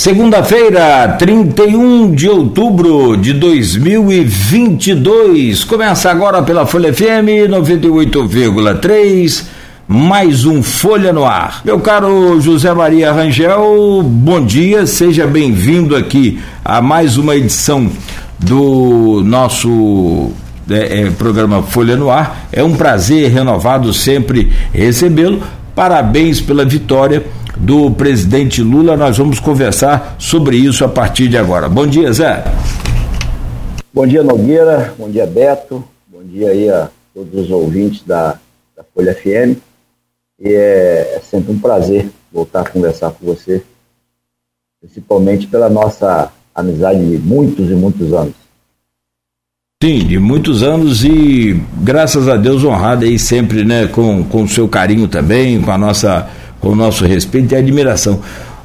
Segunda-feira, 0.00 1.08
31 1.18 2.14
de 2.14 2.26
outubro 2.26 3.18
de 3.18 3.34
2022. 3.34 5.62
Começa 5.64 6.10
agora 6.10 6.42
pela 6.42 6.64
Folha 6.64 6.90
FM 6.90 7.50
98,3. 7.50 9.44
Mais 9.86 10.46
um 10.46 10.62
Folha 10.62 11.12
no 11.12 11.26
Ar. 11.26 11.60
Meu 11.66 11.80
caro 11.80 12.40
José 12.40 12.72
Maria 12.72 13.12
Rangel, 13.12 14.02
bom 14.02 14.42
dia, 14.42 14.86
seja 14.86 15.26
bem-vindo 15.26 15.94
aqui 15.94 16.40
a 16.64 16.80
mais 16.80 17.18
uma 17.18 17.36
edição 17.36 17.86
do 18.38 19.20
nosso 19.22 20.30
é, 20.70 21.02
é, 21.02 21.10
programa 21.10 21.62
Folha 21.62 21.94
no 21.94 22.08
Ar. 22.08 22.48
É 22.50 22.64
um 22.64 22.74
prazer 22.74 23.30
renovado 23.30 23.92
sempre 23.92 24.50
recebê-lo. 24.72 25.42
Parabéns 25.74 26.40
pela 26.40 26.64
vitória 26.64 27.22
do 27.60 27.90
presidente 27.90 28.62
Lula. 28.62 28.96
Nós 28.96 29.18
vamos 29.18 29.38
conversar 29.38 30.16
sobre 30.18 30.56
isso 30.56 30.84
a 30.84 30.88
partir 30.88 31.28
de 31.28 31.36
agora. 31.36 31.68
Bom 31.68 31.86
dia, 31.86 32.12
Zé. 32.12 32.44
Bom 33.92 34.06
dia, 34.06 34.22
Nogueira. 34.22 34.94
Bom 34.98 35.10
dia, 35.10 35.26
Beto. 35.26 35.84
Bom 36.08 36.22
dia 36.22 36.50
aí 36.50 36.68
a 36.68 36.88
todos 37.14 37.44
os 37.44 37.50
ouvintes 37.50 38.02
da, 38.04 38.38
da 38.76 38.84
Folha 38.94 39.14
FM. 39.14 39.58
E 40.40 40.48
é, 40.48 41.16
é 41.16 41.20
sempre 41.22 41.52
um 41.52 41.58
prazer 41.58 42.08
voltar 42.32 42.62
a 42.62 42.68
conversar 42.68 43.10
com 43.10 43.26
você, 43.26 43.62
principalmente 44.80 45.46
pela 45.46 45.68
nossa 45.68 46.32
amizade 46.54 47.04
de 47.04 47.18
muitos 47.18 47.70
e 47.70 47.74
muitos 47.74 48.12
anos. 48.12 48.34
Sim, 49.82 50.06
de 50.06 50.18
muitos 50.18 50.62
anos 50.62 51.04
e 51.04 51.58
graças 51.78 52.28
a 52.28 52.36
Deus 52.36 52.64
honrado 52.64 53.06
aí 53.06 53.18
sempre, 53.18 53.64
né, 53.64 53.86
com, 53.86 54.22
com 54.24 54.42
o 54.42 54.48
seu 54.48 54.68
carinho 54.68 55.08
também, 55.08 55.60
com 55.60 55.70
a 55.70 55.78
nossa 55.78 56.28
com 56.60 56.68
o 56.70 56.74
nosso 56.74 57.04
respeito 57.04 57.54
e 57.54 57.56
admiração. 57.56 58.20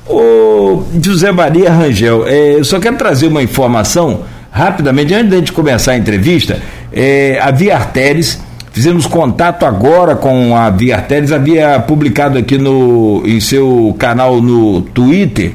O 0.08 0.84
José 1.02 1.32
Maria 1.32 1.72
Rangel, 1.72 2.28
é, 2.28 2.56
eu 2.56 2.64
só 2.64 2.80
quero 2.80 2.98
trazer 2.98 3.28
uma 3.28 3.42
informação 3.42 4.22
rapidamente, 4.52 5.14
antes 5.14 5.30
de 5.30 5.36
a 5.36 5.40
gente 5.40 5.52
começar 5.52 5.94
a 5.94 5.98
entrevista, 5.98 6.60
é, 6.94 7.40
a 7.42 7.52
Via 7.52 7.76
Arteres, 7.76 8.40
fizemos 8.72 9.06
contato 9.06 9.66
agora 9.66 10.16
com 10.16 10.56
a 10.56 10.70
Via 10.70 10.96
Arteres, 10.96 11.32
havia 11.32 11.80
publicado 11.80 12.38
aqui 12.38 12.58
no, 12.58 13.24
em 13.26 13.40
seu 13.40 13.96
canal 13.98 14.42
no 14.42 14.82
Twitter, 14.82 15.54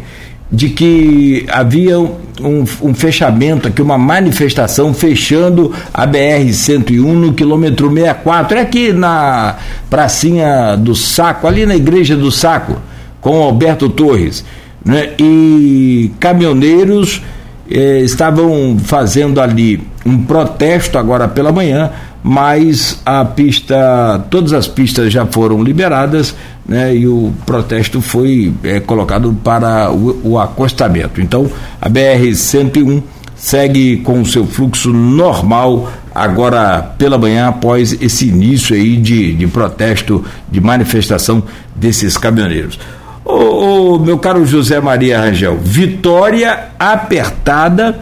de 0.53 0.69
que 0.69 1.47
havia 1.49 1.99
um, 1.99 2.65
um, 2.83 2.95
fechamento 2.95 3.69
aqui, 3.69 3.81
uma 3.81 3.99
manifestação 3.99 4.93
fechando 4.93 5.73
a 5.95 6.07
BR-101 6.07 7.01
no 7.01 7.33
quilômetro 7.33 7.93
64, 7.93 8.59
é 8.59 8.61
aqui 8.61 8.93
na 8.93 9.57
pracinha 9.89 10.77
do 10.77 10.95
Saco, 10.95 11.47
ali 11.47 11.65
na 11.65 11.77
igreja 11.77 12.17
do 12.17 12.33
Saco, 12.33 12.77
com 13.21 13.43
Alberto 13.43 13.89
Torres. 13.89 14.45
Né? 14.85 15.11
E 15.19 16.11
caminhoneiros 16.19 17.23
eh, 17.71 18.01
estavam 18.01 18.77
fazendo 18.83 19.41
ali 19.41 19.81
um 20.05 20.23
protesto 20.23 20.99
agora 20.99 21.29
pela 21.29 21.53
manhã 21.53 21.91
mas 22.23 23.01
a 23.05 23.25
pista, 23.25 24.25
todas 24.31 24.53
as 24.53 24.69
pistas 24.69 25.13
já 25.13 25.25
foram 25.27 25.63
liberadas, 25.63 26.35
né, 26.67 26.95
e 26.95 27.07
o 27.07 27.33
protesto 27.47 28.01
foi 28.01 28.53
é, 28.63 28.81
colocado 28.81 29.37
para 29.43 29.91
o, 29.91 30.21
o, 30.23 30.39
acostamento. 30.39 31.21
Então, 31.21 31.51
a 31.81 31.89
BR-101 31.89 33.03
segue 33.35 33.99
com 33.99 34.21
o 34.21 34.27
seu 34.27 34.47
fluxo 34.47 34.93
normal 34.93 35.91
agora 36.15 36.83
pela 36.99 37.17
manhã, 37.17 37.49
após 37.49 37.97
esse 38.01 38.29
início 38.29 38.77
aí 38.77 38.97
de, 38.97 39.33
de 39.33 39.47
protesto, 39.47 40.25
de 40.51 40.61
manifestação 40.61 41.43
desses 41.75 42.17
caminhoneiros. 42.17 42.79
Ô, 43.25 43.95
ô, 43.95 43.99
meu 43.99 44.19
caro 44.19 44.45
José 44.45 44.81
Maria 44.81 45.21
Rangel, 45.21 45.57
vitória 45.59 46.69
apertada 46.79 47.99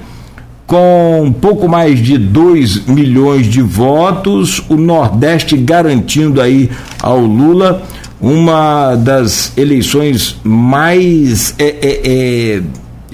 com 0.69 1.23
um 1.25 1.33
pouco 1.33 1.67
mais 1.67 1.99
de 1.99 2.19
2 2.19 2.85
milhões 2.85 3.47
de 3.47 3.63
votos, 3.63 4.63
o 4.69 4.77
Nordeste 4.77 5.57
garantindo 5.57 6.43
aí 6.43 6.71
ao 7.03 7.19
Lula 7.19 7.83
uma 8.21 8.95
das 8.95 9.57
eleições 9.57 10.37
mais 10.45 11.55
é, 11.59 11.65
é, 11.65 12.01
é, 12.05 12.63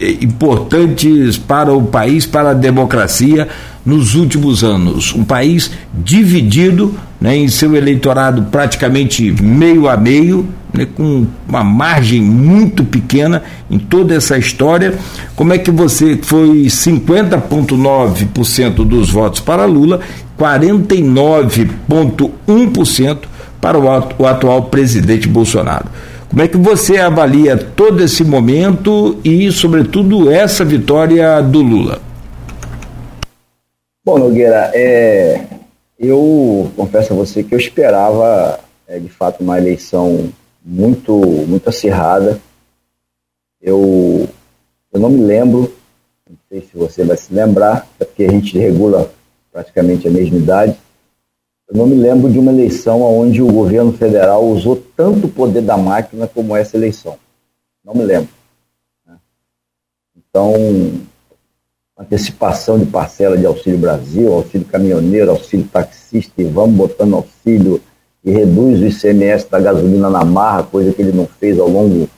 é 0.01 0.11
importantes 0.25 1.39
para 1.39 1.73
o 1.73 1.85
país, 1.85 2.27
para 2.27 2.51
a 2.51 2.55
democracia 2.55 3.47
nos 3.87 4.17
últimos 4.17 4.65
anos. 4.65 5.15
Um 5.15 5.23
país 5.23 5.71
dividido 5.95 6.93
né, 7.21 7.37
em 7.37 7.47
seu 7.47 7.77
eleitorado 7.77 8.49
praticamente 8.51 9.31
meio 9.41 9.89
a 9.89 9.97
meio, 9.97 10.49
né, 10.77 10.87
com 10.95 11.27
uma 11.49 11.63
margem 11.63 12.21
muito 12.21 12.83
pequena 12.85 13.45
em 13.71 13.79
toda 13.79 14.13
essa 14.15 14.37
história. 14.37 14.99
Como 15.37 15.53
é 15.53 15.59
que 15.59 15.71
você 15.71 16.17
foi 16.17 16.65
50,9% 16.65 18.85
dos 18.85 19.11
votos 19.11 19.39
para 19.41 19.65
Lula, 19.65 20.01
49,1% 20.39 23.19
para 23.61 23.79
o, 23.79 23.89
atual 24.27 24.65
presidente 24.65 25.29
Bolsonaro? 25.29 25.87
Como 26.29 26.43
é 26.43 26.49
que 26.49 26.57
você 26.57 26.99
avalia 26.99 27.57
todo 27.57 28.03
esse 28.03 28.25
momento 28.25 29.17
e, 29.23 29.53
sobretudo, 29.53 30.33
essa 30.33 30.65
vitória 30.65 31.41
do 31.41 31.63
Lula? 31.63 32.01
Bom, 34.05 34.19
Nogueira, 34.19 34.73
é, 34.75 35.43
eu 35.99 36.71
confesso 36.77 37.13
a 37.13 37.17
você 37.17 37.45
que 37.45 37.55
eu 37.55 37.59
esperava, 37.59 38.59
é, 38.89 38.99
de 38.99 39.09
fato, 39.09 39.43
uma 39.43 39.59
eleição 39.59 40.29
muito, 40.65 41.13
muito 41.13 41.69
acirrada. 41.69 42.41
Eu, 43.61 44.27
eu 44.93 45.01
não 45.01 45.11
me 45.11 45.21
lembro, 45.21 45.73
não 46.29 46.39
sei 46.49 46.63
se 46.63 46.77
você 46.77 47.05
vai 47.05 47.17
se 47.17 47.33
lembrar, 47.35 47.87
é 48.01 48.05
porque 48.05 48.25
a 48.25 48.31
gente 48.31 48.59
regula 48.59 49.13
praticamente 49.53 50.09
a 50.09 50.11
mesma 50.11 50.39
idade. 50.39 50.77
Eu 51.69 51.77
não 51.77 51.87
me 51.87 51.95
lembro 51.95 52.31
de 52.31 52.39
uma 52.39 52.53
eleição 52.53 53.03
onde 53.03 53.43
o 53.43 53.53
governo 53.53 53.93
federal 53.93 54.45
usou 54.45 54.83
tanto 54.97 55.29
poder 55.29 55.63
da 55.63 55.77
máquina 55.77 56.27
como 56.27 56.57
essa 56.57 56.77
eleição. 56.77 57.19
Não 57.85 57.95
me 57.95 58.05
lembro. 58.05 58.29
Né? 59.07 59.17
Então, 60.17 60.53
antecipação 61.99 62.79
de 62.79 62.87
parcela 62.87 63.37
de 63.37 63.47
Auxílio 63.47 63.79
Brasil, 63.79 64.33
auxílio 64.33 64.67
caminhoneiro, 64.67 65.31
auxílio 65.31 65.67
taxista, 65.69 66.43
e 66.43 66.45
vamos 66.45 66.77
botando 66.77 67.15
auxílio 67.15 67.81
e 68.25 68.31
reduz 68.31 68.81
o 68.81 68.87
ICMS 68.87 69.49
da 69.51 69.61
gasolina 69.61 70.09
na 70.09 70.25
marra, 70.25 70.63
coisa 70.63 70.93
que 70.93 71.03
ele 71.03 71.13
não 71.13 71.27
fez 71.27 71.59
ao 71.59 71.69
longo 71.69 72.09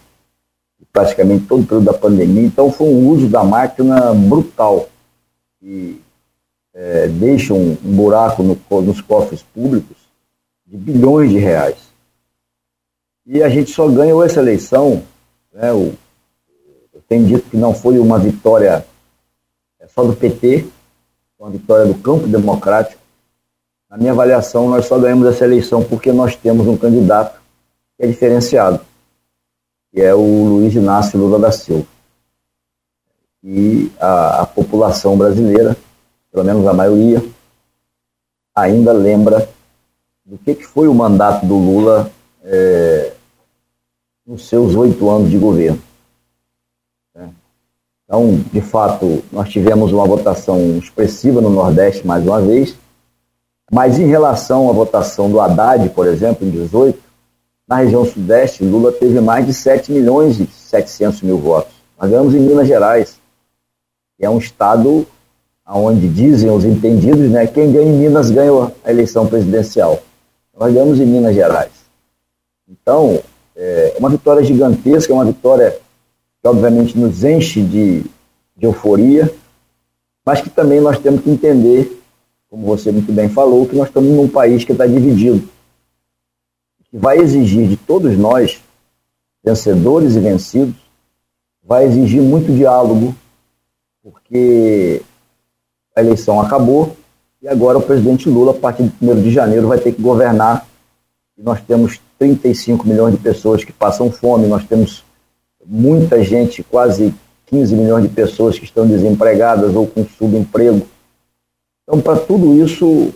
de 0.78 0.86
praticamente 0.92 1.46
todo 1.46 1.62
o 1.62 1.66
período 1.66 1.86
da 1.86 1.94
pandemia. 1.94 2.46
Então 2.46 2.70
foi 2.70 2.86
um 2.86 3.08
uso 3.08 3.28
da 3.28 3.42
máquina 3.42 4.14
brutal 4.14 4.88
que 5.58 6.00
é, 6.72 7.08
deixa 7.08 7.52
um, 7.52 7.76
um 7.84 7.96
buraco 7.96 8.42
no, 8.42 8.56
nos 8.82 9.00
cofres 9.00 9.42
públicos 9.42 9.96
de 10.64 10.76
bilhões 10.76 11.30
de 11.30 11.38
reais. 11.38 11.78
E 13.26 13.42
a 13.42 13.48
gente 13.48 13.72
só 13.72 13.88
ganhou 13.88 14.24
essa 14.24 14.40
eleição, 14.40 15.02
né, 15.52 15.72
o, 15.72 15.92
eu 16.94 17.02
tenho 17.08 17.26
dito 17.26 17.50
que 17.50 17.56
não 17.56 17.74
foi 17.74 17.98
uma 17.98 18.18
vitória 18.18 18.86
é 19.80 19.88
só 19.88 20.04
do 20.04 20.14
PT, 20.14 20.66
uma 21.38 21.50
vitória 21.50 21.86
do 21.86 21.94
campo 21.94 22.26
democrático, 22.26 23.00
na 23.88 23.96
minha 23.96 24.12
avaliação, 24.12 24.68
nós 24.68 24.86
só 24.86 24.98
ganhamos 24.98 25.26
essa 25.28 25.44
eleição 25.44 25.82
porque 25.82 26.12
nós 26.12 26.34
temos 26.34 26.66
um 26.66 26.76
candidato 26.76 27.40
que 27.96 28.04
é 28.04 28.06
diferenciado, 28.06 28.80
que 29.92 30.00
é 30.00 30.14
o 30.14 30.44
Luiz 30.44 30.74
Inácio 30.74 31.18
Lula 31.18 31.38
da 31.38 31.52
Silva. 31.52 31.86
E 33.42 33.90
a, 34.00 34.42
a 34.42 34.46
população 34.46 35.16
brasileira, 35.16 35.76
pelo 36.32 36.44
menos 36.44 36.66
a 36.66 36.72
maioria, 36.72 37.24
ainda 38.54 38.92
lembra 38.92 39.48
do 40.24 40.36
que, 40.38 40.56
que 40.56 40.66
foi 40.66 40.88
o 40.88 40.94
mandato 40.94 41.46
do 41.46 41.56
Lula 41.56 42.10
é, 42.42 43.12
nos 44.26 44.48
seus 44.48 44.74
oito 44.74 45.08
anos 45.08 45.30
de 45.30 45.38
governo. 45.38 45.80
Né? 47.14 47.30
Então, 48.04 48.40
de 48.52 48.60
fato, 48.60 49.22
nós 49.30 49.48
tivemos 49.48 49.92
uma 49.92 50.04
votação 50.04 50.76
expressiva 50.78 51.40
no 51.40 51.50
Nordeste 51.50 52.04
mais 52.04 52.26
uma 52.26 52.40
vez, 52.40 52.76
mas 53.70 53.98
em 53.98 54.06
relação 54.06 54.70
à 54.70 54.72
votação 54.72 55.30
do 55.30 55.40
Haddad, 55.40 55.88
por 55.90 56.06
exemplo, 56.06 56.46
em 56.46 56.50
18, 56.50 56.98
na 57.66 57.76
região 57.78 58.04
sudeste, 58.04 58.64
Lula 58.64 58.92
teve 58.92 59.20
mais 59.20 59.44
de 59.44 59.52
7 59.52 59.90
milhões 59.90 60.38
e 60.38 60.46
700 60.46 61.22
mil 61.22 61.38
votos. 61.38 61.74
Nós 61.98 62.10
ganhamos 62.10 62.34
em 62.34 62.40
Minas 62.40 62.68
Gerais, 62.68 63.20
que 64.16 64.24
é 64.24 64.30
um 64.30 64.38
estado 64.38 65.06
onde 65.68 66.08
dizem 66.08 66.48
os 66.50 66.64
entendidos, 66.64 67.28
né, 67.28 67.46
quem 67.46 67.72
ganha 67.72 67.90
em 67.90 67.98
Minas 67.98 68.30
ganha 68.30 68.72
a 68.84 68.90
eleição 68.90 69.26
presidencial. 69.26 70.00
Nós 70.56 70.72
ganhamos 70.72 71.00
em 71.00 71.06
Minas 71.06 71.34
Gerais. 71.34 71.72
Então, 72.68 73.20
é 73.56 73.96
uma 73.98 74.08
vitória 74.08 74.44
gigantesca, 74.44 75.12
uma 75.12 75.24
vitória 75.24 75.72
que 76.40 76.48
obviamente 76.48 76.96
nos 76.96 77.24
enche 77.24 77.62
de, 77.62 78.02
de 78.56 78.66
euforia, 78.66 79.32
mas 80.24 80.40
que 80.40 80.50
também 80.50 80.80
nós 80.80 80.98
temos 80.98 81.22
que 81.22 81.30
entender 81.30 81.95
como 82.56 82.64
você 82.64 82.90
muito 82.90 83.12
bem 83.12 83.28
falou, 83.28 83.66
que 83.66 83.76
nós 83.76 83.88
estamos 83.88 84.10
num 84.10 84.26
país 84.26 84.64
que 84.64 84.72
está 84.72 84.86
dividido, 84.86 85.46
que 86.90 86.96
vai 86.96 87.18
exigir 87.18 87.68
de 87.68 87.76
todos 87.76 88.16
nós, 88.16 88.62
vencedores 89.44 90.16
e 90.16 90.20
vencidos, 90.20 90.74
vai 91.62 91.84
exigir 91.84 92.22
muito 92.22 92.50
diálogo, 92.50 93.14
porque 94.02 95.02
a 95.94 96.00
eleição 96.00 96.40
acabou 96.40 96.96
e 97.42 97.48
agora 97.48 97.76
o 97.76 97.82
presidente 97.82 98.30
Lula, 98.30 98.52
a 98.52 98.54
partir 98.54 98.84
de 98.84 99.06
1 99.06 99.22
de 99.22 99.30
janeiro, 99.30 99.68
vai 99.68 99.78
ter 99.78 99.92
que 99.92 100.00
governar. 100.00 100.66
E 101.36 101.42
nós 101.42 101.60
temos 101.60 102.00
35 102.18 102.88
milhões 102.88 103.12
de 103.12 103.20
pessoas 103.20 103.64
que 103.64 103.72
passam 103.72 104.10
fome, 104.10 104.46
nós 104.46 104.64
temos 104.64 105.04
muita 105.66 106.24
gente, 106.24 106.62
quase 106.62 107.12
15 107.46 107.76
milhões 107.76 108.04
de 108.04 108.08
pessoas 108.08 108.58
que 108.58 108.64
estão 108.64 108.86
desempregadas 108.86 109.74
ou 109.74 109.86
com 109.86 110.06
subemprego. 110.06 110.95
Então, 111.86 112.00
para 112.00 112.18
tudo 112.18 112.60
isso, 112.60 113.12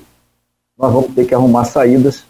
nós 0.78 0.93
vamos 0.93 1.12
ter 1.12 1.26
que 1.26 1.34
arrumar 1.34 1.64
saídas, 1.64 2.25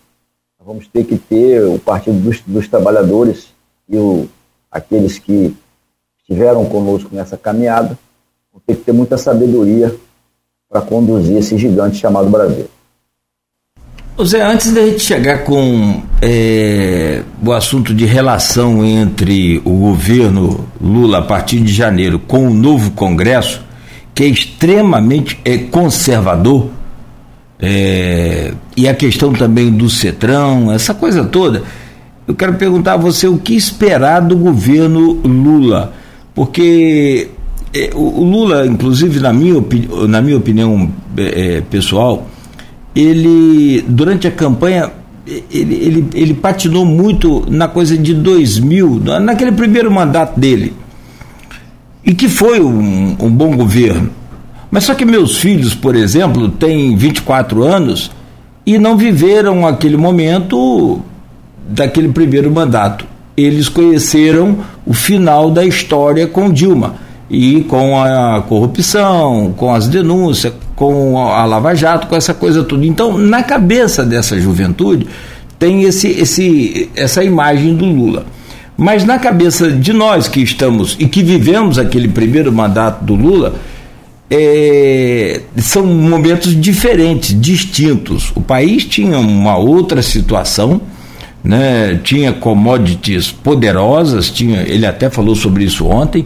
nós 0.59 0.67
vamos 0.67 0.89
ter 0.89 1.05
que 1.05 1.19
ter 1.19 1.63
o 1.63 1.79
Partido 1.79 2.19
dos, 2.19 2.41
dos 2.47 2.67
Trabalhadores 2.67 3.49
e 3.87 3.97
o, 3.99 4.27
aqueles 4.71 5.19
que 5.19 5.55
estiveram 6.19 6.65
conosco 6.65 7.11
nessa 7.13 7.37
caminhada, 7.37 7.99
vão 8.51 8.63
ter 8.67 8.77
que 8.77 8.85
ter 8.85 8.93
muita 8.93 9.19
sabedoria 9.19 9.95
para 10.69 10.81
conduzir 10.81 11.37
esse 11.37 11.59
gigante 11.59 11.99
chamado 11.99 12.31
Brasil. 12.31 12.67
Zé, 14.25 14.43
antes 14.43 14.73
da 14.73 14.83
gente 14.83 15.01
chegar 15.01 15.45
com 15.45 16.03
é, 16.21 17.23
o 17.45 17.53
assunto 17.53 17.95
de 17.95 18.05
relação 18.05 18.85
entre 18.85 19.59
o 19.65 19.71
governo 19.71 20.67
Lula 20.81 21.19
a 21.19 21.23
partir 21.23 21.61
de 21.61 21.73
janeiro 21.73 22.19
com 22.19 22.47
o 22.47 22.55
novo 22.55 22.91
Congresso, 22.91 23.65
que 24.15 24.25
é 24.25 24.27
extremamente 24.27 25.39
é, 25.45 25.59
conservador, 25.59 26.69
é, 27.59 28.53
e 28.77 28.89
a 28.89 28.95
questão 28.95 29.33
também 29.33 29.71
do 29.71 29.89
Cetrão, 29.91 30.73
essa 30.73 30.95
coisa 30.95 31.25
toda, 31.25 31.63
eu 32.27 32.35
quero 32.35 32.55
perguntar 32.55 32.95
a 32.95 32.97
você 32.97 33.27
o 33.27 33.39
que 33.39 33.55
esperar 33.55 34.21
do 34.21 34.37
governo 34.37 35.21
Lula, 35.25 35.93
porque 36.35 37.29
é, 37.75 37.91
o 37.95 38.25
Lula, 38.25 38.67
inclusive 38.67 39.21
na 39.21 39.33
minha, 39.33 39.63
na 40.09 40.23
minha 40.23 40.37
opinião 40.37 40.91
é, 41.17 41.57
é, 41.57 41.61
pessoal, 41.61 42.27
ele 42.95 43.85
durante 43.87 44.27
a 44.27 44.31
campanha 44.31 44.91
ele, 45.51 45.75
ele, 45.75 46.09
ele 46.15 46.35
patinou 46.35 46.85
muito 46.85 47.45
na 47.49 47.69
coisa 47.69 47.97
de 47.97 48.15
2000, 48.15 49.01
naquele 49.21 49.53
primeiro 49.53 49.91
mandato 49.91 50.39
dele, 50.39 50.73
e 52.11 52.15
que 52.15 52.29
foi 52.29 52.61
um, 52.61 53.17
um 53.21 53.31
bom 53.31 53.57
governo. 53.57 54.11
Mas 54.69 54.83
só 54.83 54.95
que 54.95 55.05
meus 55.05 55.37
filhos, 55.37 55.77
por 55.77 55.95
exemplo, 55.95 56.49
têm 56.49 56.97
24 56.97 57.63
anos 57.63 58.11
e 58.67 58.81
não 58.81 58.97
viveram 58.97 59.65
aquele 59.65 59.97
momento 59.97 61.01
daquele 61.69 62.09
primeiro 62.09 62.51
mandato. 62.51 63.07
Eles 63.37 63.69
conheceram 63.69 64.59
o 64.85 64.93
final 64.93 65.53
da 65.53 65.65
história 65.65 66.27
com 66.27 66.51
Dilma 66.51 66.97
e 67.31 67.61
com 67.69 68.03
a 68.03 68.43
corrupção, 68.43 69.55
com 69.57 69.73
as 69.73 69.87
denúncias, 69.87 70.53
com 70.75 71.17
a 71.17 71.45
Lava 71.45 71.77
Jato, 71.77 72.09
com 72.09 72.17
essa 72.17 72.35
coisa 72.35 72.65
toda. 72.65 72.85
Então, 72.85 73.17
na 73.17 73.45
cabeça 73.45 74.05
dessa 74.05 74.37
juventude 74.41 75.07
tem 75.61 75.85
esse, 75.85 76.09
esse, 76.09 76.91
essa 76.97 77.23
imagem 77.23 77.77
do 77.77 77.85
Lula. 77.85 78.27
Mas 78.81 79.05
na 79.05 79.19
cabeça 79.19 79.71
de 79.71 79.93
nós 79.93 80.27
que 80.27 80.41
estamos 80.41 80.97
e 80.99 81.07
que 81.07 81.23
vivemos 81.23 81.79
aquele 81.79 82.09
primeiro 82.09 82.51
mandato 82.51 83.05
do 83.05 83.15
Lula, 83.15 83.57
é, 84.31 85.43
são 85.59 85.85
momentos 85.85 86.59
diferentes, 86.59 87.39
distintos. 87.39 88.33
O 88.35 88.41
país 88.41 88.87
tinha 88.87 89.19
uma 89.19 89.55
outra 89.59 90.01
situação, 90.01 90.81
né? 91.45 92.01
tinha 92.03 92.33
commodities 92.33 93.31
poderosas, 93.31 94.31
tinha, 94.31 94.63
ele 94.63 94.87
até 94.87 95.11
falou 95.11 95.37
sobre 95.37 95.65
isso 95.65 95.85
ontem, 95.85 96.25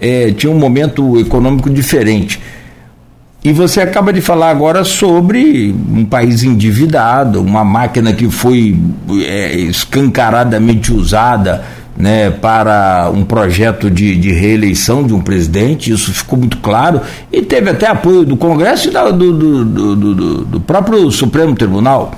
é, 0.00 0.30
tinha 0.30 0.52
um 0.52 0.58
momento 0.60 1.18
econômico 1.18 1.68
diferente. 1.68 2.38
E 3.42 3.52
você 3.52 3.80
acaba 3.80 4.12
de 4.12 4.20
falar 4.20 4.50
agora 4.50 4.84
sobre 4.84 5.74
um 5.92 6.04
país 6.04 6.44
endividado, 6.44 7.42
uma 7.42 7.64
máquina 7.64 8.12
que 8.12 8.30
foi 8.30 8.78
é, 9.24 9.56
escancaradamente 9.56 10.92
usada 10.92 11.64
né, 11.96 12.30
para 12.30 13.10
um 13.12 13.24
projeto 13.24 13.90
de, 13.90 14.14
de, 14.16 14.30
reeleição 14.32 15.04
de 15.06 15.14
um 15.14 15.22
presidente, 15.22 15.90
isso 15.90 16.12
ficou 16.12 16.38
muito 16.38 16.58
claro, 16.58 17.00
e 17.32 17.40
teve 17.42 17.70
até 17.70 17.86
apoio 17.86 18.22
do 18.24 18.36
Congresso 18.36 18.88
e 18.88 18.90
da, 18.90 19.10
do, 19.10 19.32
do, 19.32 19.64
do, 19.64 20.44
do, 20.44 20.60
próprio 20.60 21.10
Supremo 21.10 21.54
Tribunal. 21.54 22.12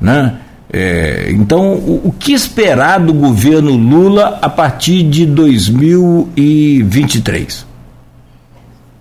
Né? 0.00 0.40
É, 0.72 1.30
então, 1.30 1.74
o, 1.74 2.08
o, 2.08 2.12
que 2.12 2.32
esperar 2.32 2.98
do 3.00 3.12
governo 3.12 3.76
Lula 3.76 4.38
a 4.42 4.48
partir 4.48 5.04
de 5.04 5.26
2023? 5.26 7.66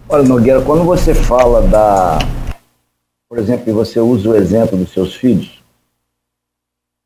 Olha, 0.07 0.23
Nogueira, 0.23 0.61
quando 0.61 0.83
você 0.83 1.13
fala 1.13 1.61
da. 1.67 2.17
Por 3.29 3.37
exemplo, 3.37 3.71
você 3.71 3.99
usa 3.99 4.29
o 4.29 4.35
exemplo 4.35 4.75
dos 4.75 4.91
seus 4.91 5.13
filhos, 5.13 5.61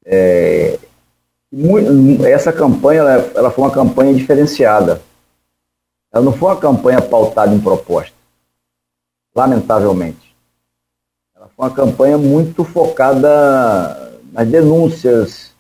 é, 0.06 0.80
essa 2.26 2.52
campanha 2.52 3.02
ela, 3.02 3.32
ela 3.36 3.52
foi 3.52 3.64
uma 3.64 3.74
campanha 3.74 4.14
diferenciada. 4.14 5.02
Ela 6.12 6.26
não 6.26 6.34
foi 6.34 6.50
uma 6.50 6.60
campanha 6.60 7.02
pautada 7.02 7.54
em 7.54 7.60
proposta, 7.60 8.14
lamentavelmente. 9.36 10.36
Ela 11.36 11.50
foi 11.56 11.66
uma 11.66 11.74
campanha 11.76 12.18
muito 12.18 12.64
focada 12.64 14.20
nas 14.32 14.48
denúncias. 14.48 15.54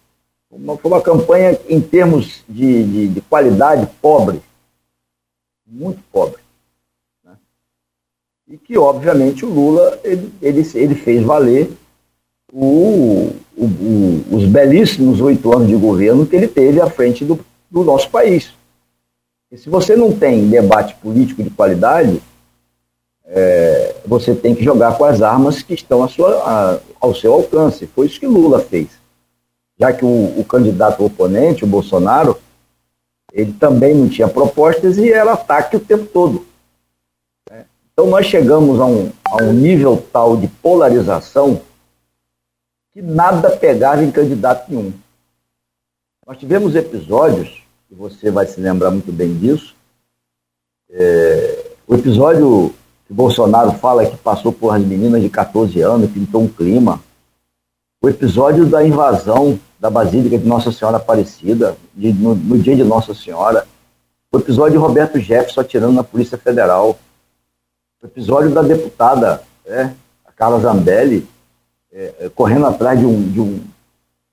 Uma, 0.49 0.77
foi 0.77 0.91
uma 0.91 1.01
campanha, 1.01 1.59
em 1.69 1.79
termos 1.79 2.43
de, 2.49 2.83
de, 2.83 3.07
de 3.09 3.21
qualidade, 3.21 3.87
pobre. 4.01 4.41
Muito 5.65 6.01
pobre. 6.11 6.41
Né? 7.23 7.35
E 8.47 8.57
que, 8.57 8.77
obviamente, 8.77 9.45
o 9.45 9.49
Lula 9.49 9.99
ele, 10.03 10.33
ele, 10.41 10.71
ele 10.75 10.95
fez 10.95 11.23
valer 11.23 11.71
o, 12.51 13.31
o, 13.55 13.65
o, 13.65 14.25
os 14.31 14.45
belíssimos 14.45 15.21
oito 15.21 15.53
anos 15.55 15.67
de 15.67 15.75
governo 15.75 16.25
que 16.25 16.35
ele 16.35 16.47
teve 16.47 16.81
à 16.81 16.89
frente 16.89 17.23
do, 17.23 17.39
do 17.69 17.83
nosso 17.83 18.09
país. 18.09 18.53
E 19.51 19.57
se 19.57 19.69
você 19.69 19.95
não 19.95 20.11
tem 20.11 20.49
debate 20.49 20.95
político 20.95 21.43
de 21.43 21.49
qualidade, 21.51 22.21
é, 23.25 23.95
você 24.05 24.33
tem 24.33 24.53
que 24.55 24.63
jogar 24.63 24.97
com 24.97 25.05
as 25.05 25.21
armas 25.21 25.61
que 25.61 25.73
estão 25.73 26.07
sua, 26.07 26.29
a, 26.43 26.79
ao 26.99 27.13
seu 27.13 27.33
alcance. 27.33 27.87
Foi 27.87 28.07
isso 28.07 28.19
que 28.19 28.27
Lula 28.27 28.59
fez. 28.59 28.89
Já 29.79 29.93
que 29.93 30.05
o, 30.05 30.39
o, 30.39 30.43
candidato 30.43 31.03
oponente, 31.03 31.63
o 31.63 31.67
Bolsonaro, 31.67 32.37
ele 33.31 33.53
também 33.53 33.93
não 33.95 34.07
tinha 34.07 34.27
propostas 34.27 34.97
e 34.97 35.11
era 35.11 35.33
ataque 35.33 35.77
o 35.77 35.79
tempo 35.79 36.05
todo. 36.05 36.45
Né? 37.49 37.65
Então 37.91 38.07
nós 38.07 38.25
chegamos 38.25 38.79
a 38.79 38.85
um, 38.85 39.11
a 39.25 39.43
um 39.43 39.53
nível 39.53 40.03
tal 40.11 40.37
de 40.37 40.47
polarização 40.47 41.61
que 42.93 43.01
nada 43.01 43.49
pegava 43.57 44.03
em 44.03 44.11
candidato 44.11 44.69
nenhum. 44.69 44.93
Nós 46.25 46.37
tivemos 46.37 46.75
episódios, 46.75 47.63
e 47.89 47.95
você 47.95 48.29
vai 48.29 48.45
se 48.45 48.61
lembrar 48.61 48.91
muito 48.91 49.11
bem 49.11 49.35
disso, 49.37 49.75
é, 50.89 51.71
o 51.87 51.95
episódio 51.95 52.73
que 53.07 53.13
Bolsonaro 53.13 53.73
fala 53.73 54.05
que 54.05 54.15
passou 54.15 54.53
por 54.53 54.69
as 54.69 54.81
meninas 54.81 55.21
de 55.21 55.29
14 55.29 55.81
anos, 55.81 56.11
pintou 56.11 56.43
um 56.43 56.47
clima. 56.47 57.01
O 58.01 58.07
episódio 58.07 58.65
da 58.65 58.85
invasão 58.85 59.59
da 59.79 59.89
Basílica 59.89 60.37
de 60.37 60.45
Nossa 60.45 60.71
Senhora 60.71 60.97
Aparecida, 60.97 61.75
de, 61.93 62.13
no, 62.13 62.35
no, 62.35 62.57
dia 62.57 62.75
de 62.75 62.83
Nossa 62.83 63.13
Senhora. 63.13 63.67
O 64.31 64.37
episódio 64.37 64.73
de 64.73 64.77
Roberto 64.77 65.19
Jefferson 65.19 65.61
atirando 65.61 65.93
na 65.93 66.03
Polícia 66.03 66.37
Federal. 66.37 66.97
O 68.01 68.05
episódio 68.05 68.51
da 68.51 68.61
deputada, 68.61 69.43
é, 69.65 69.91
a 70.25 70.31
Carla 70.31 70.59
Zambelli, 70.59 71.27
é, 71.93 72.31
correndo 72.33 72.65
atrás 72.65 72.99
de 72.99 73.05
um, 73.05 73.29
de, 73.29 73.39
um, 73.39 73.63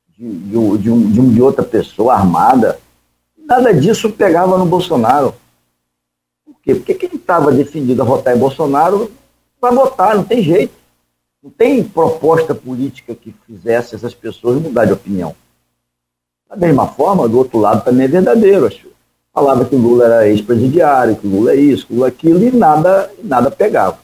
de, 0.08 0.28
de, 0.28 0.56
um, 0.56 0.76
de, 0.76 0.90
um, 0.90 1.12
de, 1.12 1.20
um, 1.20 1.32
de 1.32 1.42
outra 1.42 1.64
pessoa 1.64 2.14
armada. 2.14 2.78
Nada 3.38 3.72
disso 3.74 4.10
pegava 4.10 4.56
no 4.56 4.66
Bolsonaro 4.66 5.34
quê? 6.62 6.74
Porque 6.74 6.94
quem 6.94 7.14
estava 7.14 7.52
decidido 7.52 8.02
a 8.02 8.04
votar 8.04 8.36
em 8.36 8.38
Bolsonaro 8.38 9.10
vai 9.60 9.74
votar, 9.74 10.16
não 10.16 10.24
tem 10.24 10.42
jeito. 10.42 10.74
Não 11.42 11.50
tem 11.50 11.82
proposta 11.82 12.54
política 12.54 13.14
que 13.14 13.34
fizesse 13.46 13.94
essas 13.94 14.14
pessoas 14.14 14.60
mudar 14.60 14.84
de 14.84 14.92
opinião. 14.92 15.34
Da 16.48 16.56
mesma 16.56 16.86
forma, 16.88 17.28
do 17.28 17.38
outro 17.38 17.58
lado 17.58 17.82
também 17.82 18.04
é 18.04 18.08
verdadeiro. 18.08 18.68
Falava 19.32 19.64
que 19.64 19.74
Lula 19.74 20.04
era 20.04 20.28
ex-presidiário, 20.28 21.16
que 21.16 21.26
Lula 21.26 21.52
é 21.52 21.56
isso, 21.56 21.86
que 21.86 21.94
Lula 21.94 22.08
é 22.08 22.10
aquilo, 22.10 22.42
e 22.44 22.50
nada, 22.50 23.10
nada 23.22 23.50
pegava. 23.50 23.98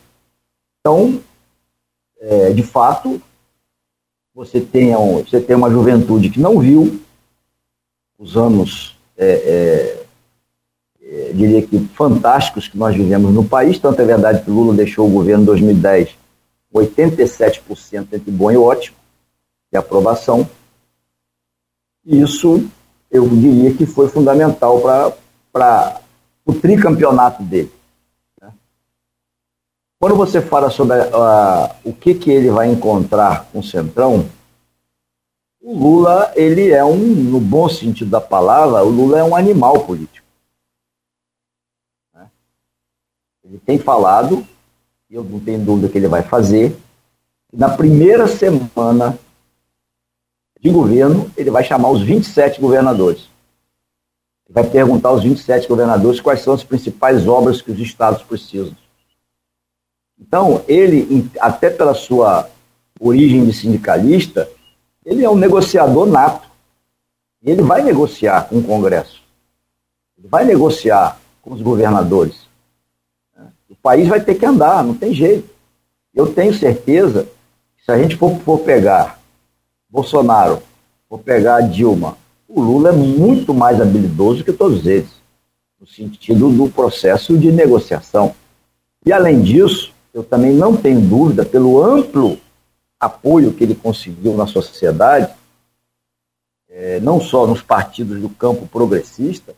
Então, 0.81 1.21
é, 2.21 2.53
de 2.53 2.63
fato, 2.63 3.21
você 4.37 4.61
tem, 4.61 4.93
você 4.93 5.41
tem 5.41 5.57
uma 5.57 5.71
juventude 5.71 6.29
que 6.29 6.39
não 6.39 6.61
viu 6.61 7.01
os 8.19 8.37
anos 8.37 8.95
é, 9.17 9.27
é, 9.27 10.07
é, 11.03 11.33
diria 11.33 11.67
que 11.67 11.79
fantásticos 11.95 12.69
que 12.69 12.77
nós 12.77 12.95
vivemos 12.95 13.33
no 13.33 13.43
país. 13.43 13.79
Tanto 13.79 14.03
é 14.03 14.05
verdade 14.05 14.43
que 14.43 14.51
Lula 14.51 14.75
deixou 14.75 15.07
o 15.07 15.11
governo 15.11 15.43
em 15.43 15.47
2010 15.47 16.15
com 16.71 16.81
87% 16.81 18.09
entre 18.13 18.31
bom 18.31 18.51
e 18.51 18.59
ótimo 18.59 18.99
de 19.73 19.79
aprovação. 19.79 20.47
Isso 22.05 22.69
eu 23.11 23.27
diria 23.27 23.73
que 23.73 23.87
foi 23.87 24.07
fundamental 24.07 24.83
para 25.51 26.01
o 26.45 26.53
tricampeonato 26.53 27.43
dele. 27.43 27.73
Quando 29.99 30.15
você 30.15 30.43
fala 30.43 30.71
sobre 30.71 30.99
uh, 30.99 31.75
o 31.83 31.93
que, 31.93 32.15
que 32.15 32.31
ele 32.31 32.51
vai 32.51 32.69
encontrar 32.69 33.47
com 33.47 33.61
o 33.61 33.63
Centrão, 33.63 34.29
o 35.59 35.77
Lula, 35.77 36.33
ele 36.37 36.71
é 36.71 36.85
um, 36.85 36.99
no 36.99 37.41
bom 37.41 37.67
sentido 37.69 38.11
da 38.11 38.21
palavra, 38.21 38.85
o 38.85 38.91
Lula 38.91 39.19
é 39.19 39.25
um 39.25 39.35
animal 39.35 39.85
político. 39.85 40.27
Né? 42.15 42.31
Ele 43.43 43.59
tem 43.59 43.79
falado, 43.79 44.47
e 45.09 45.15
eu 45.15 45.25
não 45.25 45.41
tenho 45.41 45.65
dúvida 45.65 45.89
que 45.89 45.97
ele 45.97 46.09
vai 46.09 46.23
fazer, 46.23 46.77
na 47.51 47.75
primeira 47.75 48.29
semana 48.29 49.19
de 50.61 50.71
governo, 50.71 51.31
ele 51.39 51.51
vai 51.51 51.65
chamar 51.65 51.89
os 51.89 52.03
27 52.03 52.61
governadores. 52.61 53.31
Ele 54.47 54.55
vai 54.55 54.69
perguntar 54.69 55.09
aos 55.09 55.23
27 55.23 55.67
governadores 55.67 56.21
quais 56.21 56.43
são 56.43 56.53
as 56.53 56.63
principais 56.63 57.27
obras 57.27 57.63
que 57.63 57.71
os 57.71 57.79
estados 57.81 58.23
precisam. 58.23 58.77
Então, 60.19 60.63
ele, 60.67 61.31
até 61.41 61.71
pela 61.71 61.95
sua 61.95 62.49
origem 62.99 63.45
de 63.45 63.53
sindicalista, 63.53 64.49
ele 65.05 65.25
é 65.25 65.31
um 65.31 65.37
negociador 65.37 66.07
nato. 66.07 66.49
E 67.43 67.51
ele 67.51 67.63
vai 67.63 67.83
negociar 67.83 68.49
com 68.49 68.59
o 68.59 68.63
Congresso. 68.63 69.23
Ele 70.19 70.27
vai 70.29 70.45
negociar 70.45 71.21
com 71.43 71.53
os 71.53 71.63
governadores. 71.63 72.47
O 73.69 73.77
país 73.77 74.09
vai 74.09 74.21
ter 74.21 74.35
que 74.35 74.47
andar, 74.47 74.83
não 74.83 74.95
tem 74.95 75.15
jeito. 75.15 75.49
Eu 76.15 76.33
tenho 76.33 76.55
certeza 76.55 77.29
que 77.77 77.85
se 77.85 77.93
a 77.93 77.99
gente 77.99 78.17
for, 78.17 78.37
for 78.41 78.61
pegar 78.61 79.21
Bolsonaro, 79.89 80.63
for 81.09 81.19
pegar 81.19 81.61
Dilma, 81.61 82.17
o 82.49 82.61
Lula 82.61 82.89
é 82.89 82.93
muito 82.93 83.53
mais 83.53 83.81
habilidoso 83.81 84.43
que 84.43 84.53
todos 84.53 84.87
eles, 84.87 85.11
no 85.81 85.87
sentido 85.87 86.51
do 86.51 86.71
processo 86.71 87.37
de 87.37 87.53
negociação. 87.53 88.35
E 89.05 89.13
além 89.13 89.43
disso, 89.43 89.93
eu 90.17 90.25
também 90.25 90.55
não 90.55 90.75
tenho 90.75 90.99
dúvida, 90.99 91.45
pelo 91.45 91.85
amplo 91.85 92.41
apoio 92.99 93.53
que 93.53 93.63
ele 93.63 93.75
conseguiu 93.75 94.35
na 94.35 94.47
sociedade, 94.47 95.31
é, 96.71 96.99
não 97.01 97.21
só 97.21 97.47
nos 97.47 97.61
partidos 97.61 98.19
do 98.19 98.31
campo 98.31 98.67
progressista, 98.67 99.55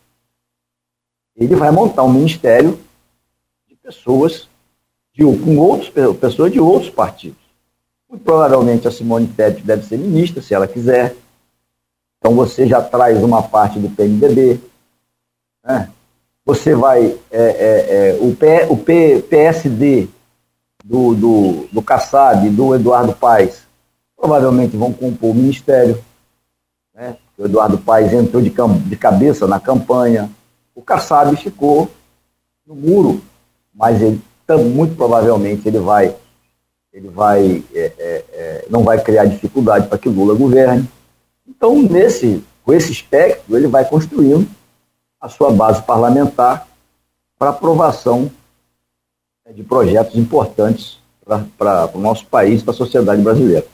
ele 1.36 1.54
vai 1.54 1.70
montar 1.70 2.02
um 2.02 2.12
ministério 2.12 2.76
de 3.68 3.76
pessoas 3.76 4.48
de, 5.14 5.22
com 5.22 5.58
outros, 5.58 5.90
pessoas 6.18 6.50
de 6.50 6.58
outros 6.58 6.90
partidos. 6.90 7.38
Muito 8.10 8.24
provavelmente 8.24 8.88
a 8.88 8.90
Simone 8.90 9.28
Tebet 9.28 9.62
deve 9.62 9.86
ser 9.86 9.96
ministra, 9.96 10.42
se 10.42 10.54
ela 10.54 10.66
quiser. 10.66 11.14
Então 12.18 12.34
você 12.34 12.66
já 12.66 12.82
traz 12.82 13.22
uma 13.22 13.44
parte 13.44 13.78
do 13.78 13.90
PMDB. 13.90 14.60
Né? 15.64 15.88
Você 16.44 16.74
vai. 16.74 17.16
É, 17.30 17.42
é, 17.42 18.08
é, 18.08 18.18
o, 18.20 18.34
P, 18.34 18.66
o 18.68 18.76
P, 18.76 19.22
PSD 19.22 20.08
do, 20.85 21.14
do, 21.14 21.68
do 21.73 21.82
Kassab, 21.82 22.49
do 22.50 22.75
Eduardo 22.75 23.12
Paes, 23.14 23.62
provavelmente 24.16 24.76
vão 24.76 24.92
compor 24.92 25.30
o 25.30 25.35
ministério. 25.35 26.02
Né? 26.94 27.16
O 27.37 27.44
Eduardo 27.44 27.78
Paes 27.78 28.12
entrou 28.12 28.42
de, 28.42 28.50
de 28.50 28.97
cabeça 28.97 29.47
na 29.47 29.61
campanha. 29.61 30.30
O 30.75 30.82
Kassab 30.82 31.35
ficou 31.37 31.90
no 32.66 32.75
muro, 32.75 33.23
mas 33.75 34.00
ele 34.00 34.20
muito 34.56 34.97
provavelmente 34.97 35.68
ele 35.68 35.78
vai, 35.78 36.14
ele 36.92 37.08
vai, 37.08 37.62
é, 37.75 37.92
é, 37.99 38.25
é, 38.32 38.66
não 38.70 38.82
vai 38.82 38.99
criar 39.02 39.26
dificuldade 39.26 39.88
para 39.88 39.99
que 39.99 40.08
Lula 40.08 40.35
governe. 40.35 40.88
Então, 41.47 41.82
nesse, 41.82 42.42
com 42.64 42.73
esse 42.73 42.92
espectro, 42.92 43.56
ele 43.56 43.66
vai 43.66 43.85
construindo 43.85 44.49
a 45.20 45.28
sua 45.28 45.50
base 45.50 45.82
parlamentar 45.82 46.66
para 47.38 47.50
aprovação 47.50 48.30
de 49.54 49.62
projetos 49.62 50.16
importantes 50.16 50.98
para 51.58 51.90
o 51.94 51.98
nosso 51.98 52.26
país, 52.26 52.62
para 52.62 52.72
a 52.72 52.76
sociedade 52.76 53.20
brasileira. 53.22 53.64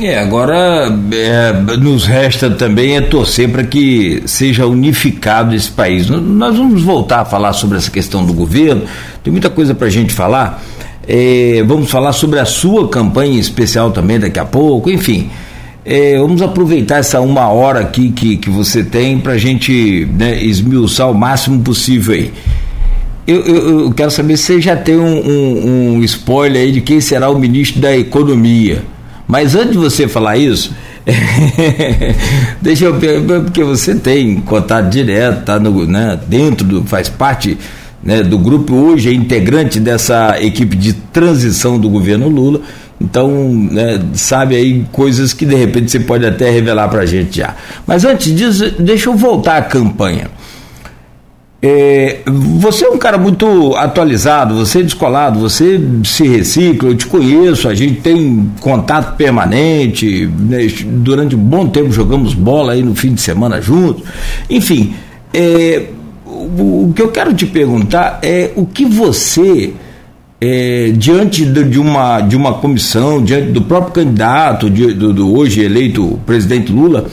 É, 0.00 0.18
agora 0.18 0.88
é, 1.12 1.52
nos 1.76 2.06
resta 2.06 2.50
também 2.50 2.96
é 2.96 3.02
torcer 3.02 3.50
para 3.50 3.62
que 3.62 4.22
seja 4.26 4.66
unificado 4.66 5.54
esse 5.54 5.70
país. 5.70 6.08
Nós 6.08 6.56
vamos 6.56 6.82
voltar 6.82 7.20
a 7.20 7.24
falar 7.24 7.52
sobre 7.52 7.76
essa 7.76 7.90
questão 7.90 8.24
do 8.24 8.32
governo, 8.32 8.82
tem 9.22 9.30
muita 9.30 9.50
coisa 9.50 9.74
para 9.74 9.88
a 9.88 9.90
gente 9.90 10.12
falar. 10.12 10.62
É, 11.06 11.62
vamos 11.66 11.90
falar 11.90 12.12
sobre 12.12 12.38
a 12.38 12.44
sua 12.44 12.88
campanha 12.88 13.38
especial 13.38 13.90
também 13.90 14.18
daqui 14.18 14.38
a 14.38 14.44
pouco, 14.44 14.90
enfim. 14.90 15.30
É, 15.84 16.16
vamos 16.16 16.40
aproveitar 16.40 16.98
essa 16.98 17.20
uma 17.20 17.48
hora 17.48 17.80
aqui 17.80 18.10
que, 18.12 18.36
que 18.36 18.48
você 18.48 18.84
tem 18.84 19.18
para 19.18 19.32
a 19.32 19.38
gente 19.38 20.08
né, 20.16 20.42
esmiuçar 20.42 21.10
o 21.10 21.14
máximo 21.14 21.60
possível 21.60 22.14
aí. 22.14 22.32
Eu, 23.26 23.40
eu, 23.40 23.80
eu, 23.80 23.92
quero 23.92 24.10
saber 24.10 24.36
se 24.36 24.44
você 24.44 24.60
já 24.60 24.76
tem 24.76 24.96
um, 24.96 25.04
um, 25.04 25.96
um, 25.96 26.04
spoiler 26.04 26.62
aí 26.62 26.72
de 26.72 26.80
quem 26.80 27.00
será 27.00 27.30
o 27.30 27.38
ministro 27.38 27.80
da 27.80 27.96
Economia. 27.96 28.82
Mas 29.28 29.54
antes 29.54 29.72
de 29.72 29.78
você 29.78 30.08
falar 30.08 30.36
isso, 30.36 30.74
deixa 32.60 32.86
eu 32.86 32.94
porque 33.44 33.62
você 33.62 33.94
tem 33.94 34.40
contato 34.40 34.90
direto, 34.90 35.44
tá 35.44 35.60
no, 35.60 35.86
né, 35.86 36.18
dentro 36.26 36.66
do, 36.66 36.84
faz 36.84 37.08
parte 37.08 37.56
né, 38.02 38.24
do 38.24 38.36
grupo 38.36 38.74
hoje, 38.74 39.08
é 39.08 39.12
integrante 39.12 39.78
dessa 39.78 40.36
equipe 40.40 40.76
de 40.76 40.92
transição 40.92 41.78
do 41.78 41.88
governo 41.88 42.28
Lula. 42.28 42.60
Então, 43.00 43.52
né, 43.52 44.00
sabe 44.14 44.56
aí 44.56 44.84
coisas 44.90 45.32
que 45.32 45.46
de 45.46 45.54
repente 45.54 45.90
você 45.90 46.00
pode 46.00 46.26
até 46.26 46.50
revelar 46.50 46.88
para 46.88 47.02
a 47.02 47.06
gente 47.06 47.38
já. 47.38 47.54
Mas 47.86 48.04
antes 48.04 48.34
disso, 48.34 48.74
deixa 48.80 49.08
eu 49.08 49.16
voltar 49.16 49.58
à 49.58 49.62
campanha. 49.62 50.28
É, 51.64 52.22
você 52.58 52.84
é 52.86 52.88
um 52.88 52.98
cara 52.98 53.16
muito 53.16 53.76
atualizado, 53.76 54.56
você 54.56 54.80
é 54.80 54.82
descolado, 54.82 55.38
você 55.38 55.80
se 56.02 56.26
recicla, 56.26 56.88
eu 56.88 56.96
te 56.96 57.06
conheço, 57.06 57.68
a 57.68 57.74
gente 57.74 58.00
tem 58.00 58.50
contato 58.60 59.16
permanente, 59.16 60.26
né, 60.26 60.66
durante 60.84 61.36
um 61.36 61.38
bom 61.38 61.68
tempo 61.68 61.92
jogamos 61.92 62.34
bola 62.34 62.72
aí 62.72 62.82
no 62.82 62.96
fim 62.96 63.14
de 63.14 63.20
semana 63.20 63.62
juntos. 63.62 64.02
Enfim, 64.50 64.92
é, 65.32 65.84
o, 66.26 66.88
o, 66.88 66.92
que 66.96 67.00
eu 67.00 67.12
quero 67.12 67.32
te 67.32 67.46
perguntar 67.46 68.18
é 68.24 68.50
o 68.56 68.66
que 68.66 68.84
você, 68.84 69.72
é, 70.40 70.92
diante 70.96 71.44
de, 71.44 71.62
de, 71.62 71.78
uma, 71.78 72.22
de 72.22 72.34
uma 72.34 72.54
comissão, 72.54 73.22
diante 73.22 73.52
do 73.52 73.62
próprio 73.62 74.04
candidato, 74.04 74.68
de, 74.68 74.92
do, 74.94 75.12
do 75.12 75.32
hoje 75.32 75.62
eleito 75.62 76.18
presidente 76.26 76.72
Lula, 76.72 77.06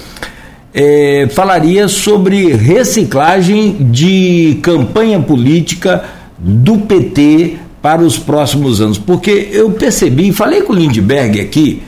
é, 0.74 1.28
falaria 1.32 1.88
sobre 1.88 2.54
reciclagem 2.54 3.78
de 3.92 4.60
campanha 4.62 5.20
política 5.20 6.04
do 6.38 6.78
PT 6.78 7.58
para 7.82 8.02
os 8.02 8.18
próximos 8.18 8.82
anos. 8.82 8.98
Porque 8.98 9.50
eu 9.52 9.72
percebi, 9.72 10.32
falei 10.32 10.62
com 10.62 10.74
o 10.74 10.76
Lindbergh 10.76 11.40
aqui, 11.40 11.82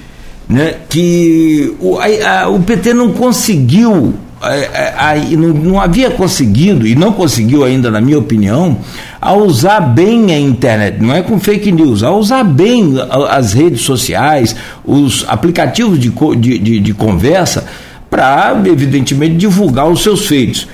né, 0.47 0.75
que 0.89 1.73
o, 1.79 1.97
a, 1.99 2.41
a, 2.41 2.49
o 2.49 2.59
PT 2.59 2.93
não 2.93 3.13
conseguiu, 3.13 4.13
a, 4.41 5.15
não, 5.37 5.49
não, 5.49 5.79
havia 5.79 6.09
conseguido, 6.09 6.87
e 6.87 6.95
não 6.95 7.13
conseguiu 7.13 7.63
ainda, 7.63 7.91
na 7.91 8.01
minha 8.01 8.17
opinião, 8.17 8.77
a 9.21 9.33
usar 9.33 9.79
bem 9.79 10.33
a 10.33 10.39
internet, 10.39 10.97
não 10.99 11.13
é 11.13 11.21
com 11.21 11.39
fake 11.39 11.71
news, 11.71 12.03
a 12.03 12.11
usar 12.11 12.43
bem 12.43 12.95
as 13.29 13.53
redes 13.53 13.81
sociais, 13.81 14.55
os 14.83 15.23
aplicativos 15.27 15.99
de, 15.99 16.09
de, 16.09 16.57
de, 16.57 16.79
de 16.79 16.93
conversa 16.93 17.65
para, 18.11 18.61
evidentemente, 18.65 19.37
divulgar 19.37 19.89
os 19.89 20.03
seus 20.03 20.27
feitos. 20.27 20.67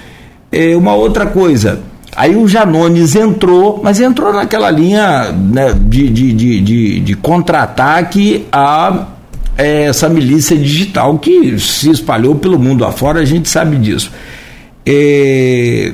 É 0.51 0.75
uma 0.75 0.95
outra 0.95 1.27
coisa. 1.27 1.81
Aí 2.15 2.35
o 2.35 2.47
Janones 2.47 3.15
entrou, 3.15 3.79
mas 3.83 4.01
entrou 4.01 4.33
naquela 4.33 4.71
linha 4.71 5.31
né, 5.31 5.71
de, 5.79 6.09
de, 6.09 6.33
de, 6.33 6.61
de, 6.61 6.99
de 6.99 7.13
contra-ataque 7.13 8.47
a 8.51 9.05
é, 9.55 9.83
essa 9.83 10.09
milícia 10.09 10.57
digital 10.57 11.17
que 11.19 11.59
se 11.59 11.91
espalhou 11.91 12.35
pelo 12.35 12.57
mundo 12.57 12.83
afora, 12.83 13.19
a 13.19 13.25
gente 13.25 13.47
sabe 13.47 13.77
disso. 13.77 14.11
É, 14.83 15.93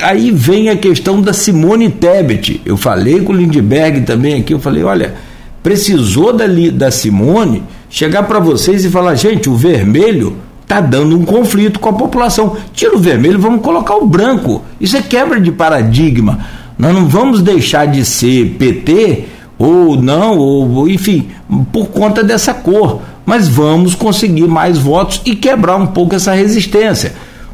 aí 0.00 0.30
vem 0.30 0.68
a 0.68 0.76
questão 0.76 1.20
da 1.20 1.32
Simone 1.32 1.88
Tebet. 1.90 2.60
Eu 2.64 2.76
falei 2.76 3.20
com 3.20 3.32
o 3.32 3.36
Lindbergh 3.36 4.02
também 4.04 4.34
aqui, 4.34 4.52
eu 4.54 4.60
falei, 4.60 4.84
olha, 4.84 5.14
precisou 5.60 6.32
da, 6.32 6.44
da 6.72 6.90
Simone 6.92 7.64
chegar 7.90 8.24
para 8.24 8.38
vocês 8.38 8.84
e 8.84 8.90
falar, 8.90 9.16
gente, 9.16 9.48
o 9.48 9.56
vermelho 9.56 10.36
está 10.64 10.80
dando 10.80 11.16
um 11.16 11.24
conflito 11.24 11.78
com 11.78 11.90
a 11.90 11.92
população. 11.92 12.56
Tira 12.72 12.96
o 12.96 12.98
vermelho, 12.98 13.38
vamos 13.38 13.62
colocar 13.62 13.94
o 13.96 14.06
branco. 14.06 14.62
Isso 14.80 14.96
é 14.96 15.02
quebra 15.02 15.40
de 15.40 15.52
paradigma. 15.52 16.40
Nós 16.76 16.92
não 16.92 17.06
vamos 17.06 17.40
deixar 17.40 17.86
de 17.86 18.04
ser 18.04 18.56
PT 18.58 19.26
ou 19.56 19.96
não, 19.96 20.36
ou 20.38 20.88
enfim, 20.88 21.28
por 21.72 21.88
conta 21.88 22.24
dessa 22.24 22.52
cor. 22.52 23.00
Mas 23.24 23.48
vamos 23.48 23.94
conseguir 23.94 24.48
mais 24.48 24.76
votos 24.78 25.22
e 25.24 25.36
quebrar 25.36 25.76
um 25.76 25.86
pouco 25.86 26.14
essa 26.14 26.32
resistência. 26.32 27.12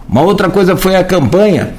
Uma 0.09 0.23
outra 0.23 0.49
coisa 0.49 0.77
foi 0.77 0.97
a 0.97 1.05
campanha. 1.05 1.75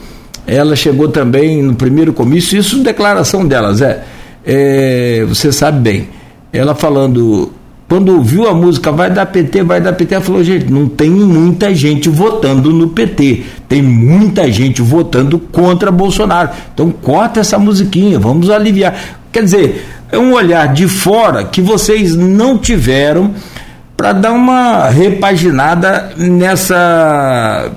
Ela 0.45 0.75
chegou 0.75 1.07
também 1.07 1.61
no 1.61 1.75
primeiro 1.75 2.13
comício, 2.13 2.57
isso 2.57 2.81
declaração 2.81 3.45
delas, 3.45 3.81
é, 3.81 4.03
é 4.45 5.25
você 5.27 5.51
sabe 5.51 5.79
bem. 5.79 6.09
Ela 6.53 6.73
falando 6.73 7.50
quando 7.91 8.15
ouviu 8.15 8.47
a 8.47 8.53
música 8.53 8.89
vai 8.89 9.11
dar 9.11 9.25
PT, 9.25 9.63
vai 9.63 9.81
dar 9.81 9.91
PT, 9.91 10.15
ela 10.15 10.23
falou, 10.23 10.41
gente, 10.41 10.71
não 10.71 10.87
tem 10.87 11.09
muita 11.09 11.75
gente 11.75 12.07
votando 12.07 12.71
no 12.71 12.87
PT, 12.87 13.43
tem 13.67 13.81
muita 13.81 14.49
gente 14.49 14.81
votando 14.81 15.37
contra 15.37 15.91
Bolsonaro. 15.91 16.51
Então 16.73 16.89
corta 16.89 17.41
essa 17.41 17.59
musiquinha, 17.59 18.17
vamos 18.17 18.49
aliviar. 18.49 18.95
Quer 19.29 19.43
dizer, 19.43 19.85
é 20.09 20.17
um 20.17 20.31
olhar 20.31 20.73
de 20.73 20.87
fora 20.87 21.43
que 21.43 21.59
vocês 21.59 22.15
não 22.15 22.57
tiveram 22.57 23.31
para 23.97 24.13
dar 24.13 24.31
uma 24.31 24.87
repaginada 24.87 26.13
nessa 26.15 27.73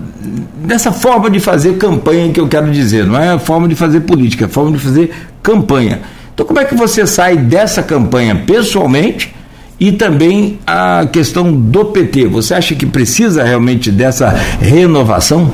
nessa 0.64 0.92
forma 0.92 1.28
de 1.28 1.40
fazer 1.40 1.76
campanha 1.76 2.30
que 2.32 2.38
eu 2.38 2.46
quero 2.46 2.70
dizer, 2.70 3.04
não 3.04 3.18
é 3.18 3.30
a 3.30 3.38
forma 3.40 3.66
de 3.66 3.74
fazer 3.74 4.02
política, 4.02 4.44
é 4.44 4.46
a 4.46 4.48
forma 4.48 4.70
de 4.70 4.78
fazer 4.78 5.12
campanha. 5.42 6.02
Então 6.32 6.46
como 6.46 6.60
é 6.60 6.64
que 6.64 6.76
você 6.76 7.04
sai 7.04 7.36
dessa 7.36 7.82
campanha 7.82 8.44
pessoalmente 8.46 9.34
e 9.84 9.92
também 9.92 10.58
a 10.66 11.06
questão 11.06 11.52
do 11.52 11.84
PT? 11.86 12.26
Você 12.28 12.54
acha 12.54 12.74
que 12.74 12.86
precisa 12.86 13.44
realmente 13.44 13.92
dessa 13.92 14.28
renovação? 14.28 15.52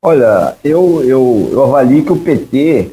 Olha, 0.00 0.56
eu, 0.62 1.02
eu, 1.04 1.48
eu 1.50 1.64
avalio 1.64 2.04
que 2.04 2.12
o 2.12 2.20
PT 2.20 2.92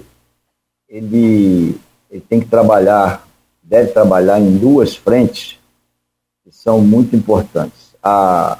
ele, 0.89 1.77
ele 2.09 2.23
tem 2.27 2.39
que 2.39 2.47
trabalhar 2.47 3.23
deve 3.65 3.91
trabalhar 3.91 4.39
em 4.39 4.57
duas 4.57 4.95
frentes 4.95 5.57
que 6.43 6.51
são 6.51 6.79
muito 6.81 7.15
importantes. 7.15 7.95
A, 8.01 8.59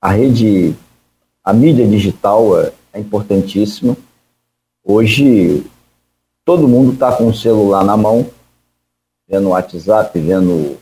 a 0.00 0.10
rede, 0.10 0.74
a 1.42 1.52
mídia 1.52 1.86
digital 1.86 2.58
é, 2.60 2.72
é 2.94 3.00
importantíssima. 3.00 3.96
Hoje, 4.82 5.64
todo 6.44 6.68
mundo 6.68 6.92
está 6.92 7.12
com 7.12 7.28
o 7.28 7.34
celular 7.34 7.84
na 7.84 7.96
mão, 7.96 8.26
vendo 9.28 9.50
WhatsApp, 9.50 10.18
vendo 10.18 10.78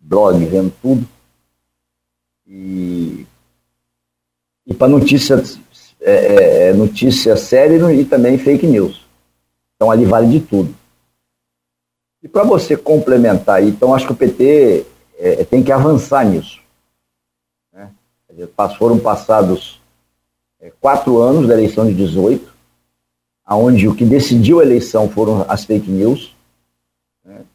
blog, 0.00 0.44
vendo 0.44 0.72
tudo. 0.82 1.06
E, 2.46 3.26
e 4.66 4.74
para 4.74 4.88
notícia, 4.88 5.42
é, 6.00 6.12
é, 6.12 6.68
é, 6.68 6.72
notícia 6.72 7.36
séria 7.36 7.92
e 7.92 8.04
também 8.04 8.38
fake 8.38 8.66
news. 8.66 9.06
Então 9.76 9.90
ali 9.90 10.04
vale 10.04 10.28
de 10.28 10.40
tudo. 10.40 10.74
E 12.22 12.28
para 12.28 12.42
você 12.42 12.76
complementar, 12.76 13.62
então 13.62 13.94
acho 13.94 14.06
que 14.06 14.12
o 14.12 14.16
PT 14.16 14.84
é, 15.18 15.44
tem 15.44 15.62
que 15.62 15.70
avançar 15.70 16.24
nisso. 16.24 16.60
Né? 17.72 17.90
Foram 18.76 18.98
passados 18.98 19.80
é, 20.60 20.72
quatro 20.80 21.18
anos 21.22 21.46
da 21.46 21.54
eleição 21.54 21.86
de 21.86 21.94
18, 21.94 22.52
aonde 23.44 23.86
o 23.86 23.94
que 23.94 24.04
decidiu 24.04 24.60
a 24.60 24.64
eleição 24.64 25.08
foram 25.08 25.44
as 25.48 25.64
fake 25.64 25.90
news. 25.90 26.34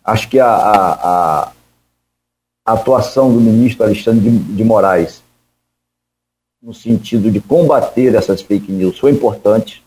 Acho 0.03 0.29
que 0.29 0.39
a, 0.39 0.47
a, 0.47 1.43
a, 1.43 1.53
atuação 2.65 3.33
do 3.33 3.39
ministro 3.39 3.83
Alexandre 3.83 4.29
de, 4.29 4.37
de 4.37 4.63
Moraes 4.63 5.23
no 6.61 6.73
sentido 6.73 7.31
de 7.31 7.39
combater 7.41 8.15
essas 8.15 8.41
fake 8.41 8.71
news 8.71 8.97
foi 8.97 9.11
importante. 9.11 9.83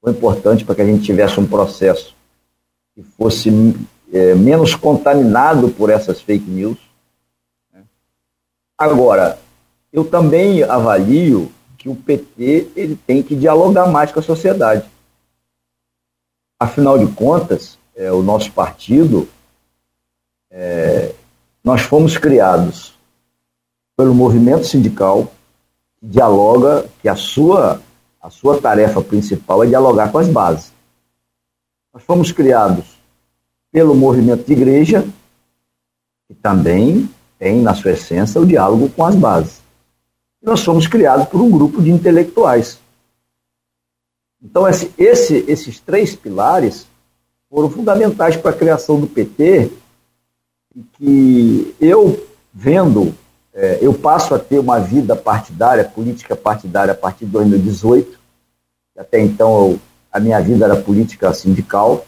Foi 0.00 0.12
importante 0.12 0.64
para 0.64 0.74
que 0.74 0.82
a 0.82 0.86
gente 0.86 1.04
tivesse 1.04 1.38
um 1.40 1.46
processo 1.46 2.14
que 2.94 3.02
fosse 3.02 3.50
é, 4.12 4.34
menos 4.34 4.74
contaminado 4.74 5.68
por 5.70 5.90
essas 5.90 6.20
fake 6.20 6.48
news. 6.48 6.78
Né? 7.72 7.82
Agora, 8.76 9.38
eu 9.92 10.04
também 10.04 10.62
avalio 10.62 11.52
que 11.76 11.88
o 11.88 11.94
PT 11.94 12.70
ele 12.74 12.96
tem 13.06 13.22
que 13.22 13.36
dialogar 13.36 13.86
mais 13.86 14.10
com 14.12 14.20
a 14.20 14.22
sociedade. 14.22 14.88
Afinal 16.58 16.98
de 16.98 17.12
contas, 17.12 17.77
é, 17.98 18.12
o 18.12 18.22
nosso 18.22 18.52
partido, 18.52 19.28
é, 20.48 21.12
nós 21.64 21.80
fomos 21.80 22.16
criados 22.16 22.96
pelo 23.96 24.14
movimento 24.14 24.64
sindical 24.64 25.32
que 25.98 26.06
dialoga, 26.06 26.88
que 27.02 27.08
a 27.08 27.16
sua, 27.16 27.82
a 28.22 28.30
sua 28.30 28.60
tarefa 28.60 29.02
principal 29.02 29.64
é 29.64 29.66
dialogar 29.66 30.12
com 30.12 30.18
as 30.18 30.28
bases. 30.28 30.72
Nós 31.92 32.04
fomos 32.04 32.30
criados 32.30 32.84
pelo 33.72 33.96
movimento 33.96 34.46
de 34.46 34.52
igreja, 34.52 35.04
que 36.28 36.34
também 36.34 37.10
tem 37.36 37.60
na 37.60 37.74
sua 37.74 37.90
essência 37.90 38.40
o 38.40 38.46
diálogo 38.46 38.88
com 38.90 39.04
as 39.04 39.16
bases. 39.16 39.60
E 40.40 40.46
nós 40.46 40.62
fomos 40.62 40.86
criados 40.86 41.26
por 41.26 41.40
um 41.40 41.50
grupo 41.50 41.82
de 41.82 41.90
intelectuais. 41.90 42.78
Então, 44.40 44.68
esse, 44.68 44.92
esse, 44.96 45.44
esses 45.48 45.80
três 45.80 46.14
pilares 46.14 46.86
foram 47.50 47.70
fundamentais 47.70 48.36
para 48.36 48.50
a 48.50 48.56
criação 48.56 49.00
do 49.00 49.06
PT, 49.06 49.70
e 50.76 50.82
que 50.94 51.74
eu, 51.80 52.26
vendo, 52.52 53.14
é, 53.54 53.78
eu 53.80 53.94
passo 53.94 54.34
a 54.34 54.38
ter 54.38 54.58
uma 54.58 54.78
vida 54.78 55.16
partidária, 55.16 55.84
política 55.84 56.36
partidária, 56.36 56.92
a 56.92 56.96
partir 56.96 57.24
de 57.24 57.32
2018. 57.32 58.18
Até 58.96 59.20
então, 59.20 59.70
eu 59.70 59.80
a 60.12 60.18
minha 60.18 60.40
vida 60.40 60.64
era 60.64 60.76
política 60.76 61.32
sindical. 61.32 62.06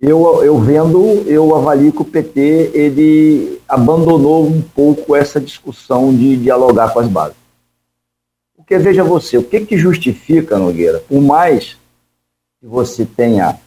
Eu, 0.00 0.44
eu 0.44 0.58
vendo, 0.58 1.02
eu 1.26 1.54
avalio 1.54 1.92
que 1.92 2.02
o 2.02 2.04
PT 2.04 2.70
ele 2.74 3.60
abandonou 3.66 4.46
um 4.46 4.60
pouco 4.60 5.16
essa 5.16 5.40
discussão 5.40 6.14
de 6.14 6.36
dialogar 6.36 6.92
com 6.92 7.00
as 7.00 7.08
bases. 7.08 7.36
Porque 8.54 8.76
veja 8.78 9.02
você, 9.02 9.38
o 9.38 9.42
que, 9.42 9.64
que 9.64 9.78
justifica, 9.78 10.58
Nogueira, 10.58 11.00
por 11.00 11.20
mais 11.20 11.78
que 12.60 12.66
você 12.66 13.06
tenha 13.06 13.58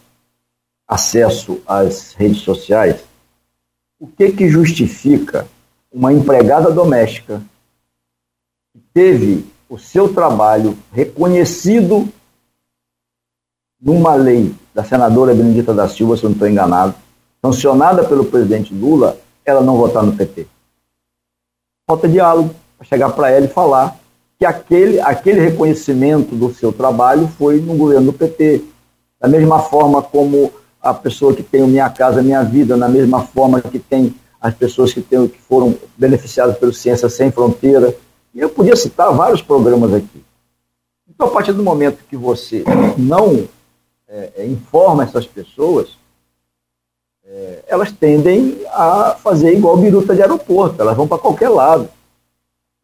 acesso 0.89 1.61
às 1.67 2.13
redes 2.13 2.41
sociais, 2.41 2.99
o 3.99 4.07
que, 4.07 4.31
que 4.31 4.49
justifica 4.49 5.47
uma 5.91 6.11
empregada 6.11 6.71
doméstica 6.71 7.43
que 8.73 8.81
teve 8.91 9.45
o 9.69 9.77
seu 9.77 10.11
trabalho 10.11 10.75
reconhecido 10.91 12.09
numa 13.79 14.15
lei 14.15 14.55
da 14.73 14.83
senadora 14.83 15.35
Benedita 15.35 15.73
da 15.75 15.87
Silva, 15.87 16.17
se 16.17 16.23
eu 16.23 16.29
não 16.29 16.33
estou 16.33 16.49
enganado, 16.49 16.95
sancionada 17.39 18.03
pelo 18.03 18.25
presidente 18.25 18.73
Lula, 18.73 19.17
ela 19.45 19.61
não 19.61 19.77
votar 19.77 20.03
no 20.03 20.15
PT. 20.15 20.47
Falta 21.87 22.07
diálogo 22.07 22.53
para 22.77 22.87
chegar 22.87 23.09
para 23.11 23.29
ela 23.29 23.45
e 23.45 23.49
falar 23.49 23.97
que 24.39 24.45
aquele, 24.45 24.99
aquele 25.01 25.39
reconhecimento 25.39 26.35
do 26.35 26.53
seu 26.53 26.73
trabalho 26.73 27.27
foi 27.27 27.59
no 27.59 27.75
governo 27.75 28.11
do 28.11 28.17
PT. 28.17 28.63
Da 29.19 29.27
mesma 29.27 29.59
forma 29.59 30.01
como 30.01 30.51
a 30.81 30.93
pessoa 30.93 31.35
que 31.35 31.43
tem 31.43 31.61
o 31.61 31.67
Minha 31.67 31.89
Casa 31.89 32.21
Minha 32.21 32.43
Vida, 32.43 32.77
na 32.77 32.87
mesma 32.87 33.25
forma 33.25 33.61
que 33.61 33.79
tem 33.79 34.15
as 34.39 34.53
pessoas 34.53 34.93
que, 34.93 35.01
tem, 35.01 35.27
que 35.27 35.39
foram 35.39 35.75
beneficiadas 35.97 36.57
pelo 36.57 36.73
Ciência 36.73 37.09
Sem 37.09 37.31
Fronteira. 37.31 37.93
E 38.33 38.39
eu 38.39 38.49
podia 38.49 38.75
citar 38.75 39.13
vários 39.13 39.41
programas 39.41 39.93
aqui. 39.93 40.23
Então, 41.09 41.27
a 41.27 41.31
partir 41.31 41.51
do 41.51 41.63
momento 41.63 42.05
que 42.09 42.15
você 42.15 42.63
não 42.97 43.47
é, 44.07 44.31
é, 44.37 44.45
informa 44.47 45.03
essas 45.03 45.25
pessoas, 45.25 45.97
é, 47.25 47.63
elas 47.67 47.91
tendem 47.91 48.57
a 48.71 49.17
fazer 49.21 49.53
igual 49.53 49.75
biruta 49.75 50.15
de 50.15 50.21
aeroporto, 50.21 50.81
elas 50.81 50.95
vão 50.95 51.07
para 51.07 51.17
qualquer 51.17 51.49
lado. 51.49 51.89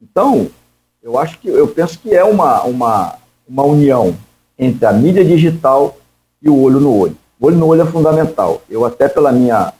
Então, 0.01 0.49
eu 1.01 1.17
acho 1.17 1.39
que 1.39 1.47
eu 1.47 1.67
penso 1.67 1.97
que 1.99 2.13
é 2.13 2.23
uma, 2.23 2.63
uma, 2.63 3.15
uma 3.47 3.63
união 3.63 4.15
entre 4.59 4.85
a 4.85 4.91
mídia 4.91 5.23
digital 5.23 5.97
e 6.41 6.49
o 6.49 6.59
olho 6.59 6.79
no 6.79 6.93
olho. 6.93 7.17
Olho 7.39 7.57
no 7.57 7.67
olho 7.67 7.81
é 7.81 7.85
fundamental. 7.85 8.61
Eu 8.69 8.85
até 8.85 9.07
pela 9.07 9.31
minha 9.31 9.73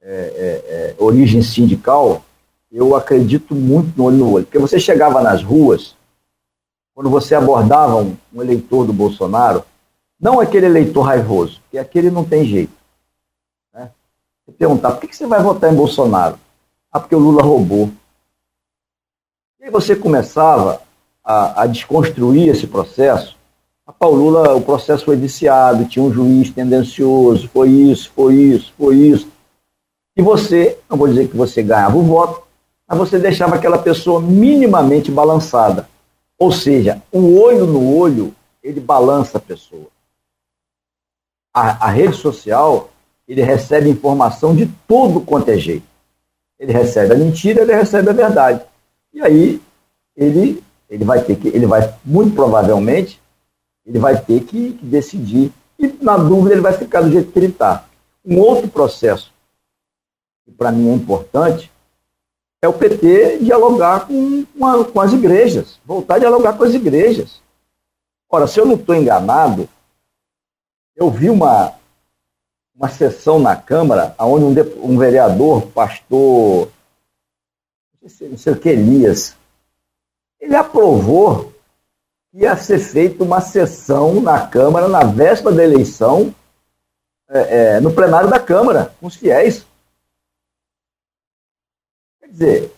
é, 0.00 0.10
é, 0.10 0.96
é 0.98 1.02
origem 1.02 1.42
sindical, 1.42 2.24
eu 2.70 2.94
acredito 2.94 3.54
muito 3.54 3.96
no 3.96 4.04
olho 4.04 4.16
no 4.16 4.32
olho. 4.32 4.44
Porque 4.44 4.58
você 4.58 4.78
chegava 4.78 5.22
nas 5.22 5.42
ruas, 5.42 5.96
quando 6.94 7.10
você 7.10 7.34
abordava 7.34 7.96
um, 7.96 8.16
um 8.32 8.42
eleitor 8.42 8.84
do 8.84 8.92
Bolsonaro, 8.92 9.64
não 10.20 10.40
aquele 10.40 10.66
eleitor 10.66 11.02
raivoso, 11.02 11.60
porque 11.60 11.78
aquele 11.78 12.10
não 12.10 12.24
tem 12.24 12.44
jeito. 12.44 12.72
Né? 13.72 13.90
Você 14.44 14.52
perguntar, 14.52 14.92
por 14.92 15.08
que 15.08 15.14
você 15.14 15.26
vai 15.26 15.42
votar 15.42 15.72
em 15.72 15.76
Bolsonaro? 15.76 16.38
Ah, 16.90 16.98
porque 16.98 17.14
o 17.14 17.20
Lula 17.20 17.42
roubou. 17.42 17.90
E 19.60 19.64
aí 19.64 19.70
você 19.70 19.94
começava 19.94 20.82
a, 21.22 21.62
a 21.62 21.66
desconstruir 21.66 22.48
esse 22.48 22.66
processo. 22.66 23.37
Ah, 23.88 24.06
o 24.06 24.14
Lula, 24.14 24.54
o 24.54 24.60
processo 24.60 25.04
foi 25.04 25.16
viciado, 25.16 25.86
tinha 25.86 26.04
um 26.04 26.12
juiz 26.12 26.50
tendencioso, 26.50 27.48
foi 27.48 27.70
isso, 27.70 28.12
foi 28.14 28.34
isso, 28.34 28.72
foi 28.76 28.96
isso. 28.96 29.28
E 30.14 30.22
você, 30.22 30.78
não 30.88 30.96
vou 30.96 31.08
dizer 31.08 31.28
que 31.28 31.36
você 31.36 31.62
ganhava 31.62 31.96
o 31.96 32.02
voto, 32.02 32.42
mas 32.86 32.98
você 32.98 33.18
deixava 33.18 33.54
aquela 33.56 33.78
pessoa 33.78 34.20
minimamente 34.20 35.10
balançada. 35.10 35.88
Ou 36.38 36.52
seja, 36.52 37.02
o 37.10 37.40
olho 37.40 37.66
no 37.66 37.96
olho, 37.96 38.34
ele 38.62 38.78
balança 38.78 39.38
a 39.38 39.40
pessoa 39.40 39.88
a, 41.58 41.86
a 41.86 41.90
rede 41.90 42.16
social, 42.16 42.90
ele 43.26 43.42
recebe 43.42 43.90
informação 43.90 44.54
de 44.54 44.70
tudo 44.86 45.20
quanto 45.20 45.50
é 45.50 45.58
jeito. 45.58 45.86
Ele 46.58 46.72
recebe 46.72 47.14
a 47.14 47.16
mentira, 47.16 47.62
ele 47.62 47.74
recebe 47.74 48.10
a 48.10 48.12
verdade. 48.12 48.62
E 49.12 49.20
aí 49.20 49.60
ele, 50.16 50.62
ele 50.88 51.04
vai 51.04 51.22
ter 51.22 51.36
que, 51.36 51.48
ele 51.48 51.66
vai, 51.66 51.92
muito 52.04 52.34
provavelmente, 52.34 53.17
ele 53.88 53.98
vai 53.98 54.20
ter 54.20 54.44
que, 54.44 54.78
decidir. 54.82 55.50
E 55.78 55.88
na 56.02 56.18
dúvida 56.18 56.54
ele 56.54 56.60
vai 56.60 56.74
ficar 56.74 57.00
do 57.00 57.10
jeito 57.10 57.32
que 57.32 57.38
ele 57.38 57.46
está. 57.46 57.86
Um 58.24 58.38
outro 58.38 58.68
processo, 58.68 59.32
que 60.44 60.52
para 60.52 60.70
mim 60.70 60.90
é 60.90 60.94
importante, 60.94 61.72
é 62.60 62.68
o 62.68 62.72
PT 62.74 63.38
dialogar 63.38 64.06
com, 64.06 64.44
com, 64.44 64.66
a, 64.66 64.84
com, 64.84 65.00
as 65.00 65.12
igrejas, 65.12 65.80
voltar 65.86 66.16
a 66.16 66.18
dialogar 66.18 66.58
com 66.58 66.64
as 66.64 66.74
igrejas. 66.74 67.40
Ora, 68.28 68.46
se 68.46 68.60
eu 68.60 68.66
não 68.66 68.74
estou 68.74 68.94
enganado, 68.94 69.66
eu 70.94 71.10
vi 71.10 71.30
uma, 71.30 71.72
uma 72.74 72.90
sessão 72.90 73.38
na 73.38 73.56
Câmara 73.56 74.14
onde 74.18 74.60
um, 74.60 74.92
um 74.92 74.98
vereador, 74.98 75.68
pastor, 75.68 76.68
não 78.02 78.08
sei, 78.10 78.28
não 78.28 78.36
sei 78.36 78.52
o 78.52 78.58
que, 78.58 78.68
Elias, 78.68 79.34
ele 80.38 80.56
aprovou 80.56 81.54
ia 82.32 82.56
ser 82.56 82.78
feita 82.78 83.24
uma 83.24 83.40
sessão 83.40 84.20
na 84.20 84.46
Câmara 84.46 84.88
na 84.88 85.04
véspera 85.04 85.54
da 85.54 85.64
eleição, 85.64 86.34
é, 87.28 87.76
é, 87.76 87.80
no 87.80 87.92
plenário 87.92 88.28
da 88.28 88.38
Câmara, 88.38 88.94
com 89.00 89.06
os 89.06 89.16
fiéis. 89.16 89.66
Quer 92.20 92.28
dizer, 92.28 92.72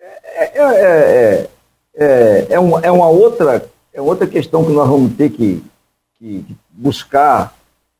é, 0.00 0.60
é, 0.62 1.50
é, 1.94 2.46
é, 2.50 2.58
uma, 2.58 2.80
é 2.80 2.90
uma 2.90 3.08
outra 3.08 3.68
é 3.92 4.00
outra 4.00 4.26
questão 4.26 4.64
que 4.64 4.70
nós 4.70 4.88
vamos 4.88 5.16
ter 5.16 5.30
que, 5.30 5.62
que 6.14 6.44
buscar 6.70 7.56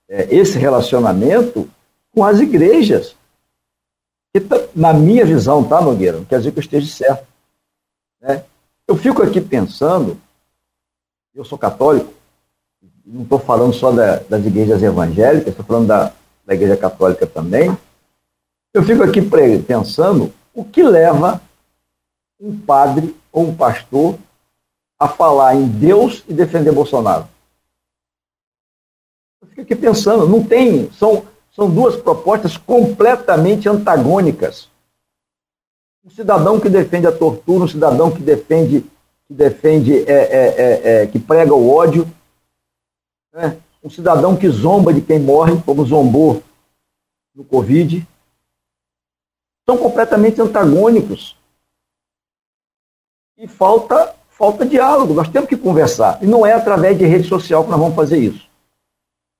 esse 0.08 0.56
relacionamento 0.58 1.68
com 2.12 2.24
as 2.24 2.38
igrejas. 2.38 3.16
Que, 4.32 4.40
na 4.74 4.92
minha 4.92 5.24
visão, 5.24 5.64
tá, 5.64 5.80
Nogueira? 5.80 6.18
Não 6.18 6.24
quer 6.24 6.38
dizer 6.38 6.52
que 6.52 6.58
eu 6.58 6.62
esteja 6.62 6.86
certo. 6.92 7.26
Né? 8.20 8.44
Eu 8.86 8.96
fico 8.96 9.22
aqui 9.22 9.40
pensando, 9.40 10.20
eu 11.34 11.44
sou 11.44 11.58
católico, 11.58 12.12
não 13.04 13.22
estou 13.22 13.38
falando 13.38 13.72
só 13.72 13.90
da, 13.92 14.18
das 14.18 14.44
igrejas 14.44 14.82
evangélicas, 14.82 15.48
estou 15.48 15.64
falando 15.64 15.86
da, 15.86 16.12
da 16.44 16.54
igreja 16.54 16.76
católica 16.76 17.26
também. 17.26 17.76
Eu 18.72 18.82
fico 18.82 19.02
aqui 19.02 19.20
pensando 19.66 20.32
o 20.54 20.64
que 20.64 20.82
leva 20.82 21.40
um 22.40 22.58
padre 22.58 23.16
ou 23.32 23.48
um 23.48 23.54
pastor 23.54 24.16
a 24.98 25.08
falar 25.08 25.54
em 25.54 25.66
Deus 25.66 26.22
e 26.28 26.34
defender 26.34 26.72
Bolsonaro. 26.72 27.26
Eu 29.40 29.48
fico 29.48 29.62
aqui 29.62 29.74
pensando, 29.74 30.28
não 30.28 30.44
tem, 30.44 30.90
são, 30.92 31.24
são 31.54 31.70
duas 31.70 31.96
propostas 31.96 32.56
completamente 32.56 33.68
antagônicas. 33.68 34.68
Um 36.04 36.10
cidadão 36.10 36.60
que 36.60 36.68
defende 36.68 37.06
a 37.06 37.12
tortura, 37.12 37.64
um 37.64 37.68
cidadão 37.68 38.10
que 38.10 38.22
defende, 38.22 38.84
que 39.30 39.34
defende, 39.34 39.96
é, 40.10 40.12
é, 40.12 40.46
é, 40.58 41.02
é 41.02 41.06
que 41.06 41.20
prega 41.20 41.54
o 41.54 41.72
ódio, 41.72 42.04
né? 43.32 43.56
um 43.80 43.88
cidadão 43.88 44.36
que 44.36 44.48
zomba 44.48 44.92
de 44.92 45.00
quem 45.00 45.20
morre, 45.20 45.62
como 45.62 45.86
zombou 45.86 46.42
no 47.32 47.44
Covid, 47.44 48.04
são 49.64 49.78
completamente 49.78 50.40
antagônicos. 50.40 51.36
E 53.38 53.46
falta, 53.46 54.16
falta 54.30 54.66
diálogo, 54.66 55.14
nós 55.14 55.28
temos 55.28 55.48
que 55.48 55.56
conversar. 55.56 56.20
E 56.20 56.26
não 56.26 56.44
é 56.44 56.52
através 56.52 56.98
de 56.98 57.06
rede 57.06 57.28
social 57.28 57.62
que 57.62 57.70
nós 57.70 57.78
vamos 57.78 57.94
fazer 57.94 58.18
isso. 58.18 58.50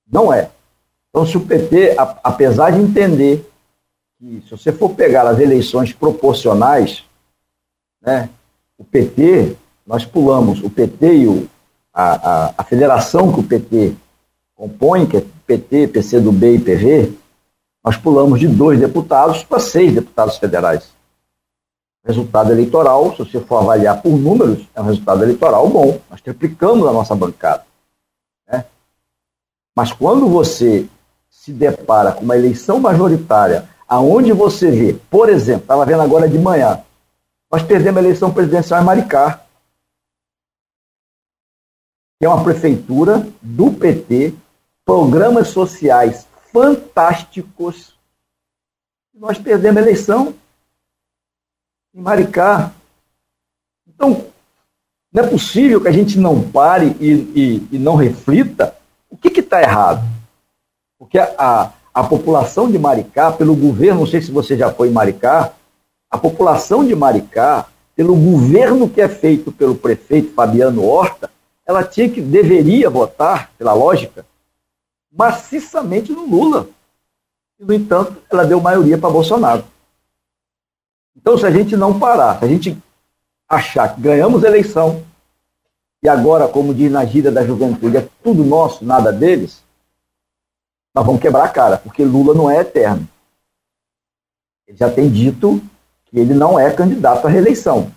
Não 0.07 0.33
é. 0.33 0.53
Então, 1.09 1.27
se 1.27 1.37
o 1.37 1.45
PT, 1.45 1.97
apesar 2.23 2.71
de 2.71 2.79
entender 2.79 3.45
que, 4.21 4.41
se 4.43 4.51
você 4.53 4.71
for 4.71 4.95
pegar 4.95 5.27
as 5.27 5.41
eleições 5.41 5.93
proporcionais, 5.93 7.05
né, 8.01 8.31
o 8.79 8.85
PT, 8.85 9.57
nós 9.91 10.05
pulamos 10.05 10.63
o 10.63 10.71
PT 10.71 11.15
e 11.17 11.27
o, 11.27 11.49
a, 11.93 12.13
a, 12.13 12.55
a 12.59 12.63
federação 12.63 13.33
que 13.33 13.41
o 13.41 13.43
PT 13.43 13.97
compõe, 14.55 15.05
que 15.05 15.17
é 15.17 15.25
PT, 15.45 15.89
PCdoB 15.89 16.55
e 16.55 16.59
PV, 16.61 17.13
nós 17.83 17.97
pulamos 17.97 18.39
de 18.39 18.47
dois 18.47 18.79
deputados 18.79 19.43
para 19.43 19.59
seis 19.59 19.93
deputados 19.93 20.37
federais. 20.37 20.93
Resultado 22.07 22.53
eleitoral, 22.53 23.11
se 23.17 23.19
você 23.19 23.41
for 23.41 23.57
avaliar 23.57 24.01
por 24.01 24.13
números, 24.13 24.65
é 24.77 24.81
um 24.81 24.85
resultado 24.85 25.25
eleitoral 25.25 25.69
bom. 25.69 25.99
Nós 26.09 26.21
triplicamos 26.21 26.87
a 26.87 26.93
nossa 26.93 27.17
bancada. 27.17 27.65
Né? 28.49 28.65
Mas 29.75 29.93
quando 29.93 30.29
você 30.29 30.87
se 31.29 31.53
depara 31.53 32.13
com 32.13 32.23
uma 32.23 32.37
eleição 32.37 32.79
majoritária, 32.79 33.69
aonde 33.89 34.33
você 34.33 34.71
vê, 34.71 34.97
por 35.11 35.29
exemplo, 35.29 35.63
estava 35.63 35.85
vendo 35.85 36.03
agora 36.03 36.29
de 36.29 36.39
manhã, 36.39 36.81
nós 37.51 37.65
perdemos 37.65 37.99
a 37.99 38.05
eleição 38.05 38.31
presidencial 38.31 38.81
em 38.81 38.85
Maricá, 38.85 39.41
que 42.21 42.27
é 42.27 42.29
uma 42.29 42.45
prefeitura 42.45 43.27
do 43.41 43.73
PT, 43.73 44.35
programas 44.85 45.49
sociais 45.49 46.29
fantásticos. 46.53 47.95
Nós 49.15 49.39
perdemos 49.39 49.79
a 49.79 49.81
eleição 49.81 50.35
em 51.95 52.01
Maricá. 52.03 52.73
Então, 53.89 54.27
não 55.11 55.25
é 55.25 55.27
possível 55.27 55.81
que 55.81 55.89
a 55.89 55.93
gente 55.93 56.19
não 56.19 56.43
pare 56.43 56.95
e, 57.01 57.11
e, 57.11 57.69
e 57.73 57.79
não 57.79 57.97
reflita 57.97 58.77
o 59.09 59.17
que 59.17 59.41
está 59.41 59.63
errado. 59.63 60.07
Porque 60.99 61.19
a, 61.19 61.35
a, 61.39 61.73
a, 61.95 62.05
população 62.05 62.71
de 62.71 62.79
Maricá, 62.79 63.33
pelo 63.33 63.57
governo, 63.57 64.01
não 64.01 64.07
sei 64.07 64.21
se 64.21 64.31
você 64.31 64.59
já 64.59 64.71
foi 64.71 64.89
em 64.89 64.93
Maricá, 64.93 65.55
a 66.11 66.19
população 66.19 66.85
de 66.87 66.95
Maricá, 66.95 67.67
pelo 67.97 68.15
governo 68.15 68.91
que 68.91 69.01
é 69.01 69.09
feito 69.09 69.51
pelo 69.51 69.75
prefeito 69.75 70.35
Fabiano 70.35 70.85
Horta, 70.85 71.31
ela 71.71 71.85
tinha 71.85 72.09
que, 72.11 72.21
deveria 72.21 72.91
votar, 72.91 73.51
pela 73.57 73.73
lógica, 73.73 74.27
maciçamente 75.11 76.13
no 76.13 76.27
Lula. 76.27 76.69
E, 77.59 77.65
no 77.65 77.73
entanto, 77.73 78.21
ela 78.31 78.45
deu 78.45 78.61
maioria 78.61 78.99
para 78.99 79.11
Bolsonaro. 79.11 79.65
Então, 81.17 81.39
se 81.39 81.47
a 81.47 81.51
gente 81.51 81.77
não 81.77 81.99
parar, 81.99 82.39
se 82.39 82.45
a 82.45 82.49
gente 82.49 82.77
achar 83.49 83.95
que 83.95 84.01
ganhamos 84.01 84.45
a 84.45 84.49
eleição, 84.49 85.05
e 86.03 86.09
agora, 86.09 86.49
como 86.49 86.75
diz 86.75 86.91
na 86.91 87.05
gíria 87.05 87.31
da 87.31 87.47
juventude, 87.47 87.99
é 87.99 88.09
tudo 88.23 88.45
nosso, 88.45 88.85
nada 88.85 89.13
deles, 89.13 89.63
nós 90.95 91.07
vamos 91.07 91.21
quebrar 91.21 91.45
a 91.45 91.49
cara, 91.49 91.79
porque 91.79 92.05
Lula 92.05 92.35
não 92.35 92.51
é 92.51 92.61
eterno. 92.61 93.09
Ele 94.67 94.77
já 94.77 94.91
tem 94.91 95.09
dito 95.09 95.63
que 96.07 96.19
ele 96.19 96.35
não 96.35 96.59
é 96.59 96.73
candidato 96.73 97.27
à 97.27 97.31
reeleição. 97.31 97.93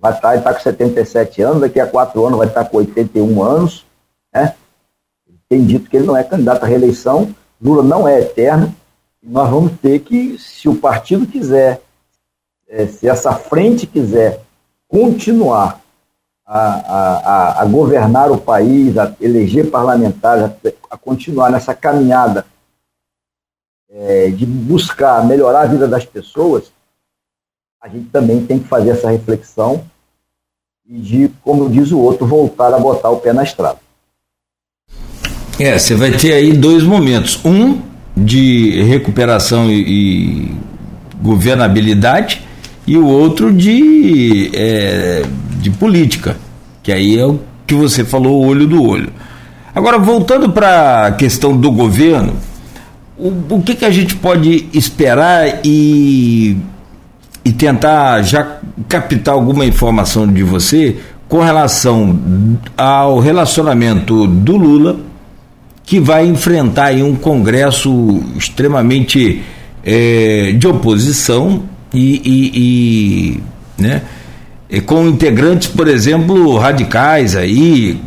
Vai 0.00 0.12
estar, 0.12 0.30
ele 0.30 0.38
está 0.38 0.54
com 0.54 0.60
77 0.60 1.42
anos, 1.42 1.60
daqui 1.60 1.80
a 1.80 1.86
quatro 1.86 2.24
anos 2.24 2.38
vai 2.38 2.46
estar 2.46 2.64
com 2.64 2.76
81 2.78 3.42
anos. 3.42 3.84
Né? 4.32 4.54
tem 5.48 5.64
dito 5.64 5.88
que 5.88 5.96
ele 5.96 6.06
não 6.06 6.16
é 6.16 6.22
candidato 6.22 6.62
à 6.62 6.66
reeleição, 6.66 7.34
Lula 7.60 7.82
não 7.82 8.06
é 8.06 8.20
eterno, 8.20 8.74
nós 9.22 9.48
vamos 9.50 9.72
ter 9.80 10.00
que, 10.00 10.38
se 10.38 10.68
o 10.68 10.76
partido 10.76 11.26
quiser, 11.26 11.80
é, 12.68 12.86
se 12.86 13.08
essa 13.08 13.32
frente 13.32 13.86
quiser 13.86 14.42
continuar 14.86 15.80
a, 16.46 16.58
a, 16.58 17.62
a, 17.62 17.64
governar 17.66 18.30
o 18.30 18.38
país, 18.38 18.96
a 18.96 19.14
eleger 19.20 19.70
parlamentares, 19.70 20.44
a, 20.44 20.94
a 20.94 20.96
continuar 20.96 21.50
nessa 21.50 21.74
caminhada 21.74 22.46
é, 23.90 24.30
de 24.30 24.46
buscar 24.46 25.26
melhorar 25.26 25.62
a 25.62 25.66
vida 25.66 25.88
das 25.88 26.04
pessoas, 26.04 26.70
a 27.80 27.88
gente 27.88 28.06
também 28.10 28.44
tem 28.44 28.58
que 28.58 28.66
fazer 28.66 28.90
essa 28.90 29.10
reflexão 29.10 29.84
e 30.88 30.98
de, 30.98 31.30
como 31.42 31.68
diz 31.68 31.92
o 31.92 31.98
outro, 31.98 32.26
voltar 32.26 32.74
a 32.74 32.78
botar 32.78 33.10
o 33.10 33.18
pé 33.18 33.32
na 33.32 33.44
estrada. 33.44 33.78
É, 35.60 35.78
você 35.78 35.94
vai 35.94 36.12
ter 36.12 36.32
aí 36.32 36.52
dois 36.52 36.82
momentos. 36.82 37.38
Um 37.44 37.80
de 38.16 38.82
recuperação 38.82 39.70
e, 39.70 39.82
e 39.86 40.54
governabilidade 41.22 42.42
e 42.86 42.96
o 42.96 43.06
outro 43.06 43.52
de, 43.52 44.50
é, 44.54 45.22
de 45.60 45.70
política, 45.70 46.36
que 46.82 46.90
aí 46.90 47.18
é 47.18 47.26
o 47.26 47.38
que 47.66 47.74
você 47.74 48.04
falou, 48.04 48.44
olho 48.44 48.66
do 48.66 48.82
olho. 48.82 49.12
Agora, 49.74 49.98
voltando 49.98 50.50
para 50.50 51.06
a 51.06 51.12
questão 51.12 51.56
do 51.56 51.70
governo, 51.70 52.34
o, 53.16 53.28
o 53.54 53.62
que, 53.62 53.74
que 53.74 53.84
a 53.84 53.90
gente 53.90 54.16
pode 54.16 54.68
esperar 54.72 55.60
e, 55.64 56.56
e 57.48 57.52
tentar 57.52 58.20
já 58.20 58.58
captar 58.86 59.32
alguma 59.32 59.64
informação 59.64 60.30
de 60.30 60.42
você 60.42 60.98
com 61.26 61.40
relação 61.40 62.58
ao 62.76 63.18
relacionamento 63.20 64.26
do 64.26 64.54
Lula 64.54 65.00
que 65.82 65.98
vai 65.98 66.26
enfrentar 66.26 66.92
um 66.96 67.14
Congresso 67.14 68.22
extremamente 68.36 69.40
é, 69.82 70.52
de 70.58 70.68
oposição 70.68 71.62
e, 71.94 72.20
e, 72.22 72.52
e 72.54 73.82
né, 73.82 74.02
e 74.68 74.82
com 74.82 75.08
integrantes, 75.08 75.68
por 75.68 75.88
exemplo, 75.88 76.58
radicais 76.58 77.34
aí, 77.34 77.98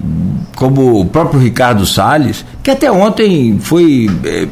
como 0.56 1.00
o 1.00 1.06
próprio 1.06 1.40
Ricardo 1.40 1.84
Salles, 1.84 2.46
que 2.62 2.70
até 2.70 2.92
ontem 2.92 3.58
foi, 3.60 4.08
é, 4.24 4.48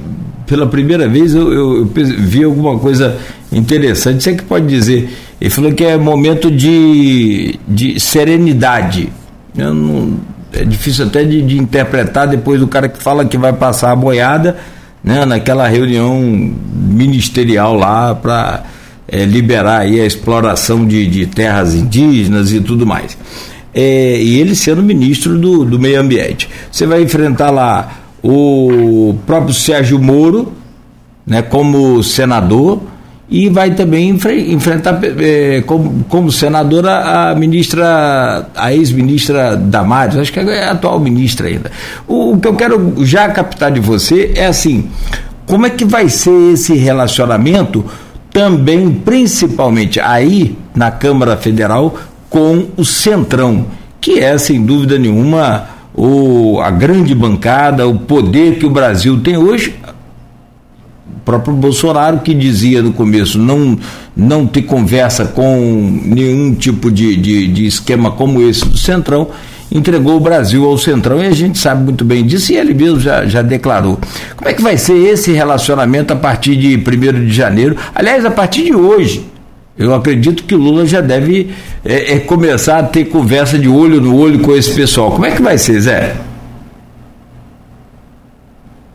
pela 0.47 0.65
primeira 0.65 1.07
vez, 1.07 1.35
eu, 1.35 1.53
eu, 1.53 1.77
eu, 1.77 1.85
vi 1.93 2.43
alguma 2.43 2.79
coisa 2.79 3.19
interessante. 3.51 4.23
Você 4.23 4.35
que 4.35 4.43
pode 4.43 4.67
dizer, 4.67 5.09
ele 5.39 5.49
falou 5.49 5.73
que 5.73 5.83
é 5.83 5.97
momento 5.97 6.51
de, 6.51 7.59
de 7.67 7.99
serenidade. 7.99 9.11
Não, 9.55 10.19
é 10.53 10.63
difícil 10.63 11.05
até 11.05 11.23
de, 11.23 11.41
de, 11.41 11.57
interpretar 11.57 12.27
depois 12.27 12.59
do 12.59 12.67
cara 12.67 12.87
que 12.89 13.01
fala 13.01 13.25
que 13.25 13.37
vai 13.37 13.53
passar 13.53 13.91
a 13.91 13.95
boiada, 13.95 14.57
né, 15.03 15.25
naquela 15.25 15.67
reunião 15.67 16.19
ministerial 16.21 17.73
lá 17.75 18.13
para 18.15 18.63
é, 19.07 19.25
liberar 19.25 19.81
aí 19.81 19.99
a 19.99 20.05
exploração 20.05 20.85
de, 20.85 21.07
de, 21.07 21.25
terras 21.25 21.73
indígenas 21.75 22.51
e 22.51 22.59
tudo 22.59 22.85
mais. 22.85 23.17
É, 23.73 24.21
e 24.21 24.39
ele 24.39 24.55
sendo 24.55 24.81
ministro 24.81 25.37
do, 25.37 25.63
do 25.63 25.79
meio 25.79 25.99
ambiente. 25.99 26.49
Você 26.71 26.85
vai 26.85 27.01
enfrentar 27.01 27.51
lá 27.51 27.99
o 28.23 29.15
próprio 29.25 29.53
Sérgio 29.53 29.99
Moro, 29.99 30.51
né, 31.25 31.41
como 31.41 32.03
senador, 32.03 32.81
e 33.31 33.47
vai 33.47 33.75
também 33.75 34.09
enfrentar 34.09 34.99
eh, 35.03 35.63
como, 35.65 36.03
como, 36.09 36.31
senadora 36.31 37.29
a 37.29 37.35
ministra, 37.35 38.47
a 38.55 38.73
ex-ministra 38.73 39.55
Damares, 39.55 40.17
acho 40.17 40.33
que 40.33 40.39
é 40.39 40.63
a 40.63 40.71
atual 40.71 40.99
ministra 40.99 41.47
ainda. 41.47 41.71
O, 42.07 42.33
o, 42.33 42.39
que 42.39 42.47
eu 42.47 42.55
quero 42.55 42.95
já 43.05 43.29
captar 43.29 43.71
de 43.71 43.79
você 43.79 44.33
é 44.35 44.47
assim, 44.47 44.89
como 45.45 45.67
é 45.67 45.69
que 45.69 45.85
vai 45.85 46.09
ser 46.09 46.53
esse 46.53 46.73
relacionamento 46.73 47.85
também, 48.31 48.89
principalmente 48.89 49.99
aí 49.99 50.57
na 50.73 50.89
Câmara 50.89 51.37
Federal, 51.37 51.95
com 52.29 52.67
o 52.77 52.83
Centrão, 52.83 53.67
que 54.01 54.19
é 54.19 54.37
sem 54.39 54.63
dúvida 54.63 54.97
nenhuma 54.97 55.67
o, 55.93 56.59
a 56.61 56.71
grande 56.71 57.13
bancada, 57.13 57.87
o 57.87 57.99
poder 57.99 58.57
que 58.57 58.65
o 58.65 58.69
Brasil 58.69 59.19
tem 59.21 59.37
hoje, 59.37 59.75
próprio 61.29 61.53
Bolsonaro 61.53 62.19
que 62.19 62.33
dizia 62.33 62.81
no 62.81 62.91
começo 62.91 63.37
não, 63.37 63.77
não 64.17 64.47
ter 64.47 64.63
conversa 64.63 65.25
com 65.25 66.01
nenhum 66.03 66.55
tipo 66.55 66.89
de, 66.89 67.15
de, 67.15 67.47
de 67.47 67.67
esquema 67.67 68.09
como 68.09 68.41
esse 68.41 68.67
do 68.67 68.75
Centrão, 68.75 69.27
entregou 69.71 70.17
o 70.17 70.19
Brasil 70.19 70.65
ao 70.65 70.75
Centrão 70.75 71.23
e 71.23 71.27
a 71.27 71.31
gente 71.31 71.59
sabe 71.59 71.83
muito 71.83 72.03
bem 72.03 72.25
disso 72.25 72.51
e 72.51 72.57
ele 72.57 72.73
mesmo 72.73 72.99
já, 72.99 73.27
já 73.27 73.43
declarou. 73.43 73.99
Como 74.35 74.49
é 74.49 74.53
que 74.53 74.61
vai 74.61 74.75
ser 74.75 74.97
esse 74.97 75.31
relacionamento 75.31 76.11
a 76.11 76.15
partir 76.15 76.55
de 76.55 76.75
1 76.75 77.25
de 77.27 77.31
janeiro? 77.31 77.75
Aliás, 77.93 78.25
a 78.25 78.31
partir 78.31 78.63
de 78.63 78.75
hoje. 78.75 79.23
Eu 79.77 79.93
acredito 79.93 80.43
que 80.43 80.53
o 80.53 80.57
Lula 80.57 80.85
já 80.85 80.99
deve 80.99 81.51
é, 81.85 82.15
é, 82.15 82.19
começar 82.19 82.79
a 82.79 82.83
ter 82.83 83.05
conversa 83.05 83.57
de 83.57 83.69
olho 83.69 84.01
no 84.01 84.17
olho 84.17 84.39
com 84.39 84.53
esse 84.53 84.73
pessoal. 84.73 85.11
Como 85.11 85.25
é 85.25 85.31
que 85.31 85.41
vai 85.41 85.57
ser, 85.57 85.79
Zé? 85.79 86.15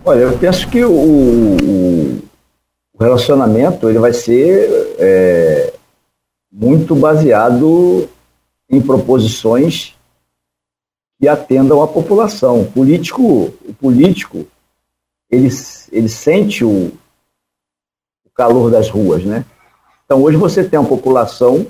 Olha, 0.04 0.18
eu 0.18 0.32
penso 0.32 0.68
que 0.68 0.84
o, 0.84 0.90
o, 0.90 2.03
o 2.94 3.02
relacionamento 3.02 3.88
ele 3.88 3.98
vai 3.98 4.12
ser 4.12 4.94
é, 4.98 5.72
muito 6.50 6.94
baseado 6.94 8.08
em 8.70 8.80
proposições 8.80 9.96
que 11.20 11.26
atendam 11.26 11.82
à 11.82 11.88
população. 11.88 12.62
O 12.62 12.70
político, 12.70 13.52
o 13.66 13.74
político 13.74 14.46
ele, 15.28 15.48
ele 15.90 16.08
sente 16.08 16.64
o, 16.64 16.92
o 18.24 18.30
calor 18.32 18.70
das 18.70 18.88
ruas, 18.88 19.24
né? 19.24 19.44
Então 20.04 20.22
hoje 20.22 20.36
você 20.36 20.62
tem 20.62 20.78
uma 20.78 20.88
população 20.88 21.66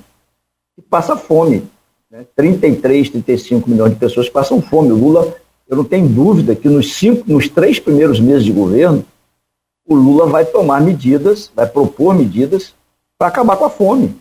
que 0.76 0.82
passa 0.82 1.16
fome. 1.16 1.66
Né? 2.10 2.26
33, 2.36 3.10
35 3.10 3.70
milhões 3.70 3.92
de 3.92 3.98
pessoas 3.98 4.28
passam 4.28 4.60
fome. 4.60 4.92
O 4.92 4.96
Lula 4.96 5.34
eu 5.66 5.78
não 5.78 5.84
tenho 5.84 6.06
dúvida 6.06 6.54
que 6.54 6.68
nos, 6.68 6.94
cinco, 6.94 7.24
nos 7.26 7.48
três 7.48 7.80
primeiros 7.80 8.20
meses 8.20 8.44
de 8.44 8.52
governo, 8.52 9.04
o 9.86 9.94
Lula 9.94 10.26
vai 10.26 10.44
tomar 10.44 10.80
medidas, 10.80 11.50
vai 11.54 11.66
propor 11.66 12.14
medidas 12.14 12.74
para 13.18 13.28
acabar 13.28 13.56
com 13.56 13.64
a 13.64 13.70
fome. 13.70 14.18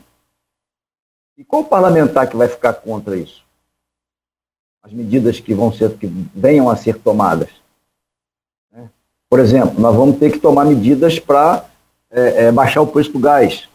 E 1.37 1.43
qual 1.43 1.63
parlamentar 1.63 2.29
que 2.29 2.35
vai 2.35 2.47
ficar 2.47 2.73
contra 2.73 3.15
isso? 3.15 3.43
As 4.83 4.91
medidas 4.91 5.39
que 5.39 5.53
vão 5.53 5.71
ser, 5.71 5.97
que 5.97 6.07
venham 6.35 6.69
a 6.69 6.75
ser 6.75 6.99
tomadas. 6.99 7.49
Né? 8.71 8.89
Por 9.29 9.39
exemplo, 9.39 9.79
nós 9.79 9.95
vamos 9.95 10.17
ter 10.17 10.31
que 10.31 10.39
tomar 10.39 10.65
medidas 10.65 11.17
para 11.17 11.65
é, 12.11 12.45
é, 12.45 12.51
baixar 12.51 12.81
o 12.81 12.87
preço 12.87 13.11
do 13.11 13.19
gás, 13.19 13.67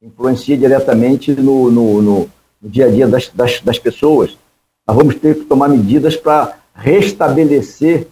influencia 0.00 0.56
diretamente 0.56 1.32
no, 1.32 1.70
no, 1.70 2.00
no, 2.00 2.30
no 2.62 2.70
dia 2.70 2.86
a 2.86 2.90
dia 2.90 3.08
das, 3.08 3.28
das, 3.28 3.60
das 3.60 3.78
pessoas. 3.78 4.38
Nós 4.86 4.96
vamos 4.96 5.16
ter 5.16 5.34
que 5.34 5.44
tomar 5.44 5.68
medidas 5.68 6.16
para 6.16 6.58
restabelecer, 6.72 8.06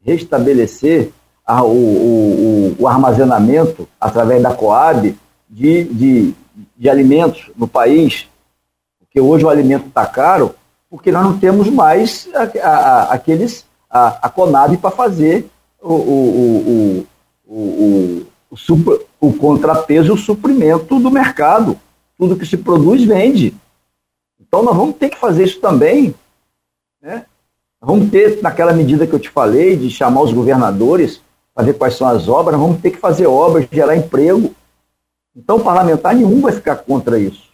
restabelecer 0.00 1.12
a, 1.46 1.62
o, 1.62 1.68
o, 1.68 2.76
o, 2.78 2.88
armazenamento 2.88 3.88
através 4.00 4.42
da 4.42 4.54
Coab 4.54 5.16
de, 5.48 5.84
de, 5.84 6.34
de 6.76 6.88
alimentos 6.88 7.50
no 7.56 7.68
país, 7.68 8.28
porque 8.98 9.20
hoje 9.20 9.44
o 9.44 9.50
alimento 9.50 9.88
está 9.88 10.06
caro, 10.06 10.54
porque 10.88 11.12
nós 11.12 11.24
não 11.24 11.38
temos 11.38 11.68
mais 11.68 12.28
a, 12.34 12.68
a, 12.68 13.02
aqueles, 13.12 13.66
a, 13.90 14.26
a 14.26 14.28
Conab 14.28 14.76
para 14.78 14.90
fazer 14.90 15.50
o, 15.80 15.92
o, 15.92 17.06
o, 17.46 17.46
o, 17.46 18.26
o, 18.50 19.06
o 19.20 19.32
contrapeso 19.34 20.08
e 20.08 20.12
o 20.12 20.16
suprimento 20.16 20.98
do 20.98 21.10
mercado. 21.10 21.78
Tudo 22.16 22.36
que 22.36 22.46
se 22.46 22.56
produz 22.56 23.04
vende. 23.04 23.54
Então 24.40 24.62
nós 24.62 24.76
vamos 24.76 24.96
ter 24.96 25.10
que 25.10 25.18
fazer 25.18 25.44
isso 25.44 25.60
também, 25.60 26.14
né? 27.02 27.26
Vamos 27.80 28.10
ter, 28.10 28.40
naquela 28.40 28.72
medida 28.72 29.06
que 29.06 29.12
eu 29.12 29.18
te 29.18 29.28
falei, 29.28 29.76
de 29.76 29.90
chamar 29.90 30.22
os 30.22 30.32
governadores 30.32 31.20
ver 31.62 31.74
quais 31.74 31.94
são 31.94 32.08
as 32.08 32.28
obras, 32.28 32.58
vamos 32.58 32.80
ter 32.80 32.90
que 32.90 32.98
fazer 32.98 33.26
obras, 33.26 33.68
gerar 33.70 33.96
emprego. 33.96 34.54
Então, 35.36 35.62
parlamentar 35.62 36.14
nenhum 36.14 36.40
vai 36.40 36.52
ficar 36.52 36.76
contra 36.76 37.18
isso. 37.18 37.48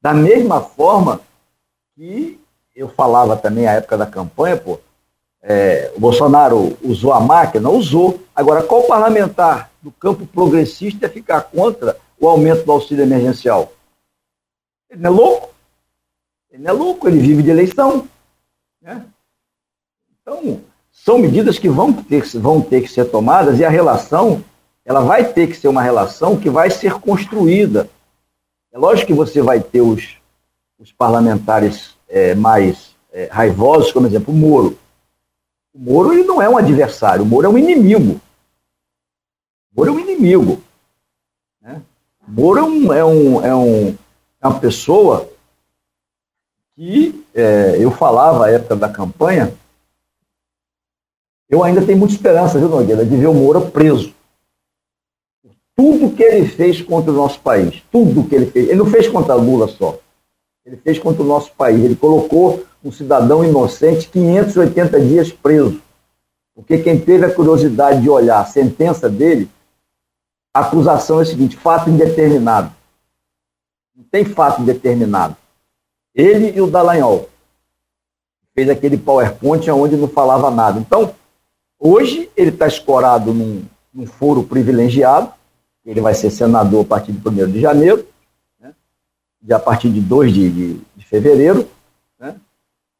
Da 0.00 0.12
mesma 0.12 0.60
forma 0.60 1.20
que 1.94 2.38
eu 2.76 2.88
falava 2.88 3.36
também 3.36 3.66
à 3.66 3.72
época 3.72 3.96
da 3.96 4.06
campanha, 4.06 4.56
pô, 4.56 4.78
é, 5.42 5.92
o 5.96 6.00
Bolsonaro 6.00 6.76
usou 6.82 7.12
a 7.12 7.20
máquina, 7.20 7.70
usou. 7.70 8.20
Agora, 8.34 8.62
qual 8.62 8.84
parlamentar 8.84 9.70
do 9.80 9.90
campo 9.90 10.26
progressista 10.26 11.06
ia 11.06 11.12
ficar 11.12 11.42
contra 11.42 11.96
o 12.20 12.28
aumento 12.28 12.64
do 12.64 12.72
auxílio 12.72 13.02
emergencial? 13.02 13.72
Ele 14.90 15.00
não 15.00 15.10
é 15.10 15.14
louco? 15.14 15.54
Ele 16.50 16.62
não 16.62 16.70
é 16.70 16.72
louco, 16.72 17.08
ele 17.08 17.18
vive 17.18 17.42
de 17.42 17.50
eleição. 17.50 18.08
Né? 18.80 19.04
Então, 20.20 20.60
são 21.08 21.16
medidas 21.16 21.58
que 21.58 21.70
vão 21.70 21.90
ter, 21.90 22.22
vão 22.34 22.60
ter 22.60 22.82
que 22.82 22.88
ser 22.92 23.06
tomadas 23.06 23.58
e 23.58 23.64
a 23.64 23.70
relação, 23.70 24.44
ela 24.84 25.00
vai 25.00 25.24
ter 25.24 25.46
que 25.46 25.56
ser 25.56 25.66
uma 25.66 25.80
relação 25.80 26.38
que 26.38 26.50
vai 26.50 26.68
ser 26.68 27.00
construída. 27.00 27.88
É 28.70 28.76
lógico 28.76 29.06
que 29.06 29.14
você 29.14 29.40
vai 29.40 29.58
ter 29.58 29.80
os, 29.80 30.18
os 30.78 30.92
parlamentares 30.92 31.96
é, 32.10 32.34
mais 32.34 32.94
é, 33.10 33.26
raivosos, 33.32 33.90
como 33.90 34.06
exemplo, 34.06 34.34
o 34.34 34.36
Moro. 34.36 34.78
O 35.72 35.78
Moro 35.78 36.12
ele 36.12 36.24
não 36.24 36.42
é 36.42 36.48
um 36.50 36.58
adversário, 36.58 37.22
o 37.22 37.26
Moro 37.26 37.46
é 37.46 37.48
um 37.48 37.56
inimigo. 37.56 38.20
O 39.72 39.78
Moro 39.78 39.88
é 39.88 39.92
um 39.94 40.00
inimigo. 40.00 40.62
Né? 41.62 41.80
O 42.28 42.30
Moro 42.30 42.58
é, 42.58 42.62
um, 42.62 42.92
é, 42.92 43.04
um, 43.06 43.46
é, 43.46 43.56
um, 43.56 43.96
é 44.42 44.46
uma 44.46 44.60
pessoa 44.60 45.26
que 46.76 47.24
é, 47.34 47.78
eu 47.80 47.90
falava 47.90 48.44
à 48.44 48.50
época 48.50 48.76
da 48.76 48.90
campanha 48.90 49.54
eu 51.48 51.64
ainda 51.64 51.84
tenho 51.84 51.98
muita 51.98 52.14
esperança, 52.14 52.58
viu, 52.58 52.68
Nogueira, 52.68 53.04
de 53.04 53.16
ver 53.16 53.26
o 53.26 53.34
Moura 53.34 53.60
preso. 53.60 54.12
Tudo 55.74 56.14
que 56.14 56.22
ele 56.22 56.46
fez 56.46 56.82
contra 56.82 57.10
o 57.10 57.14
nosso 57.14 57.40
país, 57.40 57.82
tudo 57.90 58.28
que 58.28 58.34
ele 58.34 58.46
fez, 58.46 58.68
ele 58.68 58.78
não 58.78 58.86
fez 58.86 59.08
contra 59.08 59.34
Lula 59.34 59.68
só, 59.68 59.98
ele 60.68 60.76
fez 60.76 60.98
contra 60.98 61.22
o 61.22 61.26
nosso 61.26 61.52
país. 61.52 61.82
Ele 61.82 61.96
colocou 61.96 62.62
um 62.84 62.92
cidadão 62.92 63.42
inocente 63.42 64.08
580 64.08 65.00
dias 65.00 65.32
preso. 65.32 65.80
Porque 66.54 66.78
quem 66.78 67.00
teve 67.00 67.24
a 67.24 67.34
curiosidade 67.34 68.02
de 68.02 68.10
olhar 68.10 68.40
a 68.40 68.44
sentença 68.44 69.08
dele, 69.08 69.48
a 70.52 70.60
acusação 70.60 71.20
é 71.20 71.22
a 71.22 71.26
seguinte: 71.26 71.56
fato 71.56 71.88
indeterminado. 71.88 72.70
Não 73.96 74.04
tem 74.04 74.24
fato 74.24 74.60
indeterminado. 74.60 75.36
Ele 76.14 76.56
e 76.56 76.60
o 76.60 76.66
Dallagnol 76.66 77.28
fez 78.54 78.68
aquele 78.68 78.98
PowerPoint 78.98 79.70
onde 79.70 79.96
não 79.96 80.08
falava 80.08 80.50
nada. 80.50 80.80
Então, 80.80 81.14
Hoje 81.78 82.30
ele 82.36 82.50
está 82.50 82.66
escorado 82.66 83.32
num, 83.32 83.64
num, 83.94 84.06
foro 84.06 84.42
privilegiado, 84.42 85.32
ele 85.84 86.00
vai 86.00 86.14
ser 86.14 86.30
senador 86.30 86.84
a 86.84 86.88
partir 86.88 87.12
de 87.12 87.28
1 87.28 87.50
de 87.50 87.60
janeiro, 87.60 88.06
né? 88.60 88.74
e 89.42 89.52
a 89.52 89.58
partir 89.58 89.90
de 89.90 90.00
2 90.00 90.32
de, 90.32 90.50
de, 90.50 90.80
de 90.96 91.06
fevereiro, 91.06 91.68
né? 92.18 92.34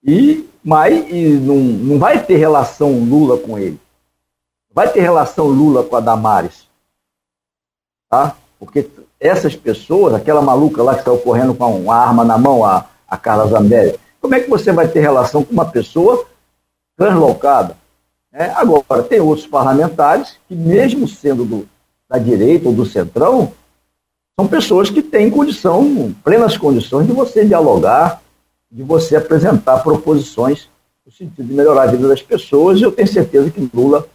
e, 0.03 0.49
mas 0.63 0.95
e 1.11 1.35
não, 1.35 1.57
não 1.57 1.99
vai 1.99 2.25
ter 2.25 2.37
relação 2.37 3.01
Lula 3.05 3.37
com 3.39 3.59
ele. 3.59 3.81
Vai 4.73 4.93
ter 4.93 5.01
relação 5.01 5.47
Lula 5.47 5.83
com 5.83 5.97
a 5.97 6.01
Damares. 6.01 6.69
Tá? 8.09 8.37
Porque 8.61 8.89
essas 9.19 9.57
pessoas, 9.57 10.15
aquela 10.15 10.41
maluca 10.41 10.83
lá 10.83 10.95
que 10.95 11.01
está 11.01 11.17
correndo 11.17 11.55
com 11.55 11.81
uma 11.81 11.97
arma 11.97 12.25
na 12.25 12.39
mão, 12.39 12.65
a, 12.65 12.87
a 13.09 13.17
Carla 13.17 13.49
Zambelli, 13.49 13.99
como 14.21 14.35
é 14.35 14.41
que 14.41 14.49
você 14.49 14.73
vai 14.73 14.87
ter 14.87 15.01
relação 15.01 15.45
com 15.45 15.53
uma 15.53 15.69
pessoa 15.69 16.27
translocada? 16.97 17.77
É, 18.39 18.53
agora, 18.55 19.03
tem 19.03 19.19
outros 19.19 19.49
parlamentares 19.49 20.37
que, 20.47 20.55
mesmo 20.55 21.09
sendo 21.09 21.45
do, 21.45 21.67
da 22.09 22.19
direita 22.19 22.69
ou 22.69 22.73
do 22.73 22.87
centrão, 22.87 23.51
são 24.39 24.47
pessoas 24.47 24.89
que 24.89 25.03
têm 25.03 25.29
condição, 25.29 26.15
plenas 26.23 26.57
condições 26.57 27.09
de 27.09 27.13
você 27.13 27.45
dialogar, 27.45 28.23
de 28.71 28.85
você 28.85 29.17
apresentar 29.17 29.79
proposições 29.79 30.69
no 31.05 31.11
sentido 31.11 31.49
de 31.49 31.53
melhorar 31.53 31.83
a 31.83 31.87
vida 31.87 32.07
das 32.07 32.23
pessoas, 32.23 32.79
e 32.79 32.85
eu 32.85 32.93
tenho 32.93 33.09
certeza 33.09 33.51
que 33.51 33.69
Lula 33.75 34.07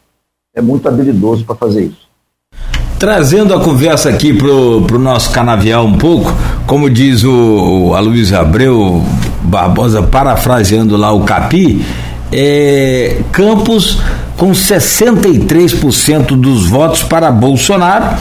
é 0.56 0.62
muito 0.62 0.88
habilidoso 0.88 1.44
para 1.44 1.56
fazer 1.56 1.88
isso. 1.88 2.08
Trazendo 2.98 3.54
a 3.54 3.62
conversa 3.62 4.10
aqui 4.10 4.34
para 4.34 4.48
o 4.48 5.00
nosso 5.00 5.34
canavial 5.34 5.84
um 5.84 5.98
pouco, 5.98 6.32
como 6.66 6.90
diz 6.90 7.26
o, 7.26 7.90
o 7.90 7.94
Aloysio 7.94 8.40
Abreu 8.40 9.02
Barbosa, 9.42 10.02
parafraseando 10.02 10.96
lá 10.96 11.12
o 11.12 11.26
Capi, 11.26 11.84
é, 12.34 13.22
Campos 13.32 14.00
com 14.36 14.52
63% 14.52 16.36
dos 16.36 16.66
votos 16.68 17.04
para 17.04 17.32
Bolsonaro 17.32 18.18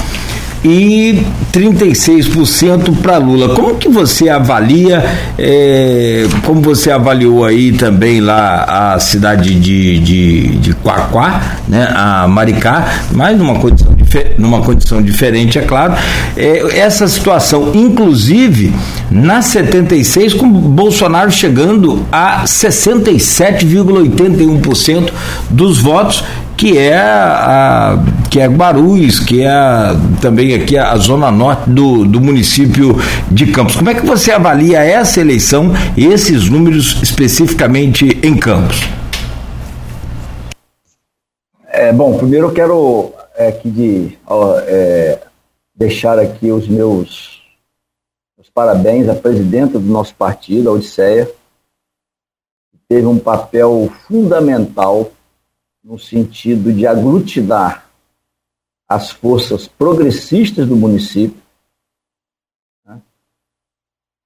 e 0.65 1.23
36% 1.53 2.97
para 3.03 3.19
Lula. 3.19 3.55
Como 3.55 3.77
que 3.77 3.89
você 3.89 4.29
avalia, 4.29 5.05
é, 5.39 6.27
como 6.45 6.61
você 6.61 6.91
avaliou 6.91 7.45
aí 7.45 7.73
também 7.73 8.21
lá 8.21 8.95
a 8.95 9.01
cidade 9.01 9.55
de, 9.55 9.99
de, 9.99 10.49
de 10.59 10.75
Quaquá, 10.75 11.59
né, 11.69 11.89
a 11.95 12.27
Maricá, 12.29 12.87
mas 13.13 13.37
numa 13.37 13.59
condição, 13.59 13.93
numa 14.39 14.61
condição 14.61 15.03
diferente, 15.03 15.59
é 15.59 15.63
claro, 15.63 15.95
é, 16.37 16.79
essa 16.79 17.09
situação, 17.09 17.73
inclusive 17.75 18.73
na 19.11 19.43
76, 19.43 20.35
com 20.35 20.49
Bolsonaro 20.49 21.31
chegando 21.31 22.07
a 22.11 22.45
67,81% 22.45 25.11
dos 25.51 25.79
votos 25.79 26.25
que 26.63 26.79
é 26.79 26.97
a, 26.97 27.97
que 28.31 28.39
é 28.39 28.47
Guarulhos, 28.47 29.19
que 29.19 29.43
é 29.43 29.51
a, 29.51 29.97
também 30.21 30.55
aqui 30.55 30.79
a 30.79 30.97
zona 30.97 31.29
norte 31.29 31.69
do, 31.69 32.05
do 32.05 32.21
município 32.21 32.95
de 33.29 33.51
Campos. 33.51 33.75
Como 33.75 33.91
é 33.91 33.95
que 33.95 34.07
você 34.07 34.31
avalia 34.31 34.79
essa 34.79 35.21
eleição 35.21 35.73
e 35.97 36.07
esses 36.07 36.49
números 36.49 37.03
especificamente 37.03 38.17
em 38.23 38.37
Campos? 38.39 38.81
É, 41.67 41.93
bom, 41.93 42.17
primeiro 42.17 42.47
eu 42.47 42.53
quero 42.53 43.13
é, 43.35 43.49
aqui 43.49 43.69
de, 43.69 44.19
ó, 44.25 44.55
é, 44.61 45.19
deixar 45.75 46.17
aqui 46.17 46.53
os 46.53 46.69
meus, 46.69 47.43
meus 48.39 48.49
parabéns 48.55 49.09
à 49.09 49.17
presidenta 49.17 49.81
do 49.81 49.91
nosso 49.91 50.15
partido, 50.15 50.69
a 50.69 50.73
Odisseia, 50.75 51.27
que 52.71 52.79
teve 52.89 53.05
um 53.05 53.19
papel 53.19 53.91
fundamental 54.07 55.11
no 55.83 55.99
sentido 55.99 56.73
de 56.73 56.87
aglutinar 56.87 57.91
as 58.89 59.11
forças 59.11 59.67
progressistas 59.67 60.69
do 60.69 60.77
município, 60.77 61.41
né? 62.85 63.01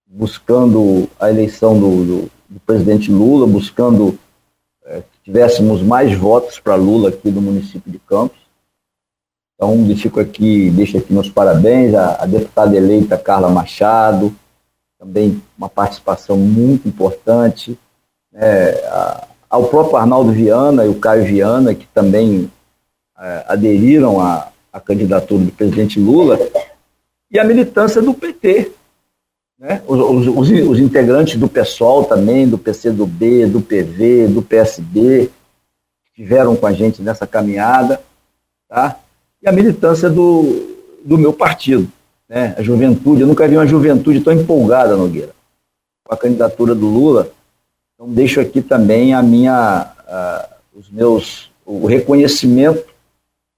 buscando 0.07 1.09
a 1.19 1.31
eleição 1.31 1.79
do, 1.79 2.05
do, 2.05 2.31
do, 2.49 2.61
presidente 2.61 3.11
Lula, 3.11 3.47
buscando 3.47 4.19
é, 4.85 5.01
que 5.01 5.21
tivéssemos 5.25 5.83
mais 5.83 6.16
votos 6.19 6.59
para 6.59 6.75
Lula 6.75 7.11
aqui 7.11 7.31
no 7.31 7.40
município 7.40 7.90
de 7.90 7.99
Campos. 8.01 8.38
Então, 9.55 9.97
fico 9.97 10.21
aqui, 10.21 10.71
deixo 10.71 10.99
aqui 10.99 11.12
meus 11.12 11.31
parabéns 11.31 11.95
à, 11.95 12.23
à 12.23 12.27
deputada 12.27 12.77
eleita 12.77 13.16
Carla 13.16 13.49
Machado, 13.49 14.35
também 14.99 15.40
uma 15.57 15.69
participação 15.69 16.37
muito 16.37 16.87
importante. 16.87 17.79
É, 18.35 18.87
a, 18.88 19.29
ao 19.49 19.69
próprio 19.69 19.97
Arnaldo 19.97 20.33
Viana 20.33 20.85
e 20.85 20.89
o 20.89 20.99
Caio 20.99 21.25
Viana, 21.25 21.75
que 21.75 21.87
também 21.89 22.51
é, 23.19 23.45
aderiram 23.49 24.21
à, 24.21 24.49
à, 24.73 24.81
candidatura 24.81 25.45
do 25.45 25.53
presidente 25.53 25.99
Lula, 25.99 26.39
e 27.31 27.39
a 27.39 27.45
militância 27.45 28.03
do 28.03 28.13
PT. 28.13 28.73
Né? 29.59 29.83
Os, 29.87 30.27
os, 30.27 30.49
os, 30.51 30.79
integrantes 30.79 31.37
do 31.37 31.49
PSOL 31.49 32.05
também, 32.05 32.47
do 32.47 32.59
PCdoB, 32.59 33.47
do 33.47 33.61
PV, 33.61 34.29
do 34.29 34.43
PSB, 34.43 35.31
estiveram 36.07 36.55
com 36.57 36.67
a 36.67 36.73
gente 36.73 37.01
nessa 37.01 37.27
caminhada, 37.27 38.01
tá? 38.69 38.99
e 39.43 39.49
a 39.49 39.53
militância 39.53 40.11
do, 40.11 40.77
do 41.05 41.17
meu 41.17 41.33
partido, 41.33 41.89
né? 42.29 42.55
a 42.59 42.63
juventude. 42.63 43.23
Eu 43.23 43.27
nunca 43.27 43.49
vi 43.49 43.57
uma 43.57 43.67
juventude 43.67 44.21
tão 44.21 44.33
empolgada, 44.33 44.97
Nogueira, 44.97 45.33
com 46.05 46.15
a 46.15 46.19
candidatura 46.19 46.75
do 46.75 46.87
Lula 46.87 47.31
então 47.97 48.13
deixo 48.13 48.41
aqui 48.41 48.61
também 48.61 49.15
a 49.15 49.23
minha, 49.23 49.91
uh, 50.07 50.79
os 50.79 50.91
meus, 50.91 51.51
o 51.65 51.87
reconhecimento 51.87 52.95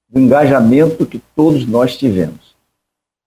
do 0.09 0.21
engajamento 0.21 1.05
que 1.05 1.19
todos 1.35 1.67
nós 1.67 1.97
tivemos. 1.99 2.57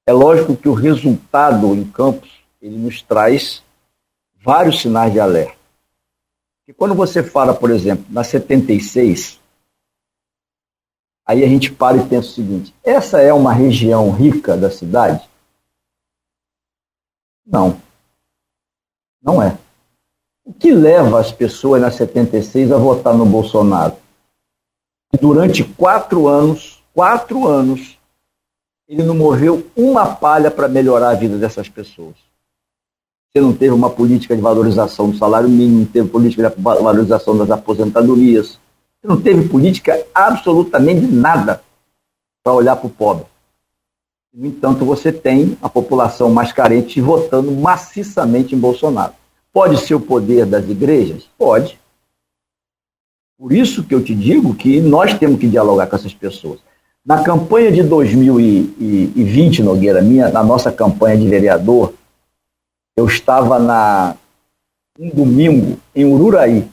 É 0.08 0.14
lógico 0.14 0.56
que 0.56 0.70
o 0.70 0.74
resultado 0.74 1.76
em 1.76 1.84
campos 1.84 2.32
ele 2.62 2.78
nos 2.78 3.02
traz 3.02 3.62
vários 4.42 4.80
sinais 4.80 5.12
de 5.12 5.20
alerta. 5.20 5.60
E 6.66 6.74
quando 6.74 6.96
você 6.96 7.22
fala, 7.22 7.54
por 7.54 7.70
exemplo, 7.70 8.06
na 8.10 8.24
76, 8.24 9.38
aí 11.26 11.44
a 11.44 11.48
gente 11.48 11.74
para 11.74 11.98
e 11.98 12.08
pensa 12.08 12.30
o 12.30 12.32
seguinte: 12.32 12.74
essa 12.82 13.20
é 13.20 13.34
uma 13.34 13.52
região 13.52 14.12
rica 14.12 14.56
da 14.56 14.72
cidade? 14.72 15.30
Não. 17.46 17.82
Não 19.22 19.44
é. 19.44 19.58
O 20.44 20.52
que 20.52 20.72
leva 20.72 21.20
as 21.20 21.32
pessoas 21.32 21.82
na 21.82 21.92
76 21.92 22.72
a 22.72 22.78
votar 22.78 23.16
no 23.16 23.26
Bolsonaro? 23.26 23.96
Durante 25.20 25.64
quatro 25.64 26.28
anos, 26.28 26.82
quatro 26.94 27.48
anos, 27.48 28.00
ele 28.88 29.04
não 29.04 29.16
moveu 29.16 29.68
uma 29.76 30.16
palha 30.16 30.50
para 30.50 30.68
melhorar 30.68 31.12
a 31.12 31.16
vida 31.16 31.38
dessas 31.38 31.70
pessoas. 31.70 32.16
Você 33.30 33.40
não 33.40 33.54
teve 33.54 33.74
uma 33.74 33.90
política 33.90 34.36
de 34.36 34.42
valorização 34.42 35.10
do 35.10 35.18
salário 35.18 35.48
mínimo, 35.48 35.80
não 35.80 35.86
teve 35.86 36.10
política 36.10 36.50
de 36.50 36.62
valorização 36.62 37.38
das 37.38 37.52
aposentadorias, 37.52 38.60
você 39.00 39.08
não 39.08 39.22
teve 39.22 39.48
política 39.48 40.06
absolutamente 40.14 41.06
nada 41.06 41.64
para 42.44 42.54
olhar 42.54 42.76
para 42.76 42.88
o 42.88 42.90
pobre. 42.90 43.26
No 44.34 44.48
entanto, 44.48 44.84
você 44.86 45.12
tem 45.12 45.58
a 45.62 45.70
população 45.70 46.30
mais 46.30 46.52
carente 46.52 47.00
votando 47.00 47.52
maciçamente 47.52 48.56
em 48.56 48.60
Bolsonaro. 48.60 49.14
Pode 49.54 49.82
ser 49.82 49.96
o 49.96 50.00
poder 50.00 50.46
das 50.46 50.68
igrejas? 50.70 51.30
Pode. 51.38 51.80
Por 53.38 53.52
isso 53.52 53.84
que 53.84 53.94
eu 53.94 54.04
te 54.04 54.16
digo 54.16 54.56
que 54.56 54.80
nós 54.80 55.18
temos 55.18 55.40
que 55.40 55.48
dialogar 55.48 55.88
com 55.88 55.96
essas 55.96 56.14
pessoas. 56.14 56.60
Na 57.04 57.24
campanha 57.24 57.72
de 57.72 57.82
2020, 57.82 59.64
Nogueira, 59.64 60.02
minha, 60.02 60.30
na 60.30 60.44
nossa 60.44 60.72
campanha 60.72 61.18
de 61.18 61.28
vereador, 61.28 61.94
eu 62.96 63.08
estava 63.08 63.58
na 63.58 64.16
um 65.00 65.10
domingo 65.10 65.80
em 65.96 66.06
Ururaí. 66.06 66.70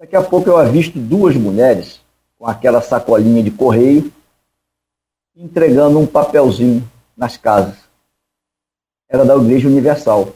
Daqui 0.00 0.16
a 0.16 0.22
pouco 0.22 0.48
eu 0.48 0.56
avisto 0.56 0.98
duas 0.98 1.36
mulheres 1.36 2.00
com 2.38 2.46
aquela 2.46 2.80
sacolinha 2.80 3.42
de 3.42 3.50
correio 3.50 4.10
entregando 5.36 5.98
um 5.98 6.06
papelzinho 6.06 6.88
nas 7.16 7.36
casas 7.36 7.83
era 9.14 9.24
da 9.24 9.36
Igreja 9.36 9.68
Universal. 9.68 10.30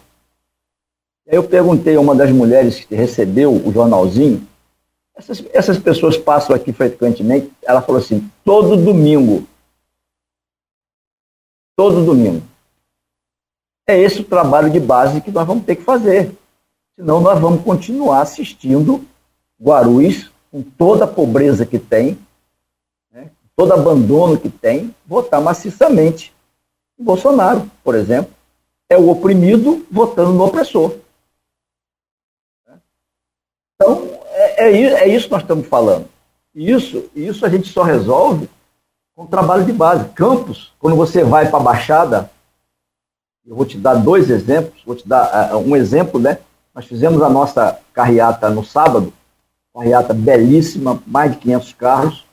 Aí 1.27 1.35
eu 1.35 1.43
perguntei 1.43 1.97
a 1.97 2.01
uma 2.01 2.15
das 2.15 2.31
mulheres 2.31 2.85
que 2.85 2.95
recebeu 2.95 3.53
o 3.53 3.73
jornalzinho, 3.73 4.47
essas, 5.17 5.43
essas 5.53 5.79
pessoas 5.79 6.17
passam 6.17 6.55
aqui 6.55 6.73
frequentemente, 6.73 7.51
ela 7.63 7.83
falou 7.83 8.01
assim, 8.01 8.31
todo 8.45 8.77
domingo. 8.77 9.45
Todo 11.77 12.05
domingo. 12.05 12.43
É 13.85 13.99
esse 13.99 14.21
o 14.21 14.25
trabalho 14.25 14.71
de 14.71 14.79
base 14.79 15.21
que 15.21 15.33
nós 15.33 15.47
vamos 15.47 15.65
ter 15.65 15.75
que 15.75 15.83
fazer. 15.83 16.33
Senão 16.95 17.21
nós 17.21 17.41
vamos 17.41 17.65
continuar 17.65 18.21
assistindo 18.21 19.05
Guarulhos, 19.61 20.31
com 20.53 20.63
toda 20.63 21.05
a 21.05 21.09
pobreza 21.09 21.67
que 21.67 21.81
tem, 21.81 22.17
né, 23.13 23.29
todo 23.57 23.73
abandono 23.73 24.39
que 24.39 24.49
tem, 24.49 24.95
votar 25.05 25.41
maciçamente 25.41 26.33
em 26.99 27.03
Bolsonaro, 27.03 27.69
por 27.83 27.97
exemplo 27.97 28.38
é 28.89 28.97
o 28.97 29.11
oprimido 29.11 29.87
votando 29.91 30.33
no 30.33 30.45
opressor. 30.45 30.97
Então, 33.75 34.09
é, 34.31 34.71
é, 34.71 34.73
é 34.73 35.09
isso 35.09 35.27
que 35.27 35.33
nós 35.33 35.43
estamos 35.43 35.67
falando. 35.67 36.09
Isso, 36.55 37.09
isso 37.15 37.45
a 37.45 37.49
gente 37.49 37.71
só 37.73 37.83
resolve 37.83 38.49
com 39.15 39.27
trabalho 39.27 39.65
de 39.65 39.73
base. 39.73 40.09
Campos, 40.11 40.73
quando 40.79 40.97
você 40.97 41.23
vai 41.23 41.49
para 41.49 41.59
a 41.59 41.63
Baixada, 41.63 42.31
eu 43.47 43.55
vou 43.55 43.65
te 43.65 43.79
dar 43.79 43.95
dois 43.95 44.31
exemplos, 44.31 44.83
vou 44.85 44.97
te 44.97 45.07
dar 45.07 45.55
uh, 45.55 45.59
um 45.59 45.77
exemplo, 45.77 46.19
né? 46.19 46.39
Nós 46.75 46.87
fizemos 46.87 47.23
a 47.23 47.29
nossa 47.29 47.79
carreata 47.93 48.51
no 48.51 48.65
sábado, 48.65 49.13
carreata 49.75 50.15
belíssima, 50.15 51.03
mais 51.07 51.33
de 51.33 51.39
500 51.39 51.73
carros. 51.75 52.27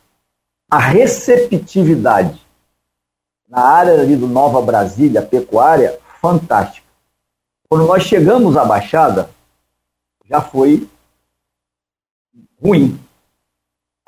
A 0.70 0.80
receptividade 0.80 2.42
na 3.48 3.62
área 3.62 3.94
ali 3.94 4.16
do 4.16 4.28
Nova 4.28 4.62
Brasília, 4.62 5.22
pecuária, 5.22 6.00
fantástico. 6.26 6.88
Quando 7.70 7.86
nós 7.86 8.04
chegamos 8.04 8.58
à 8.58 8.66
Baixada, 8.66 9.30
já 10.28 10.42
foi 10.42 10.90
ruim. 12.60 13.00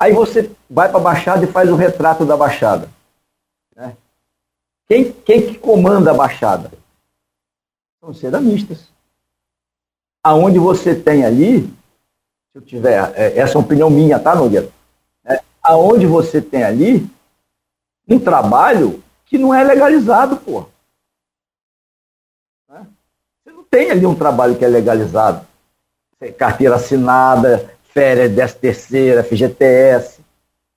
Aí 0.00 0.12
você 0.12 0.50
vai 0.68 0.88
para 0.88 0.98
a 0.98 1.02
Baixada 1.02 1.44
e 1.44 1.52
faz 1.52 1.70
o 1.70 1.76
retrato 1.76 2.24
da 2.24 2.36
Baixada. 2.36 2.88
Né? 3.76 3.96
Quem, 4.88 5.12
quem 5.12 5.46
que 5.46 5.58
comanda 5.58 6.10
a 6.10 6.14
Baixada? 6.14 6.72
São 8.00 8.12
ceramistas. 8.12 8.88
Aonde 10.24 10.58
você 10.58 10.94
tem 10.94 11.24
ali, 11.24 11.62
se 11.62 12.56
eu 12.56 12.62
tiver, 12.62 13.12
é, 13.14 13.38
essa 13.38 13.56
é 13.56 13.60
opinião 13.60 13.88
minha, 13.88 14.18
tá, 14.18 14.34
Nogueira? 14.34 14.72
aonde 15.62 16.06
você 16.06 16.40
tem 16.40 16.64
ali 16.64 17.06
um 18.08 18.18
trabalho 18.18 19.04
que 19.26 19.36
não 19.36 19.54
é 19.54 19.62
legalizado, 19.62 20.38
pô. 20.38 20.66
Tem 23.70 23.90
ali 23.90 24.06
um 24.06 24.14
trabalho 24.14 24.56
que 24.56 24.64
é 24.64 24.68
legalizado. 24.68 25.46
Carteira 26.36 26.76
assinada, 26.76 27.70
férias, 27.92 28.32
10 28.32 28.54
terceira, 28.54 29.22
FGTS. 29.22 30.20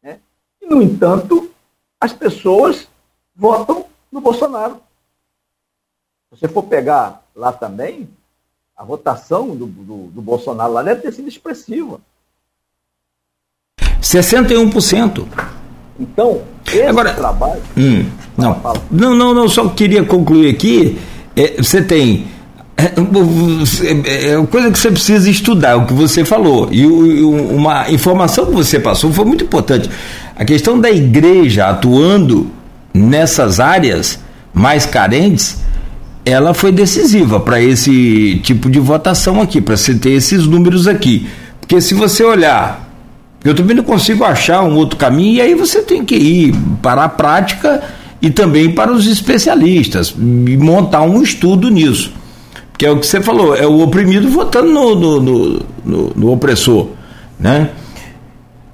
Né? 0.04 0.20
E, 0.62 0.68
no 0.68 0.82
entanto, 0.82 1.52
as 2.00 2.14
pessoas 2.14 2.88
votam 3.36 3.86
no 4.12 4.22
Bolsonaro. 4.22 4.76
Se 6.30 6.40
você 6.40 6.48
for 6.48 6.64
pegar 6.64 7.24
lá 7.36 7.52
também, 7.52 8.08
a 8.76 8.84
votação 8.84 9.56
do, 9.56 9.66
do, 9.66 10.08
do 10.08 10.22
Bolsonaro 10.22 10.74
lá 10.74 10.84
deve 10.84 11.02
ter 11.02 11.12
sido 11.12 11.28
expressiva. 11.28 12.00
61%. 14.02 15.28
Então, 16.00 16.42
esse 16.68 16.82
Agora, 16.84 17.14
trabalho. 17.14 17.62
Hum, 17.78 18.10
não, 18.38 18.56
fala. 18.56 18.82
não, 18.90 19.14
não, 19.14 19.34
não, 19.34 19.48
só 19.48 19.70
queria 19.70 20.04
concluir 20.04 20.54
aqui. 20.54 21.00
É, 21.36 21.58
você 21.58 21.84
tem. 21.84 22.28
É, 22.78 22.86
é, 24.06 24.34
é 24.34 24.46
coisa 24.48 24.72
que 24.72 24.80
você 24.80 24.92
precisa 24.92 25.30
estudar, 25.30 25.78
o 25.78 25.86
que 25.86 25.94
você 25.94 26.26
falou. 26.26 26.70
E 26.72 26.86
uma 26.86 27.90
informação 27.92 28.46
que 28.46 28.54
você 28.54 28.80
passou 28.80 29.12
foi 29.14 29.26
muito 29.26 29.44
importante. 29.44 29.90
A 30.36 30.44
questão 30.44 30.80
da 30.80 30.90
igreja 30.90 31.68
atuando 31.68 32.50
nessas 32.94 33.60
áreas 33.60 34.20
mais 34.54 34.86
carentes, 34.86 35.58
ela 36.26 36.54
foi 36.54 36.72
decisiva 36.72 37.40
para 37.40 37.62
esse 37.62 38.40
tipo 38.44 38.70
de 38.70 38.80
votação 38.80 39.42
aqui, 39.42 39.62
para 39.62 39.78
você 39.78 39.96
ter 39.96 40.12
esses 40.12 40.46
números 40.46 40.88
aqui. 40.88 41.28
Porque 41.60 41.80
se 41.80 41.94
você 41.94 42.24
olhar 42.24 42.92
eu 43.44 43.56
também 43.56 43.76
não 43.76 43.84
consigo 43.84 44.24
achar 44.24 44.62
um 44.64 44.76
outro 44.76 44.98
caminho, 44.98 45.34
e 45.34 45.42
aí 45.42 45.56
você 45.56 45.82
tem 45.82 46.06
que 46.06 46.16
ir 46.16 46.56
para 46.82 47.04
a 47.04 47.10
prática 47.10 47.82
e 48.22 48.30
também 48.30 48.72
para 48.72 48.92
os 48.92 49.08
especialistas, 49.08 50.14
e 50.20 50.58
montar 50.58 51.02
um 51.02 51.24
estudo 51.24 51.70
nisso. 51.70 52.14
Que 52.82 52.88
é 52.88 52.90
o 52.90 52.98
que 52.98 53.06
você 53.06 53.22
falou, 53.22 53.56
é 53.56 53.68
o 53.68 53.80
oprimido 53.80 54.28
votando 54.28 54.72
no, 54.72 54.96
no, 54.96 55.22
no, 55.22 55.62
no, 55.86 56.14
no 56.16 56.32
opressor. 56.32 56.88
Né? 57.40 57.70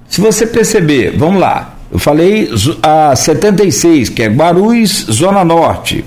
Se 0.08 0.18
você 0.18 0.46
perceber, 0.46 1.14
vamos 1.14 1.38
lá, 1.38 1.76
eu 1.92 1.98
falei 1.98 2.48
a 2.82 3.14
76, 3.14 4.08
que 4.08 4.22
é 4.22 4.28
Guarulhos, 4.28 5.04
Zona 5.10 5.44
Norte. 5.44 6.06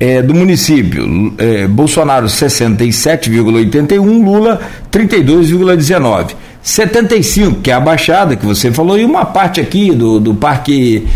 É, 0.00 0.22
do 0.22 0.32
município, 0.32 1.34
é, 1.36 1.66
Bolsonaro 1.66 2.28
67,81, 2.28 4.24
Lula 4.24 4.58
32,19. 4.90 6.30
75, 6.62 7.60
que 7.60 7.70
é 7.70 7.74
a 7.74 7.80
Baixada 7.80 8.36
que 8.36 8.46
você 8.46 8.72
falou, 8.72 8.98
e 8.98 9.04
uma 9.04 9.26
parte 9.26 9.60
aqui 9.60 9.90
do, 9.90 10.18
do 10.18 10.34
Parque 10.34 11.06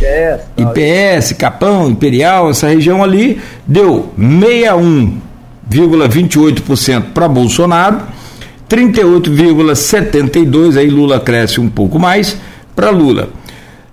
IPS, 0.59 1.31
IPS, 1.31 1.33
Capão, 1.39 1.89
Imperial, 1.89 2.51
essa 2.51 2.69
região 2.69 3.03
ali, 3.03 3.41
deu 3.67 4.13
61,28% 5.73 7.13
para 7.15 7.29
Bolsonaro, 7.29 8.01
38,72%, 8.69 10.77
aí 10.77 10.89
Lula 10.89 11.21
cresce 11.21 11.61
um 11.61 11.69
pouco 11.69 11.97
mais, 11.99 12.37
para 12.75 12.91
Lula. 12.91 13.29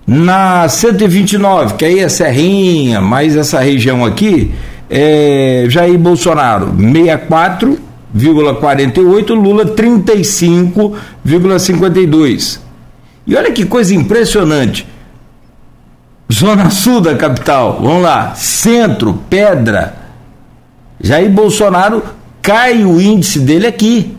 Na 0.06 0.68
129, 0.68 1.74
que 1.74 1.84
aí 1.84 1.98
é 2.00 2.08
Serrinha, 2.08 3.00
mais 3.00 3.36
essa 3.36 3.60
região 3.60 4.04
aqui, 4.04 4.50
é 4.88 5.66
Jair 5.68 5.98
Bolsonaro, 5.98 6.74
64 6.76 7.90
0,48, 8.16 9.34
Lula 9.34 9.66
35,52. 9.66 12.60
E 13.26 13.36
olha 13.36 13.52
que 13.52 13.64
coisa 13.64 13.94
impressionante. 13.94 14.86
Zona 16.32 16.70
Sul 16.70 17.00
da 17.00 17.16
capital, 17.16 17.80
vamos 17.82 18.02
lá, 18.02 18.34
Centro, 18.34 19.18
Pedra. 19.28 19.99
Jair 21.00 21.30
Bolsonaro 21.30 22.02
cai 22.42 22.84
o 22.84 23.00
índice 23.00 23.40
dele 23.40 23.66
aqui. 23.66 24.14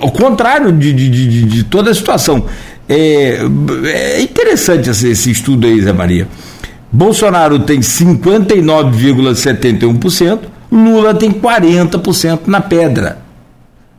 Ao 0.00 0.10
contrário 0.10 0.72
de, 0.72 0.92
de, 0.92 1.08
de, 1.08 1.44
de 1.44 1.62
toda 1.64 1.90
a 1.90 1.94
situação. 1.94 2.44
É, 2.88 3.40
é 3.84 4.22
interessante 4.22 4.88
esse, 4.88 5.10
esse 5.10 5.30
estudo 5.30 5.66
aí, 5.66 5.78
Zé 5.80 5.92
Maria. 5.92 6.26
Bolsonaro 6.90 7.58
tem 7.60 7.80
59,71%, 7.80 10.38
Lula 10.72 11.12
tem 11.14 11.30
40% 11.30 12.40
na 12.46 12.62
pedra. 12.62 13.18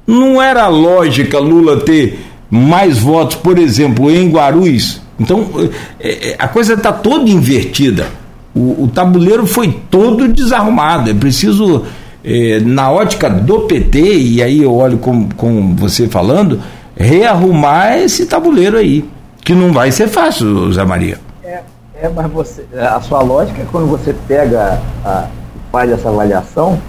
Não 0.07 0.41
era 0.41 0.67
lógica 0.67 1.37
Lula 1.37 1.81
ter 1.81 2.19
mais 2.49 2.97
votos, 2.97 3.35
por 3.35 3.59
exemplo, 3.59 4.09
em 4.09 4.31
Guarulhos? 4.31 4.99
Então, 5.19 5.69
é, 5.99 6.31
é, 6.31 6.35
a 6.39 6.47
coisa 6.47 6.73
está 6.73 6.91
toda 6.91 7.29
invertida. 7.29 8.07
O, 8.55 8.83
o, 8.83 8.87
tabuleiro 8.87 9.45
foi 9.45 9.79
todo 9.89 10.27
desarrumado. 10.27 11.09
É 11.09 11.13
preciso, 11.13 11.85
é, 12.23 12.59
na 12.59 12.91
ótica 12.91 13.29
do 13.29 13.61
PT, 13.61 13.99
e 13.99 14.43
aí 14.43 14.63
eu 14.63 14.73
olho 14.73 14.97
com, 14.97 15.29
com 15.29 15.75
você 15.75 16.07
falando, 16.07 16.59
rearrumar 16.95 17.97
esse 17.97 18.25
tabuleiro 18.25 18.77
aí, 18.77 19.05
que 19.43 19.53
não 19.53 19.71
vai 19.71 19.91
ser 19.91 20.07
fácil, 20.07 20.71
Zé 20.73 20.83
Maria. 20.83 21.19
É, 21.43 21.61
é 22.01 22.09
mas 22.09 22.31
você, 22.31 22.65
a 22.75 22.99
sua 23.01 23.21
lógica 23.21 23.65
quando 23.71 23.87
você 23.87 24.15
pega 24.27 24.81
a, 25.05 25.27
faz 25.71 25.91
essa 25.91 26.09
avaliação 26.09 26.79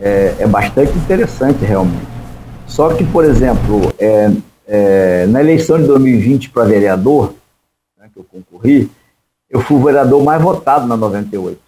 é, 0.00 0.34
é 0.38 0.46
bastante 0.46 0.96
interessante 0.98 1.64
realmente. 1.64 2.06
Só 2.66 2.90
que, 2.94 3.04
por 3.04 3.24
exemplo, 3.24 3.92
é, 3.98 4.30
é, 4.66 5.26
na 5.26 5.40
eleição 5.40 5.78
de 5.78 5.86
2020 5.86 6.50
para 6.50 6.64
vereador, 6.64 7.34
né, 7.98 8.08
que 8.12 8.18
eu 8.18 8.24
concorri, 8.24 8.90
eu 9.54 9.60
fui 9.60 9.76
o 9.76 9.84
vereador 9.84 10.20
mais 10.24 10.42
votado 10.42 10.84
na 10.84 10.96
98. 10.96 11.60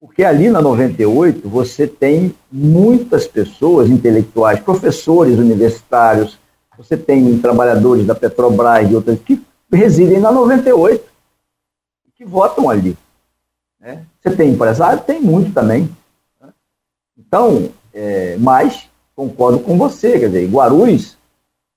Porque 0.00 0.24
ali 0.24 0.50
na 0.50 0.60
98 0.60 1.48
você 1.48 1.86
tem 1.86 2.34
muitas 2.50 3.28
pessoas 3.28 3.88
intelectuais, 3.88 4.58
professores 4.58 5.38
universitários, 5.38 6.36
você 6.76 6.96
tem 6.96 7.38
trabalhadores 7.38 8.04
da 8.04 8.12
Petrobras 8.12 8.90
e 8.90 8.96
outras 8.96 9.20
que 9.20 9.40
residem 9.72 10.18
na 10.18 10.32
98, 10.32 11.04
que 12.16 12.24
votam 12.24 12.68
ali. 12.68 12.98
Né? 13.78 14.04
Você 14.20 14.34
tem 14.34 14.50
empresário? 14.50 15.00
Tem 15.00 15.20
muito 15.20 15.54
também. 15.54 15.88
Né? 16.40 16.48
Então, 17.16 17.70
é, 17.94 18.36
mas 18.40 18.90
concordo 19.14 19.60
com 19.60 19.78
você, 19.78 20.18
quer 20.18 20.26
dizer, 20.26 20.50
Guarulhos 20.50 21.16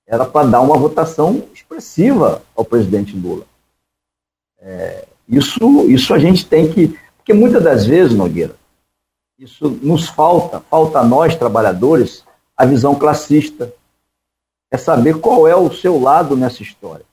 era 0.08 0.26
para 0.26 0.48
dar 0.48 0.62
uma 0.62 0.76
votação 0.76 1.44
expressiva 1.54 2.42
ao 2.56 2.66
presidente 2.66 3.16
Lula. 3.16 3.46
É, 4.60 5.06
isso, 5.28 5.90
isso 5.90 6.14
a 6.14 6.20
gente 6.20 6.46
tem 6.46 6.72
que. 6.72 6.98
Porque 7.18 7.34
muitas 7.34 7.64
das 7.64 7.86
vezes, 7.86 8.16
Nogueira, 8.16 8.56
isso 9.38 9.70
nos 9.82 10.08
falta, 10.08 10.60
falta 10.70 11.00
a 11.00 11.04
nós, 11.04 11.36
trabalhadores, 11.36 12.24
a 12.56 12.66
visão 12.66 12.96
classista. 12.96 13.74
É 14.70 14.78
saber 14.78 15.20
qual 15.20 15.48
é 15.48 15.56
o 15.56 15.72
seu 15.72 16.00
lado 16.00 16.36
nessa 16.36 16.62
história. 16.62 17.06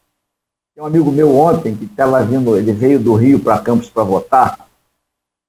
Tem 0.74 0.82
um 0.82 0.86
amigo 0.86 1.12
meu 1.12 1.36
ontem 1.36 1.76
que 1.76 1.84
estava 1.84 2.20
vindo, 2.24 2.56
ele 2.56 2.72
veio 2.72 2.98
do 2.98 3.14
Rio 3.14 3.38
para 3.38 3.60
Campos 3.60 3.88
para 3.88 4.02
votar, 4.02 4.68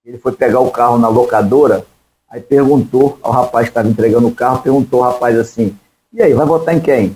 ele 0.05 0.19
foi 0.19 0.31
pegar 0.33 0.59
o 0.59 0.69
carro 0.69 0.99
na 0.99 1.07
locadora, 1.07 1.83
aí 2.29 2.39
perguntou 2.39 3.17
ao 3.23 3.31
rapaz 3.31 3.65
que 3.65 3.71
estava 3.71 3.89
entregando 3.89 4.27
o 4.27 4.35
carro, 4.35 4.61
perguntou 4.61 5.03
ao 5.03 5.13
rapaz 5.13 5.35
assim, 5.39 5.75
e 6.15 6.21
aí, 6.21 6.33
vai 6.33 6.45
votar 6.45 6.73
em 6.73 6.79
quem? 6.79 7.13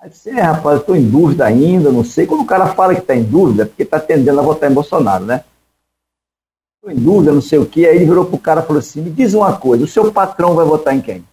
Aí 0.00 0.10
disse, 0.10 0.30
é, 0.30 0.40
rapaz, 0.40 0.80
estou 0.80 0.94
em 0.94 1.08
dúvida 1.08 1.44
ainda, 1.44 1.90
não 1.90 2.04
sei. 2.04 2.26
Quando 2.26 2.42
o 2.42 2.46
cara 2.46 2.68
fala 2.68 2.94
que 2.94 3.00
está 3.00 3.16
em 3.16 3.24
dúvida, 3.24 3.64
é 3.64 3.66
porque 3.66 3.82
está 3.82 3.98
tendendo 3.98 4.38
a 4.38 4.42
votar 4.42 4.70
em 4.70 4.74
Bolsonaro, 4.74 5.24
né? 5.24 5.44
Estou 6.76 6.92
em 6.92 7.04
dúvida, 7.04 7.32
não 7.32 7.40
sei 7.40 7.58
o 7.58 7.66
quê. 7.66 7.86
Aí 7.86 7.96
ele 7.96 8.04
virou 8.04 8.24
para 8.24 8.36
o 8.36 8.38
cara 8.38 8.60
e 8.60 8.66
falou 8.66 8.78
assim, 8.78 9.00
me 9.00 9.10
diz 9.10 9.34
uma 9.34 9.56
coisa, 9.58 9.84
o 9.84 9.88
seu 9.88 10.12
patrão 10.12 10.54
vai 10.54 10.64
votar 10.64 10.94
em 10.94 11.00
quem? 11.00 11.24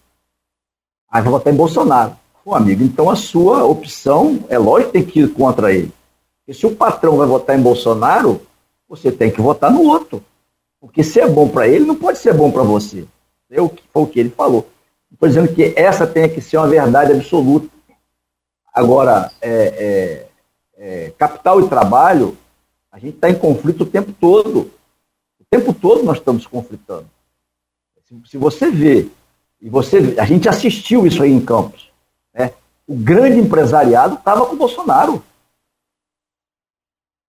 Aí 1.08 1.22
vai 1.22 1.30
votar 1.30 1.52
em 1.52 1.56
Bolsonaro. 1.56 2.16
Pô, 2.44 2.54
amigo, 2.54 2.82
então 2.82 3.08
a 3.08 3.16
sua 3.16 3.64
opção, 3.64 4.44
é 4.48 4.58
lógico 4.58 4.92
tem 4.92 5.04
que 5.04 5.20
ir 5.20 5.32
contra 5.32 5.72
ele. 5.72 5.92
Porque 6.40 6.58
se 6.58 6.66
o 6.66 6.74
patrão 6.74 7.16
vai 7.16 7.26
votar 7.26 7.58
em 7.58 7.62
Bolsonaro, 7.62 8.40
você 8.88 9.10
tem 9.10 9.30
que 9.30 9.40
votar 9.40 9.72
no 9.72 9.82
outro. 9.82 10.22
Porque 10.80 11.02
se 11.02 11.20
é 11.20 11.28
bom 11.28 11.48
para 11.48 11.66
ele, 11.66 11.84
não 11.84 11.96
pode 11.96 12.18
ser 12.18 12.34
bom 12.34 12.50
para 12.50 12.62
você. 12.62 13.04
É 13.50 13.60
o 13.60 13.68
que, 13.68 13.82
foi 13.92 14.02
o 14.02 14.06
que 14.06 14.20
ele 14.20 14.30
falou. 14.30 14.68
Estou 15.12 15.28
dizendo 15.28 15.52
que 15.52 15.72
essa 15.76 16.06
tem 16.06 16.28
que 16.28 16.40
ser 16.40 16.56
uma 16.56 16.68
verdade 16.68 17.12
absoluta. 17.12 17.68
Agora, 18.76 19.32
é, 19.40 20.28
é, 20.76 21.06
é, 21.06 21.10
capital 21.12 21.62
e 21.62 21.66
trabalho, 21.66 22.36
a 22.92 22.98
gente 22.98 23.14
está 23.14 23.30
em 23.30 23.34
conflito 23.34 23.84
o 23.84 23.86
tempo 23.86 24.12
todo. 24.12 24.70
O 25.40 25.44
tempo 25.48 25.72
todo 25.72 26.02
nós 26.02 26.18
estamos 26.18 26.46
conflitando. 26.46 27.08
Se, 28.04 28.14
se 28.32 28.36
você 28.36 28.70
vê, 28.70 29.08
e 29.62 29.70
você 29.70 30.14
a 30.20 30.26
gente 30.26 30.46
assistiu 30.46 31.06
isso 31.06 31.22
aí 31.22 31.32
em 31.32 31.42
Campos, 31.42 31.90
né? 32.34 32.52
o 32.86 32.94
grande 32.94 33.38
empresariado 33.38 34.16
estava 34.16 34.44
com 34.44 34.54
o 34.54 34.58
Bolsonaro. 34.58 35.24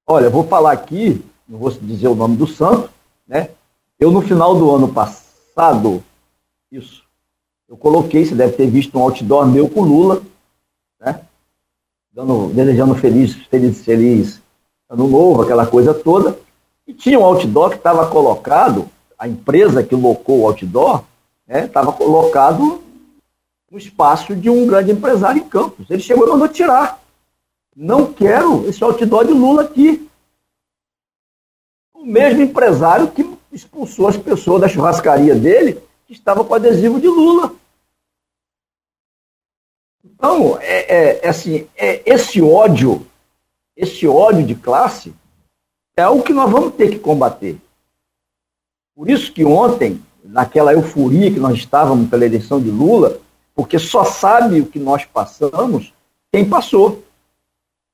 Olha, 0.05 0.29
vou 0.29 0.45
falar 0.45 0.73
aqui, 0.73 1.23
não 1.47 1.59
vou 1.59 1.71
dizer 1.71 2.09
o 2.09 2.15
nome 2.15 2.35
do 2.35 2.45
santo, 2.45 2.89
né? 3.25 3.51
Eu, 3.97 4.11
no 4.11 4.21
final 4.21 4.53
do 4.53 4.69
ano 4.69 4.93
passado, 4.93 6.03
isso, 6.69 7.05
eu 7.69 7.77
coloquei, 7.77 8.25
você 8.25 8.35
deve 8.35 8.51
ter 8.51 8.69
visto 8.69 8.99
um 8.99 9.01
outdoor 9.01 9.47
meu 9.47 9.69
com 9.69 9.81
Lula? 9.81 10.21
Dando, 12.18 12.47
desejando 12.47 12.95
feliz, 12.95 13.36
feliz, 13.45 13.86
feliz 13.86 14.41
ano 14.89 15.07
novo, 15.07 15.43
aquela 15.43 15.68
coisa 15.68 15.93
toda. 15.93 16.36
E 16.88 16.91
tinha 16.91 17.20
um 17.20 17.24
outdoor 17.24 17.70
que 17.70 17.76
estava 17.76 18.09
colocado, 18.09 18.89
a 19.20 19.28
empresa 19.28 19.84
que 19.84 19.93
locou 19.93 20.39
o 20.39 20.47
outdoor, 20.47 21.03
estava 21.47 21.91
né, 21.91 21.97
colocado 21.97 22.82
no 23.70 23.78
espaço 23.78 24.36
de 24.36 24.49
um 24.49 24.65
grande 24.65 24.91
empresário 24.91 25.43
em 25.43 25.47
Campos. 25.47 25.91
Ele 25.91 26.01
chegou 26.01 26.26
e 26.26 26.32
mandou 26.32 26.47
tirar. 26.47 26.99
Não 27.76 28.11
quero 28.11 28.68
esse 28.68 28.84
outdoor 28.84 29.26
de 29.26 29.34
Lula 29.34 29.63
aqui. 29.63 30.09
O 31.93 32.03
mesmo 32.03 32.41
empresário 32.41 33.11
que 33.11 33.30
expulsou 33.51 34.07
as 34.07 34.18
pessoas 34.18 34.61
da 34.61 34.68
churrascaria 34.68 35.36
dele, 35.36 35.80
que 36.07 36.13
estava 36.13 36.43
com 36.43 36.55
adesivo 36.55 36.99
de 36.99 37.07
Lula. 37.07 37.53
Então, 40.18 40.57
é, 40.59 40.95
é, 40.95 41.20
é 41.26 41.30
assim, 41.30 41.68
é, 41.78 42.01
esse 42.05 42.41
ódio, 42.41 43.05
esse 43.76 44.07
ódio 44.07 44.45
de 44.45 44.55
classe, 44.55 45.13
é 45.95 46.07
o 46.07 46.22
que 46.24 46.34
nós 46.34 46.49
vamos 46.49 46.74
ter 46.74 46.89
que 46.89 46.99
combater. 46.99 47.57
Por 48.95 49.09
isso 49.09 49.32
que 49.32 49.45
ontem, 49.45 50.01
naquela 50.24 50.74
euforia 50.74 51.32
que 51.32 51.39
nós 51.39 51.55
estávamos 51.55 52.09
pela 52.09 52.26
eleição 52.26 52.59
de 52.59 52.70
Lula, 52.70 53.20
porque 53.55 53.78
só 53.78 54.03
sabe 54.03 54.59
o 54.59 54.65
que 54.65 54.80
nós 54.80 55.05
passamos 55.05 55.93
quem 56.32 56.47
passou. 56.47 57.03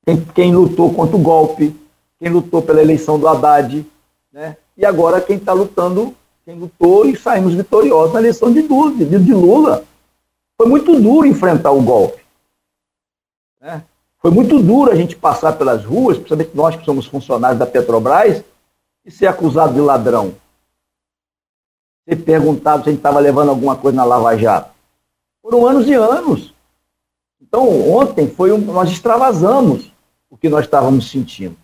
Quem, 0.04 0.22
quem 0.34 0.54
lutou 0.54 0.92
contra 0.92 1.16
o 1.16 1.20
golpe, 1.20 1.74
quem 2.18 2.30
lutou 2.30 2.60
pela 2.60 2.82
eleição 2.82 3.18
do 3.18 3.26
Haddad, 3.26 3.86
né? 4.30 4.56
e 4.76 4.84
agora 4.84 5.20
quem 5.20 5.36
está 5.36 5.52
lutando, 5.52 6.14
quem 6.44 6.54
lutou 6.54 7.06
e 7.06 7.16
saímos 7.16 7.54
vitoriosos 7.54 8.12
na 8.12 8.20
eleição 8.20 8.52
de 8.52 8.60
Lula. 8.60 8.92
De, 8.92 9.18
de 9.18 9.32
Lula. 9.32 9.84
Foi 10.56 10.68
muito 10.68 11.00
duro 11.00 11.26
enfrentar 11.26 11.72
o 11.72 11.82
golpe. 11.82 12.22
Né? 13.60 13.82
Foi 14.18 14.30
muito 14.30 14.62
duro 14.62 14.90
a 14.90 14.94
gente 14.94 15.16
passar 15.16 15.52
pelas 15.52 15.84
ruas, 15.84 16.16
principalmente 16.16 16.56
nós 16.56 16.76
que 16.76 16.84
somos 16.84 17.06
funcionários 17.06 17.58
da 17.58 17.66
Petrobras, 17.66 18.42
e 19.04 19.10
ser 19.10 19.26
acusado 19.26 19.74
de 19.74 19.80
ladrão. 19.80 20.34
Ser 22.08 22.16
perguntado 22.16 22.82
se 22.82 22.88
a 22.88 22.92
gente 22.92 23.00
estava 23.00 23.18
levando 23.18 23.50
alguma 23.50 23.76
coisa 23.76 23.96
na 23.96 24.04
Lava 24.04 24.36
Jato. 24.36 24.70
Foram 25.42 25.66
anos 25.66 25.86
e 25.86 25.94
anos. 25.94 26.54
Então, 27.40 27.90
ontem 27.90 28.28
foi 28.30 28.50
um, 28.50 28.58
nós 28.58 28.90
extravasamos 28.90 29.92
o 30.30 30.36
que 30.36 30.48
nós 30.48 30.64
estávamos 30.64 31.10
sentindo. 31.10 31.56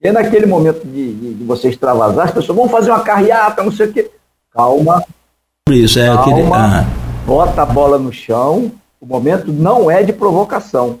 E 0.00 0.10
naquele 0.10 0.46
momento 0.46 0.84
de, 0.84 1.14
de, 1.14 1.34
de, 1.34 1.44
você 1.44 1.68
extravasar, 1.68 2.26
as 2.26 2.34
pessoas 2.34 2.58
vão 2.58 2.68
fazer 2.68 2.90
uma 2.90 3.04
carreata, 3.04 3.62
não 3.62 3.72
sei 3.72 3.86
o 3.86 3.92
quê. 3.92 4.10
Calma. 4.50 5.04
Isso, 5.70 5.98
é 5.98 6.06
calma, 6.06 6.22
aquele... 6.22 6.52
ah. 6.52 7.03
Bota 7.24 7.62
a 7.62 7.66
bola 7.66 7.98
no 7.98 8.12
chão. 8.12 8.72
O 9.00 9.06
momento 9.06 9.52
não 9.52 9.90
é 9.90 10.02
de 10.02 10.12
provocação. 10.12 11.00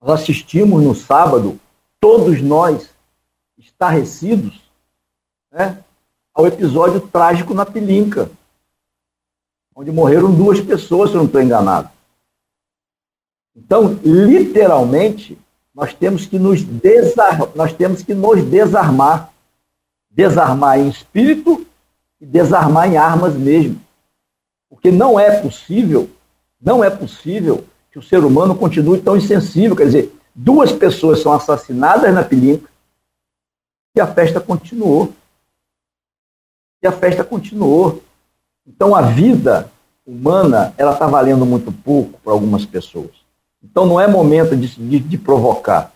Nós 0.00 0.20
assistimos 0.20 0.82
no 0.82 0.94
sábado, 0.94 1.58
todos 2.00 2.42
nós 2.42 2.90
estarrecidos, 3.56 4.60
né, 5.50 5.78
ao 6.34 6.46
episódio 6.46 7.00
trágico 7.00 7.54
na 7.54 7.64
Pilinca, 7.64 8.30
onde 9.74 9.92
morreram 9.92 10.34
duas 10.34 10.60
pessoas, 10.60 11.10
se 11.10 11.16
eu 11.16 11.20
não 11.20 11.26
estou 11.26 11.40
enganado. 11.40 11.88
Então, 13.54 13.98
literalmente, 14.02 15.38
nós 15.74 15.94
temos 15.94 16.26
que 16.26 16.38
nos 16.38 16.62
desarmar, 16.62 17.50
nós 17.54 17.72
temos 17.72 18.02
que 18.02 18.14
nos 18.14 18.42
desarmar. 18.44 19.30
Desarmar 20.10 20.78
em 20.78 20.90
espírito 20.90 21.66
e 22.20 22.26
desarmar 22.26 22.90
em 22.90 22.98
armas 22.98 23.34
mesmo. 23.34 23.80
Porque 24.82 24.90
não 24.90 25.18
é 25.18 25.40
possível, 25.40 26.10
não 26.60 26.82
é 26.82 26.90
possível 26.90 27.64
que 27.92 28.00
o 28.00 28.02
ser 28.02 28.24
humano 28.24 28.52
continue 28.56 29.00
tão 29.00 29.16
insensível. 29.16 29.76
Quer 29.76 29.84
dizer, 29.84 30.12
duas 30.34 30.72
pessoas 30.72 31.20
são 31.20 31.32
assassinadas 31.32 32.12
na 32.12 32.24
Pilinca 32.24 32.68
e 33.94 34.00
a 34.00 34.08
festa 34.08 34.40
continuou. 34.40 35.12
E 36.82 36.88
a 36.88 36.90
festa 36.90 37.22
continuou. 37.22 38.02
Então 38.66 38.92
a 38.92 39.02
vida 39.02 39.70
humana, 40.04 40.74
ela 40.76 40.94
está 40.94 41.06
valendo 41.06 41.46
muito 41.46 41.70
pouco 41.70 42.18
para 42.18 42.32
algumas 42.32 42.66
pessoas. 42.66 43.12
Então 43.62 43.86
não 43.86 44.00
é 44.00 44.08
momento 44.08 44.56
de, 44.56 44.66
de, 44.66 44.98
de 44.98 45.16
provocar. 45.16 45.92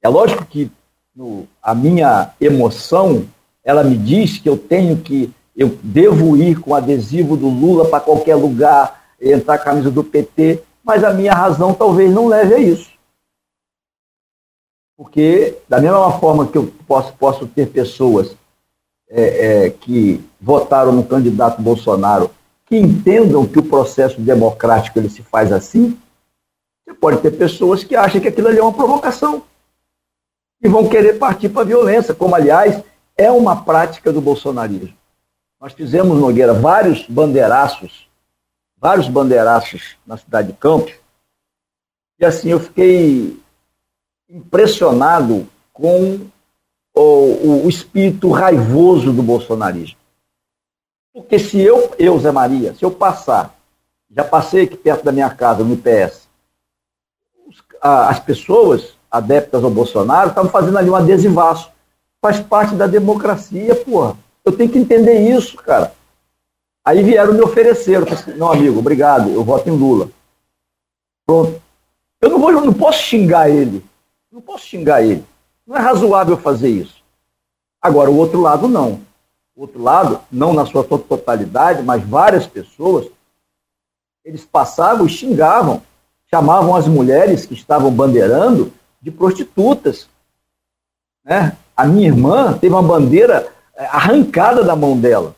É 0.00 0.08
lógico 0.08 0.46
que 0.46 0.72
no, 1.14 1.46
a 1.62 1.74
minha 1.74 2.32
emoção, 2.40 3.26
ela 3.62 3.84
me 3.84 3.98
diz 3.98 4.38
que 4.38 4.48
eu 4.48 4.56
tenho 4.56 4.96
que, 4.96 5.30
eu 5.56 5.78
devo 5.82 6.36
ir 6.36 6.60
com 6.60 6.74
adesivo 6.74 7.36
do 7.36 7.48
Lula 7.48 7.88
para 7.88 8.00
qualquer 8.00 8.34
lugar, 8.34 9.04
entrar 9.20 9.54
a 9.54 9.58
camisa 9.58 9.90
do 9.90 10.02
PT, 10.02 10.62
mas 10.82 11.04
a 11.04 11.12
minha 11.12 11.32
razão 11.32 11.72
talvez 11.72 12.12
não 12.12 12.26
leve 12.26 12.54
a 12.54 12.58
isso. 12.58 12.92
Porque, 14.96 15.58
da 15.68 15.80
mesma 15.80 16.18
forma 16.18 16.46
que 16.46 16.58
eu 16.58 16.72
posso, 16.86 17.12
posso 17.14 17.46
ter 17.46 17.68
pessoas 17.68 18.36
é, 19.08 19.66
é, 19.66 19.70
que 19.70 20.24
votaram 20.40 20.92
no 20.92 21.04
candidato 21.04 21.62
Bolsonaro 21.62 22.30
que 22.66 22.76
entendam 22.76 23.46
que 23.46 23.58
o 23.58 23.64
processo 23.64 24.20
democrático 24.20 24.98
ele 24.98 25.10
se 25.10 25.22
faz 25.22 25.52
assim, 25.52 25.98
você 26.84 26.94
pode 26.94 27.20
ter 27.20 27.32
pessoas 27.32 27.84
que 27.84 27.94
acham 27.94 28.20
que 28.20 28.28
aquilo 28.28 28.48
ali 28.48 28.58
é 28.58 28.62
uma 28.62 28.72
provocação 28.72 29.42
e 30.62 30.68
vão 30.68 30.88
querer 30.88 31.14
partir 31.18 31.48
para 31.50 31.62
a 31.62 31.66
violência, 31.66 32.14
como, 32.14 32.34
aliás, 32.34 32.82
é 33.16 33.30
uma 33.30 33.64
prática 33.64 34.12
do 34.12 34.20
bolsonarismo. 34.20 34.94
Nós 35.64 35.72
fizemos, 35.72 36.18
Nogueira, 36.18 36.52
vários 36.52 37.06
bandeiraços, 37.06 38.06
vários 38.76 39.08
bandeiraços 39.08 39.96
na 40.06 40.18
cidade 40.18 40.48
de 40.48 40.58
Campos, 40.58 40.92
e 42.20 42.26
assim 42.26 42.50
eu 42.50 42.60
fiquei 42.60 43.40
impressionado 44.28 45.48
com 45.72 46.20
o, 46.94 47.64
o, 47.64 47.66
espírito 47.66 48.30
raivoso 48.30 49.10
do 49.10 49.22
bolsonarismo. 49.22 49.96
Porque 51.14 51.38
se 51.38 51.58
eu, 51.58 51.94
eu, 51.98 52.18
Zé 52.18 52.30
Maria, 52.30 52.74
se 52.74 52.84
eu 52.84 52.90
passar, 52.90 53.56
já 54.10 54.22
passei 54.22 54.64
aqui 54.64 54.76
perto 54.76 55.02
da 55.02 55.12
minha 55.12 55.30
casa, 55.30 55.64
no 55.64 55.72
IPS, 55.72 56.28
as 57.80 58.20
pessoas 58.20 58.98
adeptas 59.10 59.64
ao 59.64 59.70
Bolsonaro 59.70 60.28
estavam 60.28 60.50
fazendo 60.50 60.76
ali 60.76 60.90
um 60.90 60.94
adesivaço. 60.94 61.70
Faz 62.20 62.38
parte 62.38 62.74
da 62.74 62.86
democracia, 62.86 63.74
porra. 63.76 64.23
Eu 64.44 64.56
tenho 64.56 64.70
que 64.70 64.78
entender 64.78 65.20
isso, 65.20 65.56
cara. 65.56 65.94
Aí 66.84 67.02
vieram 67.02 67.32
me 67.32 67.40
oferecer. 67.40 67.96
Eu 67.96 68.06
falei, 68.06 68.38
não, 68.38 68.52
amigo, 68.52 68.78
obrigado, 68.78 69.30
eu 69.30 69.42
voto 69.42 69.68
em 69.68 69.72
Lula. 69.72 70.10
Pronto. 71.26 71.60
Eu 72.20 72.30
não, 72.30 72.38
vou, 72.38 72.50
eu 72.50 72.60
não 72.60 72.72
posso 72.72 73.02
xingar 73.02 73.48
ele. 73.48 73.84
Não 74.30 74.40
posso 74.40 74.66
xingar 74.66 75.02
ele. 75.02 75.24
Não 75.66 75.76
é 75.76 75.80
razoável 75.80 76.36
fazer 76.36 76.68
isso. 76.68 77.02
Agora, 77.80 78.10
o 78.10 78.16
outro 78.16 78.40
lado, 78.40 78.68
não. 78.68 79.00
O 79.56 79.62
outro 79.62 79.82
lado, 79.82 80.20
não 80.30 80.52
na 80.52 80.66
sua 80.66 80.84
totalidade, 80.84 81.82
mas 81.82 82.02
várias 82.02 82.46
pessoas, 82.46 83.08
eles 84.24 84.44
passavam 84.44 85.06
e 85.06 85.08
xingavam 85.10 85.82
chamavam 86.34 86.74
as 86.74 86.88
mulheres 86.88 87.46
que 87.46 87.54
estavam 87.54 87.92
bandeirando 87.92 88.72
de 89.00 89.08
prostitutas. 89.12 90.08
Né? 91.24 91.56
A 91.76 91.86
minha 91.86 92.08
irmã 92.08 92.58
teve 92.58 92.74
uma 92.74 92.82
bandeira 92.82 93.53
arrancada 93.76 94.62
da 94.62 94.76
mão 94.76 94.98
dela. 94.98 95.34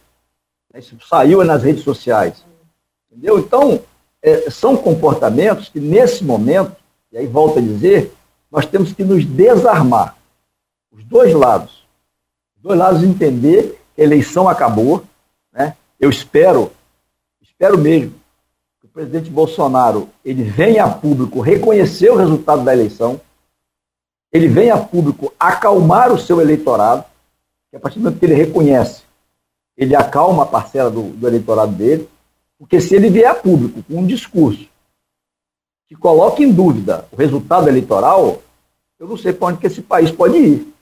Isso 0.74 0.96
saiu 1.08 1.42
nas 1.44 1.62
redes 1.62 1.82
sociais. 1.82 2.44
Entendeu? 3.10 3.38
Então, 3.38 3.80
é, 4.22 4.50
são 4.50 4.76
comportamentos 4.76 5.68
que, 5.68 5.80
nesse 5.80 6.22
momento, 6.22 6.76
e 7.10 7.16
aí 7.16 7.26
volto 7.26 7.58
a 7.58 7.62
dizer, 7.62 8.12
nós 8.50 8.66
temos 8.66 8.92
que 8.92 9.02
nos 9.02 9.24
desarmar. 9.24 10.16
Os 10.92 11.04
dois 11.04 11.32
lados. 11.32 11.86
Os 12.56 12.62
dois 12.62 12.78
lados 12.78 13.02
entender 13.02 13.80
que 13.94 14.02
a 14.02 14.04
eleição 14.04 14.48
acabou. 14.48 15.02
Né? 15.52 15.74
Eu 15.98 16.10
espero, 16.10 16.70
espero 17.40 17.78
mesmo, 17.78 18.14
presidente 18.96 19.28
Bolsonaro 19.28 20.08
ele 20.24 20.42
vem 20.42 20.78
a 20.78 20.88
público 20.88 21.42
reconhecer 21.42 22.10
o 22.10 22.16
resultado 22.16 22.64
da 22.64 22.72
eleição, 22.72 23.20
ele 24.32 24.48
vem 24.48 24.70
a 24.70 24.78
público 24.78 25.30
acalmar 25.38 26.10
o 26.10 26.18
seu 26.18 26.40
eleitorado, 26.40 27.04
que 27.70 27.76
a 27.76 27.80
partir 27.80 27.98
do 27.98 28.04
momento 28.04 28.18
que 28.18 28.26
ele 28.26 28.34
reconhece, 28.34 29.02
ele 29.76 29.94
acalma 29.94 30.42
a 30.42 30.46
parcela 30.46 30.90
do, 30.90 31.02
do 31.10 31.26
eleitorado 31.26 31.72
dele, 31.72 32.08
porque 32.58 32.80
se 32.80 32.94
ele 32.94 33.10
vier 33.10 33.30
a 33.30 33.34
público 33.34 33.82
com 33.82 33.98
um 33.98 34.06
discurso 34.06 34.68
que 35.88 35.94
coloca 35.94 36.42
em 36.42 36.50
dúvida 36.52 37.06
o 37.12 37.16
resultado 37.16 37.68
eleitoral, 37.68 38.42
eu 38.98 39.06
não 39.06 39.16
sei 39.16 39.32
para 39.32 39.48
onde 39.48 39.58
que 39.58 39.66
esse 39.66 39.82
país 39.82 40.10
pode 40.10 40.36
ir. 40.36 40.74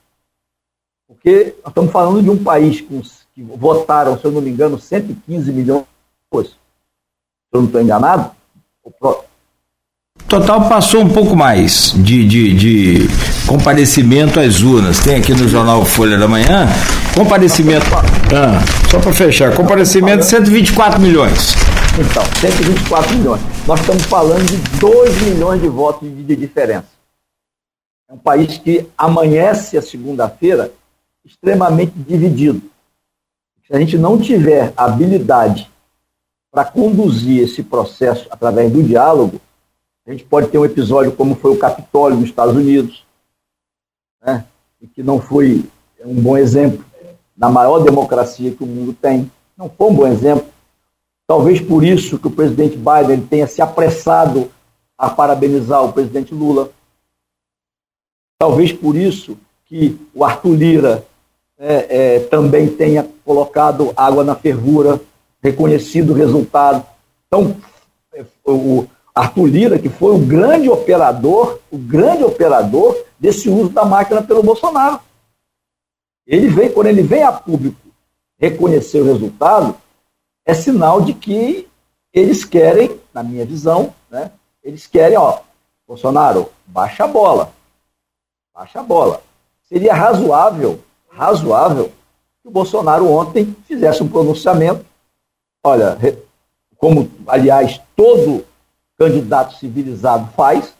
Porque 1.06 1.54
nós 1.62 1.70
estamos 1.70 1.92
falando 1.92 2.22
de 2.22 2.30
um 2.30 2.42
país 2.42 2.80
com, 2.80 3.02
que 3.34 3.42
votaram, 3.42 4.18
se 4.18 4.24
eu 4.24 4.32
não 4.32 4.40
me 4.40 4.50
engano, 4.50 4.78
115 4.78 5.52
milhões 5.52 5.82
de 5.82 5.86
pessoas 6.30 6.56
eu 7.52 7.60
não 7.60 7.66
estou 7.66 7.80
enganado, 7.80 8.32
Total 10.28 10.68
passou 10.68 11.02
um 11.02 11.12
pouco 11.12 11.36
mais 11.36 11.92
de, 11.92 12.26
de, 12.26 12.54
de, 12.54 12.98
comparecimento 13.46 14.40
às 14.40 14.62
urnas. 14.62 15.00
Tem 15.00 15.16
aqui 15.16 15.32
no 15.32 15.48
jornal 15.48 15.84
Folha 15.84 16.18
da 16.18 16.26
Manhã, 16.26 16.66
comparecimento. 17.14 17.86
Ah, 18.34 18.60
só 18.90 18.98
para 18.98 19.12
fechar, 19.12 19.54
comparecimento 19.54 20.20
de 20.20 20.26
124 20.26 21.00
milhões. 21.00 21.54
Então, 21.98 22.24
124 22.40 23.16
milhões. 23.16 23.40
Nós 23.66 23.80
estamos 23.80 24.02
falando 24.04 24.44
de 24.46 24.56
2 24.78 25.22
milhões 25.22 25.60
de 25.60 25.68
votos 25.68 26.08
de, 26.08 26.36
diferença. 26.36 26.86
É 28.08 28.12
um 28.12 28.18
país 28.18 28.58
que 28.58 28.86
amanhece 28.98 29.78
a 29.78 29.82
segunda-feira 29.82 30.72
extremamente 31.24 31.92
dividido. 31.96 32.62
Se 33.66 33.74
a 33.74 33.78
gente 33.78 33.96
não 33.96 34.18
tiver 34.18 34.72
habilidade 34.76 35.70
para 36.50 36.64
conduzir 36.64 37.42
esse 37.42 37.62
processo 37.62 38.26
através 38.30 38.70
do 38.70 38.82
diálogo, 38.82 39.40
a 40.06 40.10
gente 40.10 40.24
pode 40.24 40.48
ter 40.48 40.58
um 40.58 40.64
episódio 40.64 41.12
como 41.12 41.34
foi 41.34 41.52
o 41.52 41.58
Capitólio 41.58 42.18
nos 42.18 42.28
Estados 42.28 42.54
Unidos, 42.54 43.03
né? 44.24 44.44
e 44.80 44.86
que 44.86 45.02
não 45.02 45.20
foi 45.20 45.64
um 46.04 46.20
bom 46.20 46.36
exemplo 46.36 46.84
na 47.36 47.50
maior 47.50 47.80
democracia 47.80 48.52
que 48.52 48.62
o 48.62 48.66
mundo 48.66 48.92
tem. 48.92 49.30
Não 49.56 49.68
foi 49.68 49.90
um 49.90 49.94
bom 49.94 50.06
exemplo. 50.06 50.46
Talvez 51.26 51.60
por 51.60 51.84
isso 51.84 52.18
que 52.18 52.26
o 52.26 52.30
presidente 52.30 52.76
Biden 52.76 53.22
tenha 53.22 53.46
se 53.46 53.62
apressado 53.62 54.50
a 54.96 55.10
parabenizar 55.10 55.84
o 55.84 55.92
presidente 55.92 56.34
Lula. 56.34 56.70
Talvez 58.38 58.72
por 58.72 58.94
isso 58.94 59.36
que 59.64 59.98
o 60.14 60.24
Arthur 60.24 60.54
Lira 60.54 61.06
é, 61.58 62.16
é, 62.16 62.20
também 62.20 62.68
tenha 62.68 63.08
colocado 63.24 63.92
água 63.96 64.22
na 64.22 64.34
fervura, 64.34 65.00
reconhecido 65.42 66.10
o 66.10 66.16
resultado. 66.16 66.84
Então, 67.26 67.56
é, 68.12 68.24
o 68.44 68.86
Arthur 69.14 69.46
Lira, 69.46 69.78
que 69.78 69.88
foi 69.88 70.12
o 70.14 70.26
grande 70.26 70.68
operador, 70.68 71.60
o 71.70 71.78
grande 71.78 72.24
operador 72.24 72.96
desse 73.18 73.48
uso 73.48 73.68
da 73.68 73.84
máquina 73.84 74.20
pelo 74.22 74.42
Bolsonaro. 74.42 74.98
Ele 76.26 76.48
vem, 76.48 76.72
quando 76.72 76.88
ele 76.88 77.02
vem 77.02 77.22
a 77.22 77.30
público 77.30 77.78
reconhecer 78.36 79.00
o 79.00 79.04
resultado, 79.04 79.76
é 80.44 80.52
sinal 80.52 81.00
de 81.00 81.14
que 81.14 81.68
eles 82.12 82.44
querem, 82.44 82.98
na 83.12 83.22
minha 83.22 83.46
visão, 83.46 83.94
né, 84.10 84.32
eles 84.62 84.86
querem, 84.86 85.16
ó, 85.16 85.40
Bolsonaro, 85.86 86.50
baixa 86.66 87.04
a 87.04 87.08
bola. 87.08 87.52
Baixa 88.52 88.80
a 88.80 88.82
bola. 88.82 89.22
Seria 89.62 89.94
razoável, 89.94 90.80
razoável, 91.08 91.92
que 92.42 92.48
o 92.48 92.50
Bolsonaro 92.50 93.08
ontem 93.10 93.54
fizesse 93.66 94.02
um 94.02 94.08
pronunciamento. 94.08 94.84
Olha, 95.62 95.96
como, 96.76 97.10
aliás, 97.26 97.80
todo 97.96 98.44
candidato 98.98 99.56
civilizado 99.56 100.28
faz, 100.36 100.74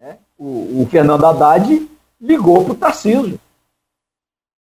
né, 0.00 0.18
o, 0.38 0.82
o 0.82 0.88
Fernando 0.90 1.24
Haddad 1.26 1.88
ligou 2.20 2.64
para 2.64 2.72
o 2.72 2.76
Tarcísio, 2.76 3.38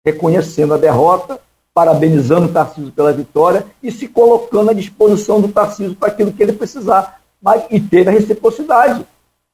reconhecendo 0.05 0.75
a 0.75 0.79
derrota, 0.79 1.41
parabenizando 1.75 2.47
o 2.47 2.53
Tarcísio 2.53 2.93
pela 2.93 3.13
vitória 3.13 3.67
e 3.83 3.93
se 3.93 4.09
colocando 4.09 4.71
à 4.71 4.73
disposição 4.73 5.41
do 5.41 5.49
Tarcísio 5.49 5.95
para 5.95 6.09
aquilo 6.09 6.33
que 6.33 6.43
ele 6.43 6.53
precisar. 6.53 7.21
Mas, 7.41 7.65
e 7.71 7.81
teve 7.81 8.11
a 8.11 8.13
reciprocidade. 8.13 9.07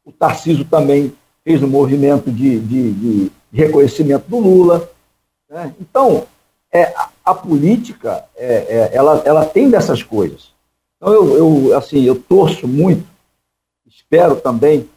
O 0.05 0.13
Tarcísio 0.13 0.65
também 0.65 1.13
fez 1.45 1.63
um 1.63 1.69
movimento 1.69 2.31
de, 2.31 2.59
de, 2.61 2.93
de 2.93 3.33
reconhecimento 3.53 4.29
do 4.29 4.39
Lula. 4.39 4.89
Né? 5.51 5.75
Então, 5.79 6.27
é, 6.73 6.85
a, 6.97 7.11
a 7.25 7.35
política, 7.35 8.25
é, 8.37 8.55
é, 8.55 8.91
ela, 8.95 9.23
ela 9.25 9.45
tem 9.45 9.69
dessas 9.69 10.03
coisas. 10.03 10.53
Então, 10.97 11.13
eu, 11.13 11.37
eu, 11.37 11.77
assim, 11.77 12.03
eu 12.05 12.19
torço 12.21 12.67
muito, 12.67 13.05
espero 14.15 14.37
também 14.37 14.89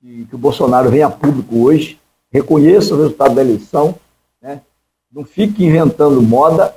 que, 0.00 0.24
que 0.24 0.34
o 0.34 0.38
Bolsonaro 0.38 0.90
venha 0.90 1.06
a 1.06 1.10
público 1.10 1.64
hoje, 1.64 1.98
reconheça 2.32 2.94
o 2.94 2.98
resultado 2.98 3.34
da 3.34 3.42
eleição, 3.42 3.94
né? 4.42 4.60
não 5.12 5.24
fique 5.24 5.64
inventando 5.64 6.22
moda 6.22 6.74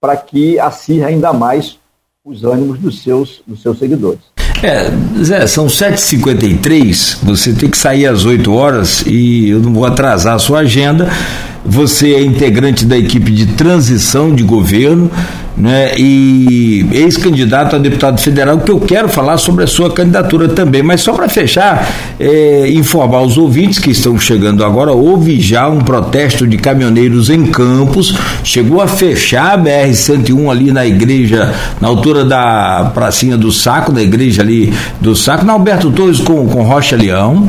para 0.00 0.16
que 0.16 0.58
acirre 0.58 1.04
ainda 1.04 1.32
mais 1.32 1.78
os 2.24 2.42
ânimos 2.42 2.78
dos 2.78 3.02
seus, 3.02 3.40
dos 3.46 3.62
seus 3.62 3.78
seguidores. 3.78 4.20
É, 4.62 4.90
Zé, 5.22 5.46
são 5.46 5.66
7h53, 5.66 7.18
você 7.22 7.52
tem 7.52 7.70
que 7.70 7.78
sair 7.78 8.06
às 8.06 8.24
8 8.24 8.52
horas 8.52 9.02
e 9.06 9.50
eu 9.50 9.60
não 9.60 9.72
vou 9.72 9.84
atrasar 9.84 10.34
a 10.34 10.38
sua 10.38 10.60
agenda. 10.60 11.08
Você 11.66 12.14
é 12.14 12.22
integrante 12.22 12.84
da 12.84 12.96
equipe 12.96 13.30
de 13.30 13.46
transição 13.46 14.34
de 14.34 14.42
governo 14.42 15.10
né, 15.56 15.92
e 15.96 16.86
ex-candidato 16.92 17.76
a 17.76 17.78
deputado 17.78 18.20
federal, 18.20 18.58
que 18.58 18.70
eu 18.70 18.78
quero 18.78 19.08
falar 19.08 19.38
sobre 19.38 19.64
a 19.64 19.66
sua 19.66 19.90
candidatura 19.90 20.48
também. 20.48 20.82
Mas 20.82 21.00
só 21.00 21.12
para 21.12 21.28
fechar, 21.28 21.88
é, 22.20 22.68
informar 22.70 23.22
os 23.22 23.38
ouvintes 23.38 23.78
que 23.78 23.90
estão 23.90 24.18
chegando 24.18 24.64
agora, 24.64 24.92
houve 24.92 25.40
já 25.40 25.68
um 25.68 25.80
protesto 25.80 26.46
de 26.46 26.58
caminhoneiros 26.58 27.30
em 27.30 27.46
Campos, 27.46 28.14
chegou 28.44 28.80
a 28.80 28.86
fechar 28.86 29.54
a 29.54 29.58
BR-101 29.58 30.50
ali 30.50 30.72
na 30.72 30.86
igreja, 30.86 31.54
na 31.80 31.88
altura 31.88 32.24
da 32.24 32.90
pracinha 32.92 33.36
do 33.36 33.50
Saco, 33.50 33.92
da 33.92 34.02
igreja 34.02 34.42
ali 34.42 34.72
do 35.00 35.16
Saco, 35.16 35.44
na 35.44 35.54
Alberto 35.54 35.90
Torres 35.90 36.20
com, 36.20 36.46
com 36.48 36.62
Rocha 36.62 36.96
Leão 36.96 37.48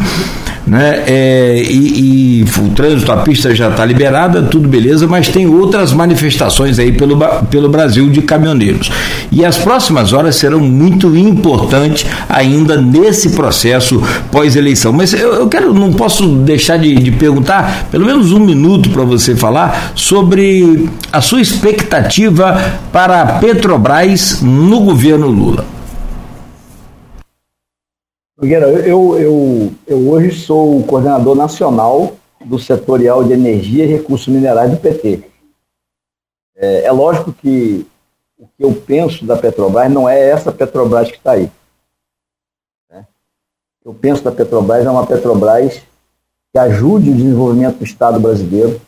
né? 0.67 1.03
É, 1.07 1.63
e, 1.63 2.41
e, 2.41 2.45
o 2.59 2.69
trânsito, 2.69 3.11
a 3.11 3.17
pista 3.17 3.55
já 3.55 3.69
está 3.69 3.85
liberada, 3.85 4.43
tudo 4.43 4.67
beleza, 4.67 5.07
mas 5.07 5.29
tem 5.29 5.47
outras 5.47 5.93
manifestações 5.93 6.77
aí 6.77 6.91
pelo, 6.91 7.17
pelo 7.49 7.69
Brasil 7.69 8.09
de 8.09 8.21
caminhoneiros. 8.21 8.91
E 9.31 9.45
as 9.45 9.57
próximas 9.57 10.11
horas 10.13 10.35
serão 10.35 10.59
muito 10.59 11.15
importantes 11.15 12.05
ainda 12.27 12.79
nesse 12.79 13.29
processo 13.29 14.01
pós-eleição. 14.31 14.91
Mas 14.91 15.13
eu, 15.13 15.33
eu, 15.33 15.47
quero, 15.47 15.73
não 15.73 15.93
posso 15.93 16.27
deixar 16.27 16.77
de, 16.77 16.95
de 16.95 17.11
perguntar, 17.11 17.87
pelo 17.89 18.05
menos 18.05 18.31
um 18.31 18.39
minuto 18.39 18.89
para 18.89 19.03
você 19.03 19.35
falar 19.35 19.93
sobre 19.95 20.89
a 21.11 21.21
sua 21.21 21.41
expectativa 21.41 22.79
para 22.91 23.21
a 23.21 23.25
Petrobras 23.39 24.41
no 24.41 24.81
governo 24.81 25.27
Lula. 25.27 25.76
Nogueira, 28.37 28.67
eu, 28.67 29.17
eu, 29.17 29.73
eu 29.87 30.09
hoje 30.09 30.39
sou 30.39 30.79
o 30.79 30.83
coordenador 30.85 31.35
nacional 31.35 32.15
do 32.45 32.59
setorial 32.59 33.23
de 33.23 33.33
energia 33.33 33.83
e 33.83 33.87
recursos 33.87 34.27
minerais 34.27 34.69
do 34.69 34.77
PT. 34.77 35.23
É, 36.55 36.83
é, 36.83 36.91
lógico 36.91 37.33
que 37.33 37.87
o 38.37 38.45
que 38.45 38.63
eu 38.63 38.75
penso 38.75 39.25
da 39.25 39.35
Petrobras 39.35 39.91
não 39.91 40.07
é 40.07 40.29
essa 40.29 40.51
Petrobras 40.51 41.09
que 41.09 41.17
está 41.17 41.31
aí. 41.31 41.51
Né? 42.91 43.07
Eu 43.83 43.91
penso 43.91 44.23
da 44.23 44.31
Petrobras 44.31 44.85
é 44.85 44.89
uma 44.91 45.07
Petrobras 45.07 45.81
que 46.53 46.59
ajude 46.59 47.09
o 47.09 47.15
desenvolvimento 47.15 47.79
do 47.79 47.85
Estado 47.85 48.19
brasileiro, 48.19 48.79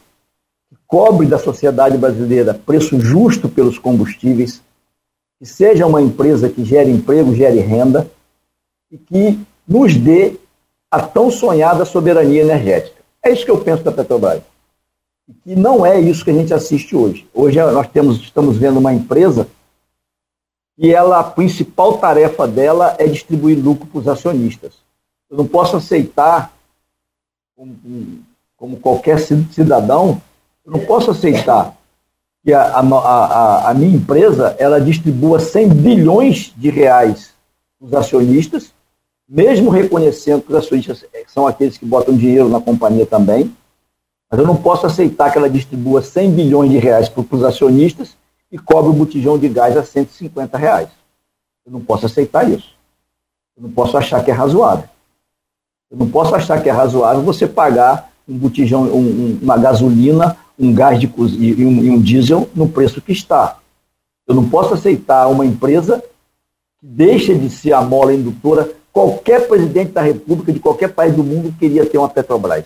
que 0.69 0.77
cobre 0.85 1.25
da 1.25 1.39
sociedade 1.39 1.97
brasileira 1.97 2.53
preço 2.53 2.99
justo 2.99 3.49
pelos 3.49 3.79
combustíveis, 3.79 4.61
que 5.39 5.45
seja 5.47 5.87
uma 5.87 6.03
empresa 6.03 6.49
que 6.49 6.63
gere 6.63 6.91
emprego, 6.91 7.33
gere 7.33 7.61
renda 7.61 8.07
e 8.91 8.97
que 8.97 9.39
nos 9.67 9.95
dê 9.95 10.37
a 10.89 11.01
tão 11.01 11.29
sonhada 11.29 11.85
soberania 11.85 12.41
energética. 12.41 12.99
É 13.23 13.31
isso 13.31 13.45
que 13.45 13.51
eu 13.51 13.61
penso 13.61 13.83
da 13.83 13.91
Petrobras. 13.91 14.41
E 15.27 15.33
que 15.33 15.55
não 15.55 15.85
é 15.85 15.99
isso 15.99 16.23
que 16.23 16.31
a 16.31 16.33
gente 16.33 16.53
assiste 16.53 16.95
hoje. 16.95 17.27
Hoje 17.33 17.59
nós 17.71 17.87
temos, 17.87 18.17
estamos 18.19 18.57
vendo 18.57 18.79
uma 18.79 18.93
empresa 18.93 19.47
e 20.77 20.93
ela, 20.93 21.19
a 21.19 21.23
principal 21.23 21.97
tarefa 21.97 22.47
dela 22.47 22.95
é 22.97 23.05
distribuir 23.05 23.59
lucro 23.59 23.85
para 23.85 23.99
os 23.99 24.07
acionistas. 24.07 24.75
Eu 25.29 25.37
não 25.37 25.45
posso 25.45 25.75
aceitar, 25.75 26.53
como, 27.55 27.77
como 28.55 28.77
qualquer 28.77 29.19
cidadão, 29.19 30.21
eu 30.65 30.71
não 30.71 30.79
posso 30.79 31.11
aceitar 31.11 31.75
que 32.43 32.53
a, 32.53 32.61
a, 32.61 32.79
a, 32.79 33.69
a 33.69 33.73
minha 33.73 33.95
empresa 33.95 34.55
ela 34.57 34.79
distribua 34.79 35.39
100 35.39 35.69
bilhões 35.69 36.53
de 36.55 36.69
reais 36.69 37.33
para 37.77 37.87
os 37.87 37.93
acionistas 37.93 38.73
mesmo 39.29 39.69
reconhecendo 39.69 40.41
que 40.41 40.51
os 40.51 40.57
acionistas 40.57 41.05
são 41.27 41.45
aqueles 41.45 41.77
que 41.77 41.85
botam 41.85 42.17
dinheiro 42.17 42.49
na 42.49 42.59
companhia 42.59 43.05
também, 43.05 43.55
mas 44.29 44.39
eu 44.39 44.47
não 44.47 44.55
posso 44.55 44.87
aceitar 44.87 45.31
que 45.31 45.37
ela 45.37 45.49
distribua 45.49 46.01
100 46.01 46.31
bilhões 46.31 46.71
de 46.71 46.77
reais 46.79 47.07
para 47.07 47.23
os 47.29 47.43
acionistas 47.43 48.17
e 48.51 48.57
cobre 48.57 48.89
o 48.89 48.93
botijão 48.93 49.37
de 49.37 49.47
gás 49.47 49.77
a 49.77 49.83
150 49.83 50.57
reais. 50.57 50.89
Eu 51.63 51.71
não 51.71 51.81
posso 51.81 52.07
aceitar 52.07 52.49
isso. 52.49 52.75
Eu 53.55 53.63
não 53.63 53.71
posso 53.71 53.95
achar 53.95 54.23
que 54.23 54.31
é 54.31 54.33
razoável. 54.33 54.85
Eu 55.91 55.97
não 55.97 56.09
posso 56.09 56.33
achar 56.33 56.61
que 56.61 56.69
é 56.69 56.71
razoável 56.71 57.21
você 57.21 57.47
pagar 57.47 58.11
um 58.27 58.37
botijão, 58.37 58.83
um, 58.83 59.39
uma 59.41 59.57
gasolina, 59.57 60.37
um 60.57 60.73
gás 60.73 60.99
de 60.99 61.07
cozinha 61.07 61.55
e 61.55 61.65
um, 61.65 61.83
e 61.83 61.89
um 61.89 62.01
diesel 62.01 62.49
no 62.55 62.67
preço 62.67 63.01
que 63.01 63.11
está. 63.11 63.59
Eu 64.27 64.35
não 64.35 64.47
posso 64.49 64.73
aceitar 64.73 65.27
uma 65.27 65.45
empresa 65.45 66.03
que 66.79 66.85
deixa 66.85 67.33
de 67.33 67.49
ser 67.49 67.73
a 67.73 67.81
mola 67.81 68.13
indutora 68.13 68.78
Qualquer 68.99 69.47
presidente 69.47 69.93
da 69.93 70.01
República 70.01 70.51
de 70.51 70.59
qualquer 70.59 70.89
país 70.89 71.15
do 71.15 71.23
mundo 71.23 71.55
queria 71.57 71.85
ter 71.85 71.97
uma 71.97 72.09
Petrobras. 72.09 72.65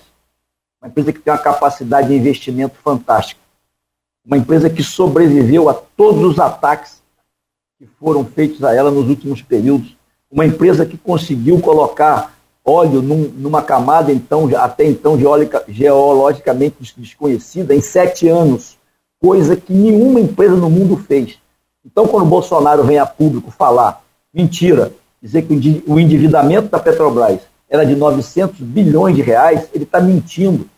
Uma 0.81 0.89
empresa 0.89 1.13
que 1.13 1.19
tem 1.19 1.31
uma 1.31 1.39
capacidade 1.39 2.07
de 2.07 2.15
investimento 2.15 2.75
fantástica. 2.83 3.39
Uma 4.25 4.39
empresa 4.39 4.67
que 4.67 4.81
sobreviveu 4.81 5.69
a 5.69 5.75
todos 5.75 6.23
os 6.23 6.39
ataques 6.39 7.03
que 7.77 7.85
foram 7.99 8.25
feitos 8.25 8.63
a 8.63 8.73
ela 8.73 8.89
nos 8.89 9.07
últimos 9.09 9.43
períodos. 9.43 9.95
Uma 10.31 10.43
empresa 10.43 10.87
que 10.87 10.97
conseguiu 10.97 11.61
colocar 11.61 12.35
óleo 12.65 13.03
num, 13.03 13.31
numa 13.35 13.61
camada 13.61 14.11
então, 14.11 14.49
até 14.57 14.87
então 14.87 15.19
geólica, 15.19 15.63
geologicamente 15.67 16.95
desconhecida 16.97 17.75
em 17.75 17.81
sete 17.81 18.27
anos, 18.27 18.75
coisa 19.21 19.55
que 19.55 19.71
nenhuma 19.71 20.19
empresa 20.19 20.55
no 20.55 20.67
mundo 20.67 20.97
fez. 20.97 21.37
Então, 21.85 22.07
quando 22.07 22.23
o 22.23 22.29
Bolsonaro 22.29 22.83
vem 22.83 22.97
a 22.97 23.05
público 23.05 23.51
falar 23.51 24.03
mentira, 24.33 24.91
dizer 25.23 25.43
que 25.43 25.83
o 25.87 25.97
endividamento 25.97 26.67
da 26.67 26.77
Petrobras 26.77 27.39
era 27.69 27.85
de 27.85 27.95
900 27.95 28.59
bilhões 28.59 29.15
de 29.15 29.21
reais, 29.21 29.69
ele 29.73 29.85
está 29.85 30.01
mentindo. 30.01 30.69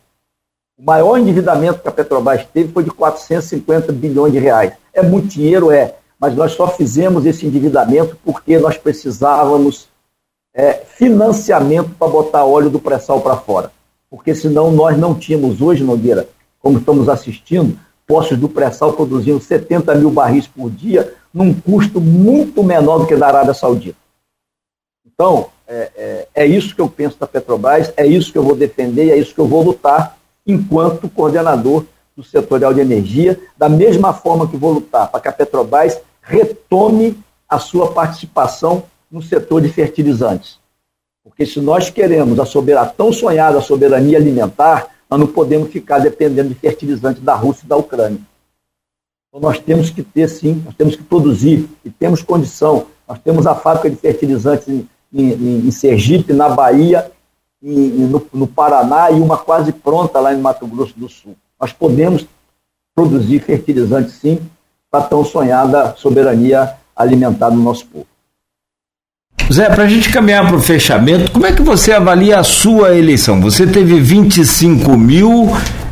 O 0.78 0.84
maior 0.84 1.18
endividamento 1.18 1.80
que 1.80 1.88
a 1.88 1.92
Petrobras 1.92 2.46
teve 2.54 2.72
foi 2.72 2.84
de 2.84 2.92
450 2.92 3.92
bilhões 3.92 4.32
de 4.32 4.38
reais. 4.38 4.74
É 4.94 5.02
muito 5.02 5.30
dinheiro, 5.30 5.72
é, 5.72 5.96
mas 6.20 6.36
nós 6.36 6.52
só 6.52 6.68
fizemos 6.68 7.26
esse 7.26 7.48
endividamento 7.48 8.16
porque 8.24 8.60
nós 8.60 8.78
precisávamos 8.78 9.88
é, 10.54 10.74
financiamento 10.74 11.90
para 11.98 12.08
botar 12.08 12.46
óleo 12.46 12.70
do 12.70 12.80
pré-sal 12.80 13.22
para 13.22 13.38
fora. 13.38 13.72
Porque 14.12 14.36
senão 14.36 14.72
nós 14.72 14.96
não 14.96 15.16
tínhamos 15.16 15.60
hoje, 15.60 15.84
Nogueira, 15.84 16.30
como 16.60 16.78
estamos 16.78 17.10
assistindo, 17.10 17.80
postos 18.06 18.38
do 18.38 18.48
pré-sal 18.48 18.94
produzindo 18.94 19.40
70 19.40 19.96
mil 19.96 20.12
barris 20.12 20.46
por 20.46 20.70
dia, 20.70 21.16
num 21.34 21.52
custo 21.52 22.00
muito 22.00 22.64
menor 22.64 23.00
do 23.00 23.08
que 23.08 23.16
da 23.16 23.28
Arábia 23.28 23.54
Saudita. 23.54 24.05
Então, 25.16 25.50
é, 25.66 25.92
é, 25.96 26.28
é, 26.36 26.46
isso 26.46 26.76
que 26.76 26.82
eu 26.82 26.90
penso 26.90 27.18
da 27.18 27.26
Petrobras, 27.26 27.92
é 27.96 28.06
isso 28.06 28.32
que 28.32 28.38
eu 28.38 28.44
vou 28.44 28.56
defender, 28.56 29.12
é 29.12 29.18
isso 29.18 29.34
que 29.34 29.40
eu 29.40 29.48
vou 29.48 29.64
lutar 29.64 30.18
enquanto 30.46 31.10
coordenador 31.10 31.86
do 32.16 32.24
setorial 32.24 32.74
de 32.74 32.82
energia, 32.82 33.40
da 33.58 33.70
mesma 33.70 34.14
forma 34.14 34.48
que 34.48 34.58
vou 34.58 34.74
lutar 34.74 35.10
para 35.10 35.20
que 35.22 35.28
a 35.30 35.32
Petrobras 35.32 36.00
retome 36.22 37.18
a 37.48 37.58
sua 37.60 37.94
participação 37.94 38.84
no 39.10 39.22
setor 39.22 39.62
de 39.62 39.70
fertilizantes. 39.70 40.60
Porque 41.24 41.46
se 41.46 41.62
nós 41.62 41.90
queremos 41.90 42.38
a, 42.40 42.46
soberania, 42.46 42.92
tão 42.92 43.12
sonhada 43.12 43.62
soberania 43.62 44.18
alimentar, 44.18 44.90
nós 45.10 45.20
não 45.20 45.28
podemos 45.28 45.72
ficar 45.72 46.00
dependendo 46.00 46.50
de 46.50 46.56
fertilizantes 46.56 47.24
da 47.24 47.36
Rússia 47.36 47.66
e 47.66 47.70
da 47.70 47.78
Ucrânia. 47.78 48.20
Então 49.30 49.40
nós 49.40 49.60
temos 49.60 49.90
que 49.90 50.04
ter 50.04 50.30
sim, 50.30 50.62
nós 50.66 50.76
temos 50.76 50.96
que 50.96 51.04
produzir 51.04 51.70
e 51.84 51.90
temos 51.90 52.22
condição. 52.22 52.88
Nós 53.08 53.20
temos 53.20 53.48
a 53.48 53.56
fábrica 53.56 53.90
de 53.90 53.96
fertilizantes 53.96 54.68
em, 55.16 55.68
em, 55.68 55.72
Sergipe, 55.72 56.34
na 56.34 56.50
Bahia, 56.50 57.10
no, 57.62 58.28
no 58.34 58.48
Paraná 58.48 59.10
e 59.10 59.16
uma 59.16 59.38
quase 59.38 59.72
pronta 59.72 60.20
lá 60.20 60.34
em 60.34 60.40
Mato 60.40 60.68
Grosso 60.68 60.94
do 60.98 61.08
Sul. 61.08 61.36
Nós 61.60 61.72
podemos 61.72 62.28
produzir 62.94 63.40
fertilizantes 63.40 64.16
sim 64.16 64.40
para 64.92 65.04
tão 65.04 65.24
sonhada 65.24 65.96
soberania 65.98 66.74
alimentar 66.96 67.50
do 67.50 67.58
nosso 67.58 67.86
povo. 67.88 68.08
Zé, 69.52 69.70
para 69.70 69.84
a 69.84 69.88
gente 69.88 70.12
caminhar 70.12 70.48
para 70.48 70.56
o 70.56 70.62
fechamento, 70.62 71.32
como 71.32 71.46
é 71.46 71.52
que 71.52 71.62
você 71.62 71.92
avalia 71.92 72.40
a 72.40 72.44
sua 72.44 72.96
eleição? 72.96 73.40
Você 73.42 73.68
teve 73.68 74.00
25 74.00 74.98
mil 74.98 75.50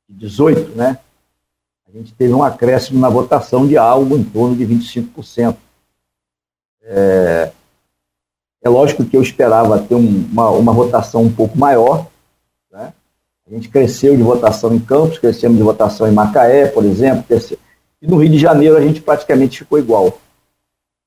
18, 0.10 0.76
né? 0.76 0.98
A 1.88 1.92
gente 1.98 2.14
teve 2.14 2.34
um 2.34 2.44
acréscimo 2.44 3.00
na 3.00 3.08
votação 3.08 3.66
de 3.66 3.78
algo 3.78 4.18
em 4.18 4.24
torno 4.24 4.54
de 4.56 4.66
25%. 4.66 5.56
É, 6.86 7.52
é 8.64 8.70
lógico 8.70 9.04
que 9.06 9.18
eu 9.18 9.22
esperava 9.22 9.80
ter 9.80 9.96
um, 9.96 10.26
uma, 10.32 10.50
uma 10.52 10.74
votação 10.74 11.24
um 11.24 11.32
pouco 11.32 11.58
maior. 11.58 12.08
Né? 12.72 12.94
A 13.48 13.54
gente 13.54 13.70
cresceu 13.70 14.16
de 14.16 14.24
votação 14.24 14.74
em 14.74 14.80
Campos, 14.80 15.18
crescemos 15.18 15.58
de 15.58 15.64
votação 15.64 16.08
em 16.08 16.12
Macaé, 16.12 16.68
por 16.68 16.86
exemplo. 16.86 17.24
Cresceu. 17.24 17.58
E 18.02 18.08
no 18.08 18.18
Rio 18.18 18.32
de 18.32 18.38
Janeiro 18.38 18.78
a 18.78 18.82
gente 18.82 19.02
praticamente 19.02 19.60
ficou 19.60 19.80
igual. 19.80 20.20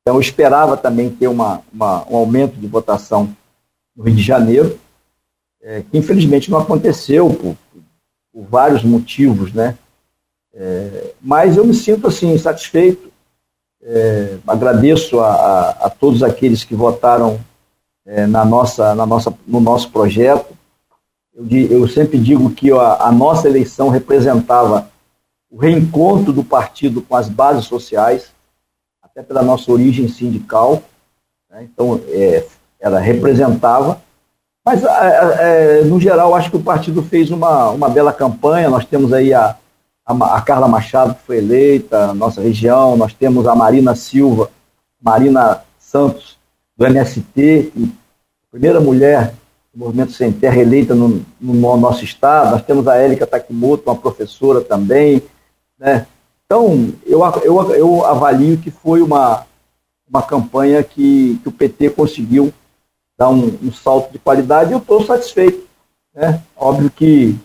Então 0.02 0.16
eu 0.16 0.20
esperava 0.20 0.76
também 0.76 1.10
ter 1.10 1.28
uma, 1.28 1.62
uma 1.72 2.06
um 2.10 2.16
aumento 2.16 2.56
de 2.56 2.66
votação 2.66 3.34
no 3.94 4.04
Rio 4.04 4.14
de 4.14 4.22
Janeiro, 4.22 4.78
é, 5.60 5.82
que 5.82 5.98
infelizmente 5.98 6.50
não 6.50 6.58
aconteceu 6.58 7.28
por, 7.28 7.56
por 8.32 8.44
vários 8.44 8.82
motivos, 8.82 9.52
né? 9.52 9.76
É, 10.54 11.12
mas 11.20 11.56
eu 11.56 11.64
me 11.64 11.74
sinto 11.74 12.06
assim 12.06 12.36
satisfeito. 12.38 13.07
É, 13.82 14.38
agradeço 14.46 15.20
a, 15.20 15.32
a, 15.32 15.70
a, 15.86 15.90
todos 15.90 16.22
aqueles 16.22 16.64
que 16.64 16.74
votaram 16.74 17.38
é, 18.04 18.26
na 18.26 18.44
nossa, 18.44 18.94
na 18.94 19.06
nossa, 19.06 19.32
no 19.46 19.60
nosso 19.60 19.90
projeto. 19.90 20.56
Eu, 21.34 21.46
eu 21.70 21.88
sempre 21.88 22.18
digo 22.18 22.50
que 22.50 22.72
a, 22.72 22.94
a, 23.00 23.12
nossa 23.12 23.48
eleição 23.48 23.88
representava 23.88 24.90
o 25.50 25.58
reencontro 25.58 26.32
do 26.32 26.42
partido 26.42 27.00
com 27.00 27.14
as 27.14 27.28
bases 27.28 27.66
sociais, 27.66 28.32
até 29.02 29.22
pela 29.22 29.42
nossa 29.42 29.70
origem 29.70 30.08
sindical. 30.08 30.82
Né? 31.48 31.68
Então, 31.72 32.00
é, 32.08 32.44
ela 32.80 32.98
representava 32.98 34.02
mas, 34.68 34.84
é, 34.84 35.80
é, 35.80 35.84
no 35.84 35.98
geral, 35.98 36.34
acho 36.34 36.50
que 36.50 36.58
o 36.58 36.62
partido 36.62 37.02
fez 37.02 37.30
uma, 37.30 37.70
uma 37.70 37.88
bela 37.88 38.12
campanha. 38.12 38.68
Nós 38.68 38.84
temos 38.84 39.14
aí 39.14 39.32
a, 39.32 39.56
a, 40.08 40.40
Carla 40.40 40.66
Machado, 40.66 41.14
foi 41.26 41.36
eleita 41.36 42.14
nossa 42.14 42.40
região, 42.40 42.96
nós 42.96 43.12
temos 43.12 43.46
a 43.46 43.54
Marina 43.54 43.94
Silva, 43.94 44.50
Marina 45.00 45.62
Santos, 45.78 46.38
do 46.76 46.86
MST, 46.86 47.72
primeira 48.50 48.80
mulher 48.80 49.34
do 49.74 49.84
Movimento 49.84 50.12
Sem 50.12 50.32
Terra 50.32 50.58
eleita 50.58 50.94
no, 50.94 51.24
no 51.38 51.76
nosso 51.76 52.04
estado. 52.04 52.52
Nós 52.52 52.62
temos 52.62 52.88
a 52.88 52.96
Érica 52.96 53.26
Takimoto, 53.26 53.90
uma 53.90 53.96
professora 53.96 54.60
também. 54.60 55.22
Né? 55.78 56.06
Então, 56.46 56.92
eu, 57.04 57.20
eu, 57.44 57.74
eu 57.74 58.06
avalio 58.06 58.56
que 58.56 58.70
foi 58.70 59.02
uma, 59.02 59.44
uma 60.08 60.22
campanha 60.22 60.82
que, 60.82 61.38
que 61.42 61.48
o 61.48 61.52
PT 61.52 61.90
conseguiu 61.90 62.52
dar 63.18 63.28
um, 63.28 63.58
um 63.62 63.72
salto 63.72 64.12
de 64.12 64.18
qualidade 64.18 64.70
e 64.70 64.72
eu 64.72 64.78
estou 64.78 65.04
satisfeito. 65.04 65.66
Né? 66.14 66.42
Óbvio 66.56 66.90
que 66.90 67.36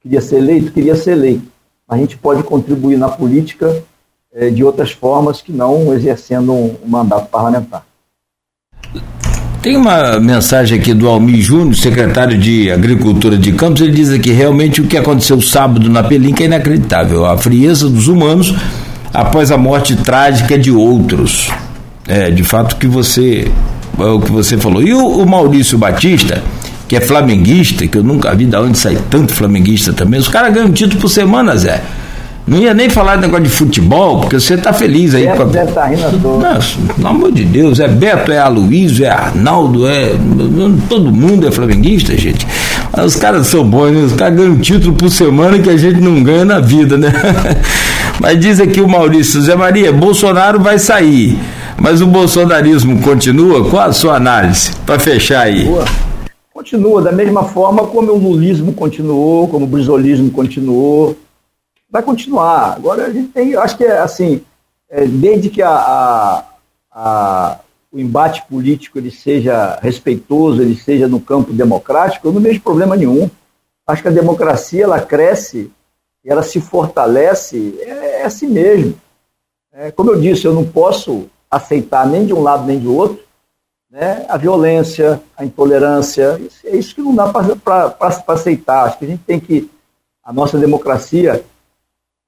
queria 0.00 0.20
ser 0.20 0.36
eleito, 0.36 0.72
queria 0.72 0.94
ser 0.94 1.12
eleito. 1.12 1.49
A 1.90 1.96
gente 1.96 2.16
pode 2.16 2.42
contribuir 2.44 2.96
na 2.96 3.08
política 3.08 3.82
é, 4.32 4.48
de 4.48 4.62
outras 4.62 4.92
formas 4.92 5.42
que 5.42 5.50
não 5.50 5.92
exercendo 5.92 6.52
um, 6.52 6.76
um 6.84 6.88
mandato 6.88 7.28
parlamentar. 7.28 7.84
Tem 9.60 9.76
uma 9.76 10.18
mensagem 10.20 10.78
aqui 10.78 10.94
do 10.94 11.08
Almir 11.08 11.42
Júnior, 11.42 11.74
secretário 11.74 12.38
de 12.38 12.70
Agricultura 12.70 13.36
de 13.36 13.52
Campos, 13.52 13.82
ele 13.82 13.92
diz 13.92 14.10
aqui 14.10 14.30
realmente 14.30 14.80
o 14.80 14.86
que 14.86 14.96
aconteceu 14.96 15.38
sábado 15.40 15.90
na 15.90 16.02
Pelinca 16.02 16.42
é 16.42 16.46
inacreditável. 16.46 17.26
A 17.26 17.36
frieza 17.36 17.90
dos 17.90 18.08
humanos 18.08 18.54
após 19.12 19.50
a 19.50 19.58
morte 19.58 19.96
trágica 19.96 20.58
de 20.58 20.70
outros. 20.70 21.50
É, 22.08 22.30
de 22.30 22.42
fato 22.42 22.76
que 22.76 22.86
você 22.86 23.52
é 23.98 24.04
o 24.04 24.20
que 24.20 24.32
você 24.32 24.56
falou. 24.56 24.82
E 24.82 24.94
o, 24.94 25.22
o, 25.22 25.26
Maurício 25.26 25.76
Batista, 25.76 26.42
que 26.90 26.96
é 26.96 27.00
flamenguista, 27.00 27.86
que 27.86 27.96
eu 27.96 28.02
nunca 28.02 28.34
vi 28.34 28.46
de 28.46 28.56
onde 28.56 28.76
sai 28.76 28.98
tanto 29.08 29.32
flamenguista 29.32 29.92
também, 29.92 30.18
os 30.18 30.26
caras 30.26 30.52
ganham 30.52 30.72
título 30.72 31.00
por 31.00 31.08
semana, 31.08 31.56
Zé. 31.56 31.80
Não 32.44 32.58
ia 32.58 32.74
nem 32.74 32.90
falar 32.90 33.14
de 33.14 33.22
negócio 33.22 33.44
de 33.44 33.50
futebol, 33.50 34.22
porque 34.22 34.40
você 34.40 34.56
tá 34.56 34.72
feliz 34.72 35.14
aí. 35.14 35.24
Beto, 35.24 35.36
com 35.36 35.42
a... 35.44 35.46
Beto 35.46 35.72
tá 35.72 35.86
rindo 35.86 36.38
Nossa, 36.40 36.78
pelo 36.96 37.06
amor 37.06 37.30
de 37.30 37.44
Deus, 37.44 37.78
é 37.78 37.86
Beto, 37.86 38.32
é 38.32 38.38
Aloysio, 38.40 39.06
é 39.06 39.08
Arnaldo, 39.08 39.86
é. 39.86 40.14
Todo 40.88 41.12
mundo 41.12 41.46
é 41.46 41.52
flamenguista, 41.52 42.16
gente. 42.16 42.44
Os 42.92 43.14
caras 43.14 43.46
são 43.46 43.64
bons, 43.64 43.92
né? 43.92 44.00
Os 44.00 44.14
caras 44.14 44.36
ganham 44.36 44.58
título 44.58 44.92
por 44.94 45.12
semana 45.12 45.60
que 45.60 45.70
a 45.70 45.76
gente 45.76 46.00
não 46.00 46.20
ganha 46.24 46.44
na 46.44 46.58
vida, 46.58 46.98
né? 46.98 47.12
Mas 48.18 48.40
diz 48.40 48.58
aqui 48.58 48.80
o 48.80 48.88
Maurício, 48.88 49.40
Zé 49.40 49.54
Maria, 49.54 49.92
Bolsonaro 49.92 50.58
vai 50.58 50.76
sair. 50.76 51.38
Mas 51.78 52.00
o 52.00 52.06
bolsonarismo 52.06 53.00
continua? 53.00 53.70
Qual 53.70 53.88
a 53.88 53.92
sua 53.92 54.16
análise? 54.16 54.72
Para 54.84 54.98
fechar 54.98 55.42
aí. 55.42 55.70
Continua, 56.60 57.00
da 57.00 57.10
mesma 57.10 57.44
forma 57.44 57.86
como 57.86 58.12
o 58.12 58.18
lulismo 58.18 58.74
continuou, 58.74 59.48
como 59.48 59.64
o 59.64 59.68
brisolismo 59.68 60.30
continuou. 60.30 61.16
Vai 61.90 62.02
continuar. 62.02 62.74
Agora 62.74 63.06
a 63.06 63.10
gente 63.10 63.28
tem, 63.28 63.56
acho 63.56 63.78
que 63.78 63.84
é 63.84 63.98
assim, 63.98 64.42
é, 64.90 65.06
desde 65.06 65.48
que 65.48 65.62
a, 65.62 65.70
a, 65.70 66.44
a, 66.92 67.60
o 67.90 67.98
embate 67.98 68.44
político 68.46 68.98
ele 68.98 69.10
seja 69.10 69.78
respeitoso, 69.80 70.60
ele 70.60 70.76
seja 70.76 71.08
no 71.08 71.18
campo 71.18 71.50
democrático, 71.50 72.28
eu 72.28 72.32
não 72.32 72.42
vejo 72.42 72.60
problema 72.60 72.94
nenhum. 72.94 73.30
Acho 73.86 74.02
que 74.02 74.08
a 74.08 74.12
democracia 74.12 74.84
ela 74.84 75.00
cresce, 75.00 75.72
ela 76.22 76.42
se 76.42 76.60
fortalece, 76.60 77.74
é, 77.80 78.20
é 78.20 78.24
assim 78.26 78.48
mesmo. 78.48 78.94
É, 79.72 79.90
como 79.90 80.10
eu 80.10 80.20
disse, 80.20 80.44
eu 80.44 80.52
não 80.52 80.66
posso 80.66 81.24
aceitar 81.50 82.06
nem 82.06 82.26
de 82.26 82.34
um 82.34 82.42
lado 82.42 82.66
nem 82.66 82.78
de 82.78 82.86
outro, 82.86 83.24
né, 83.90 84.24
a 84.28 84.36
violência, 84.36 85.20
a 85.36 85.44
intolerância, 85.44 86.40
é 86.64 86.76
isso 86.76 86.94
que 86.94 87.02
não 87.02 87.14
dá 87.14 87.28
para 87.32 87.96
aceitar. 88.28 88.84
Acho 88.84 88.98
que 88.98 89.04
a 89.04 89.08
gente 89.08 89.22
tem 89.24 89.40
que. 89.40 89.70
A 90.22 90.32
nossa 90.32 90.58
democracia 90.58 91.44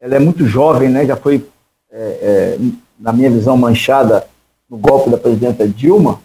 ela 0.02 0.16
é 0.16 0.18
muito 0.18 0.44
jovem, 0.44 0.88
né, 0.88 1.06
já 1.06 1.14
foi, 1.14 1.48
é, 1.88 1.96
é, 1.96 2.58
na 2.98 3.12
minha 3.12 3.30
visão, 3.30 3.56
manchada 3.56 4.26
no 4.68 4.76
golpe 4.76 5.08
da 5.08 5.16
presidenta 5.16 5.68
Dilma, 5.68 6.20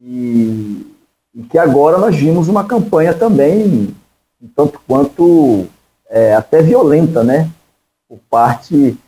e, 0.00 0.84
e 1.32 1.42
que 1.44 1.56
agora 1.56 1.96
nós 1.96 2.16
vimos 2.16 2.48
uma 2.48 2.64
campanha 2.64 3.14
também, 3.14 3.94
um 4.40 4.48
tanto 4.48 4.80
quanto 4.84 5.68
é, 6.10 6.34
até 6.34 6.60
violenta, 6.60 7.22
né, 7.22 7.48
por 8.08 8.18
parte 8.28 8.98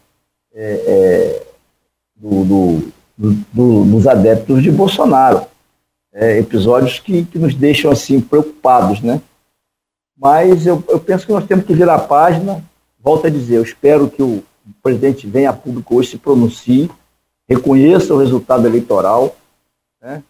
é, 0.55 0.85
é, 0.87 1.47
do, 2.15 2.45
do, 2.45 2.93
do, 3.17 3.85
dos 3.85 4.07
adeptos 4.07 4.63
de 4.63 4.71
Bolsonaro. 4.71 5.47
É, 6.13 6.39
episódios 6.39 7.01
que, 7.01 7.25
que 7.25 7.39
nos 7.39 7.55
deixam 7.55 7.91
assim 7.91 8.21
preocupados, 8.21 9.01
né? 9.01 9.21
Mas 10.17 10.65
eu, 10.65 10.83
eu 10.89 11.01
penso 11.01 11.27
que 11.27 11.33
nós 11.33 11.45
temos 11.45 11.65
que 11.65 11.75
virar 11.75 11.97
a 11.97 12.01
página. 12.01 12.63
Volto 13.01 13.27
a 13.27 13.31
dizer, 13.31 13.57
eu 13.57 13.63
espero 13.63 14.09
que 14.09 14.23
o 14.23 14.43
presidente 14.83 15.27
venha 15.27 15.51
a 15.51 15.53
público 15.53 15.97
hoje, 15.97 16.11
se 16.11 16.19
pronuncie, 16.19 16.91
reconheça 17.49 18.15
o 18.15 18.19
resultado 18.19 18.67
eleitoral, 18.67 19.37
né? 20.01 20.23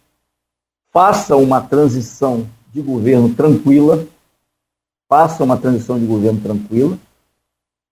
faça 0.91 1.35
uma 1.35 1.61
transição 1.61 2.47
de 2.73 2.81
governo 2.81 3.33
tranquila, 3.33 4.05
faça 5.07 5.43
uma 5.43 5.55
transição 5.55 5.99
de 5.99 6.05
governo 6.05 6.41
tranquila, 6.41 6.97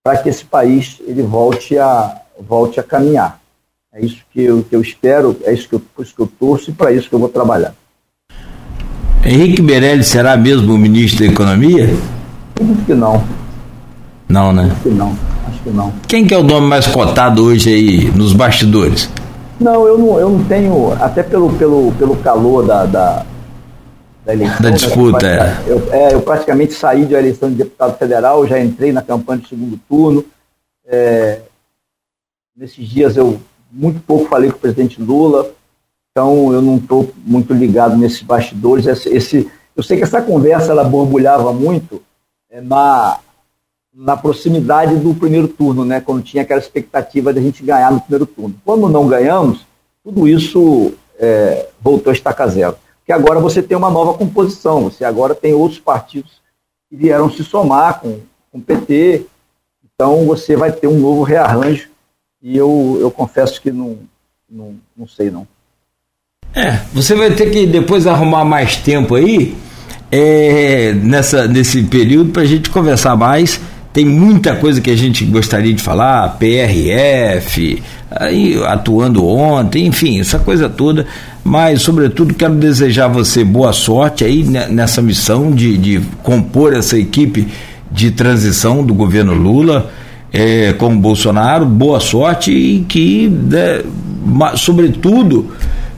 para 0.03 0.21
que 0.21 0.29
esse 0.29 0.43
país 0.43 0.99
ele 1.01 1.21
volte 1.21 1.77
a, 1.77 2.21
volte 2.39 2.79
a 2.79 2.83
caminhar. 2.83 3.42
É 3.95 4.03
isso 4.03 4.23
que 4.31 4.41
eu, 4.41 4.63
que 4.63 4.75
eu 4.75 4.81
espero, 4.81 5.37
é 5.43 5.53
isso 5.53 5.69
que 5.69 5.75
eu, 5.75 5.81
isso 5.99 6.15
que 6.15 6.21
eu 6.23 6.27
torço 6.39 6.71
e 6.71 6.73
para 6.73 6.91
isso 6.91 7.07
que 7.07 7.13
eu 7.13 7.19
vou 7.19 7.29
trabalhar. 7.29 7.75
Henrique 9.23 9.61
Meirelles 9.61 10.07
será 10.07 10.35
mesmo 10.35 10.73
o 10.73 10.77
ministro 10.79 11.23
da 11.23 11.31
Economia? 11.31 11.85
Acho 12.59 12.85
que 12.87 12.93
não. 12.95 13.23
Não, 14.27 14.51
né? 14.51 14.71
Acho 14.71 14.81
que 14.81 14.89
não. 14.89 15.15
Acho 15.47 15.63
que 15.63 15.69
não. 15.69 15.93
Quem 16.07 16.25
que 16.25 16.33
é 16.33 16.37
o 16.39 16.41
nome 16.41 16.65
mais 16.65 16.87
cotado 16.87 17.45
hoje 17.45 17.71
aí 17.71 18.11
nos 18.17 18.33
bastidores? 18.33 19.07
Não, 19.59 19.85
eu 19.85 19.95
não, 19.95 20.19
eu 20.19 20.29
não 20.31 20.43
tenho, 20.45 20.91
até 20.93 21.21
pelo, 21.21 21.53
pelo, 21.53 21.91
pelo 21.91 22.15
calor 22.15 22.65
da, 22.65 22.87
da, 22.87 23.25
da 24.25 24.33
eleição. 24.33 24.59
Da 24.59 24.69
né, 24.71 24.75
disputa, 24.75 25.27
né? 25.27 25.63
eu, 25.67 25.77
é. 25.77 25.77
Eu, 25.77 25.93
é. 25.93 26.13
Eu 26.15 26.21
praticamente 26.23 26.73
saí 26.73 27.05
da 27.05 27.19
eleição 27.19 27.47
de 27.47 27.57
deputado 27.57 27.95
federal, 27.95 28.47
já 28.47 28.59
entrei 28.59 28.91
na 28.91 29.03
campanha 29.03 29.39
de 29.39 29.49
segundo 29.49 29.79
turno. 29.87 30.25
É, 30.87 31.41
nesses 32.57 32.89
dias 32.89 33.15
eu 33.15 33.39
muito 33.74 33.99
pouco 34.01 34.30
falei 34.30 34.51
com 34.51 34.57
o 34.57 34.59
presidente 34.59 35.01
Lula, 35.01 35.51
então 36.11 36.53
eu 36.53 36.61
não 36.61 36.78
estou 36.78 37.11
muito 37.26 37.51
ligado 37.53 37.97
nesses 37.97 38.21
bastidores. 38.21 38.86
Esse, 38.86 39.09
esse, 39.09 39.51
eu 39.76 39.82
sei 39.82 39.97
que 39.97 40.03
essa 40.03 40.21
conversa 40.21 40.71
ela 40.71 40.84
borbulhava 40.84 41.51
muito 41.51 42.03
é, 42.51 42.61
na, 42.61 43.19
na 43.91 44.15
proximidade 44.15 44.95
do 44.97 45.15
primeiro 45.15 45.47
turno, 45.47 45.84
né, 45.84 45.99
quando 45.99 46.21
tinha 46.21 46.43
aquela 46.43 46.59
expectativa 46.59 47.34
de 47.34 47.39
a 47.39 47.41
gente 47.41 47.63
ganhar 47.63 47.91
no 47.91 47.99
primeiro 47.99 48.28
turno. 48.28 48.55
Quando 48.63 48.88
não 48.88 49.07
ganhamos, 49.07 49.65
tudo 50.03 50.28
isso 50.28 50.93
é, 51.17 51.69
voltou 51.82 52.11
a 52.11 52.13
estacar 52.13 52.47
zero. 52.49 52.78
Porque 52.99 53.11
agora 53.11 53.39
você 53.39 53.61
tem 53.61 53.76
uma 53.76 53.89
nova 53.89 54.13
composição, 54.13 54.84
você 54.84 55.03
agora 55.03 55.34
tem 55.34 55.53
outros 55.53 55.80
partidos 55.80 56.41
que 56.89 56.95
vieram 56.95 57.30
se 57.30 57.43
somar 57.43 57.99
com, 57.99 58.19
com 58.51 58.59
o 58.59 58.61
PT, 58.61 59.26
então 59.84 60.26
você 60.26 60.55
vai 60.55 60.71
ter 60.71 60.88
um 60.88 60.99
novo 60.99 61.24
rearranjo 61.24 61.92
e 62.43 62.57
eu, 62.57 62.97
eu 62.99 63.09
confesso 63.09 63.61
que 63.61 63.71
não, 63.71 63.97
não, 64.51 64.75
não 64.97 65.07
sei 65.07 65.31
não. 65.31 65.47
É, 66.53 66.79
você 66.93 67.15
vai 67.15 67.31
ter 67.31 67.49
que 67.49 67.65
depois 67.65 68.05
arrumar 68.05 68.43
mais 68.43 68.75
tempo 68.75 69.15
aí 69.15 69.55
é, 70.11 70.93
nessa, 70.93 71.47
nesse 71.47 71.81
período 71.83 72.31
para 72.31 72.41
a 72.41 72.45
gente 72.45 72.69
conversar 72.69 73.15
mais. 73.15 73.59
Tem 73.93 74.05
muita 74.05 74.55
coisa 74.55 74.81
que 74.81 74.89
a 74.89 74.95
gente 74.95 75.23
gostaria 75.23 75.73
de 75.73 75.81
falar, 75.81 76.37
PRF, 76.39 77.81
aí, 78.09 78.61
atuando 78.65 79.25
ontem, 79.25 79.85
enfim, 79.85 80.19
essa 80.19 80.39
coisa 80.39 80.67
toda. 80.67 81.05
Mas, 81.43 81.83
sobretudo, 81.83 82.33
quero 82.33 82.55
desejar 82.55 83.05
a 83.05 83.09
você 83.09 83.43
boa 83.43 83.71
sorte 83.71 84.25
aí 84.25 84.43
nessa 84.43 84.99
missão 84.99 85.51
de, 85.51 85.77
de 85.77 86.01
compor 86.23 86.73
essa 86.73 86.97
equipe 86.97 87.47
de 87.91 88.09
transição 88.09 88.83
do 88.83 88.95
governo 88.95 89.33
Lula 89.33 89.91
é, 90.34 90.73
com 90.73 90.93
o 90.93 90.97
Bolsonaro. 90.97 91.65
Boa 91.65 91.99
sorte 91.99 92.51
e 92.51 92.79
que, 92.89 93.29
né, 93.29 93.84
sobretudo, 94.55 95.51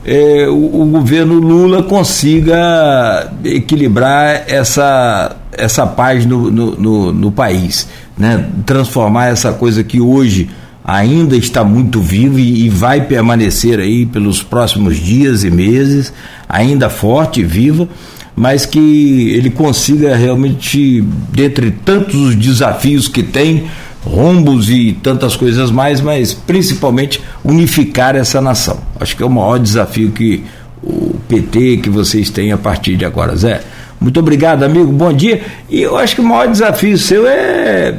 é, 0.04 0.46
o, 0.48 0.82
o, 0.82 0.86
governo 0.86 1.34
Lula 1.34 1.82
consiga 1.82 3.32
equilibrar 3.42 4.44
essa, 4.46 5.34
essa 5.50 5.84
paz 5.84 6.24
no, 6.24 6.48
no, 6.50 6.76
no, 6.76 7.12
no 7.12 7.32
país, 7.32 7.88
né? 8.16 8.46
transformar 8.64 9.30
essa 9.30 9.52
coisa 9.52 9.82
que 9.82 10.00
hoje 10.00 10.48
ainda 10.84 11.36
está 11.36 11.64
muito 11.64 12.00
viva 12.00 12.40
e, 12.40 12.66
e 12.66 12.68
vai 12.68 13.00
permanecer 13.00 13.80
aí 13.80 14.06
pelos 14.06 14.44
próximos 14.44 14.96
dias 14.96 15.42
e 15.42 15.50
meses, 15.50 16.12
ainda 16.48 16.88
forte 16.88 17.40
e 17.40 17.44
viva, 17.44 17.88
mas 18.36 18.64
que 18.64 19.32
ele 19.34 19.50
consiga 19.50 20.14
realmente, 20.14 21.02
dentre 21.32 21.72
tantos 21.72 22.14
os 22.14 22.36
desafios 22.36 23.08
que 23.08 23.24
tem, 23.24 23.64
rombos 24.06 24.70
e 24.70 24.92
tantas 25.02 25.34
coisas 25.34 25.70
mais, 25.70 26.00
mas 26.00 26.32
principalmente 26.32 27.20
unificar 27.44 28.14
essa 28.14 28.40
nação. 28.40 28.78
Acho 29.00 29.16
que 29.16 29.22
é 29.22 29.26
o 29.26 29.30
maior 29.30 29.58
desafio 29.58 30.12
que 30.12 30.44
o 30.82 31.16
PT 31.28 31.78
que 31.78 31.90
vocês 31.90 32.30
têm 32.30 32.52
a 32.52 32.58
partir 32.58 32.96
de 32.96 33.04
agora, 33.04 33.36
Zé. 33.36 33.60
Muito 34.00 34.20
obrigado, 34.20 34.62
amigo. 34.62 34.92
Bom 34.92 35.12
dia. 35.12 35.42
E 35.68 35.82
eu 35.82 35.96
acho 35.96 36.14
que 36.14 36.20
o 36.20 36.24
maior 36.24 36.48
desafio 36.48 36.96
seu 36.96 37.26
é 37.26 37.96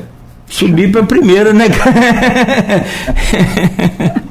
subir 0.47 0.91
para 0.91 1.01
a 1.01 1.05
primeira, 1.05 1.53
né? 1.53 1.65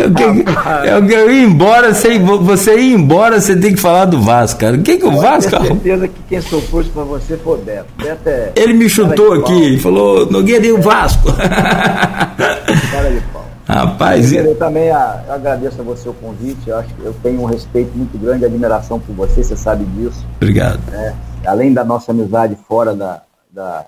Eu, 0.00 0.14
que, 0.14 0.22
eu, 0.22 1.18
eu 1.18 1.30
ir 1.30 1.44
embora, 1.44 1.92
sem, 1.92 2.24
você 2.24 2.78
ir 2.78 2.94
embora, 2.94 3.40
você 3.40 3.54
tem 3.54 3.74
que 3.74 3.80
falar 3.80 4.06
do 4.06 4.20
Vasco, 4.20 4.58
cara. 4.58 4.78
Quem 4.78 4.98
que 4.98 5.04
o 5.04 5.20
Vasco? 5.20 5.54
Eu 5.54 5.60
tenho 5.60 5.74
certeza 5.74 6.08
que 6.08 6.22
quem 6.28 6.38
isso 6.38 6.90
pra 6.92 7.04
você 7.04 7.36
foi 7.36 7.58
o 7.58 7.62
Beto. 7.62 7.86
Beto 7.96 8.28
é. 8.28 8.52
Ele 8.56 8.72
me 8.72 8.88
chutou 8.88 9.34
aqui, 9.34 9.78
falou, 9.78 10.30
Nogueira 10.30 10.66
e 10.66 10.72
o 10.72 10.80
Vasco. 10.80 11.28
Cara 11.36 13.10
de 13.10 13.20
pau. 13.32 13.44
Rapaz, 13.66 14.32
eu, 14.32 14.46
eu 14.46 14.56
também 14.56 14.88
eu 14.88 14.96
agradeço 14.96 15.80
a 15.80 15.84
você 15.84 16.08
o 16.08 16.14
convite. 16.14 16.68
Eu 16.68 16.78
acho 16.78 16.92
que 16.94 17.04
eu 17.04 17.14
tenho 17.22 17.42
um 17.42 17.44
respeito 17.44 17.96
muito 17.96 18.18
grande, 18.18 18.44
admiração 18.44 18.98
por 18.98 19.14
você, 19.14 19.44
você 19.44 19.54
sabe 19.54 19.84
disso. 19.84 20.26
Obrigado. 20.36 20.80
É, 20.92 21.14
além 21.46 21.72
da 21.72 21.84
nossa 21.84 22.10
amizade 22.10 22.56
fora 22.66 22.94
da, 22.94 23.22
da, 23.52 23.86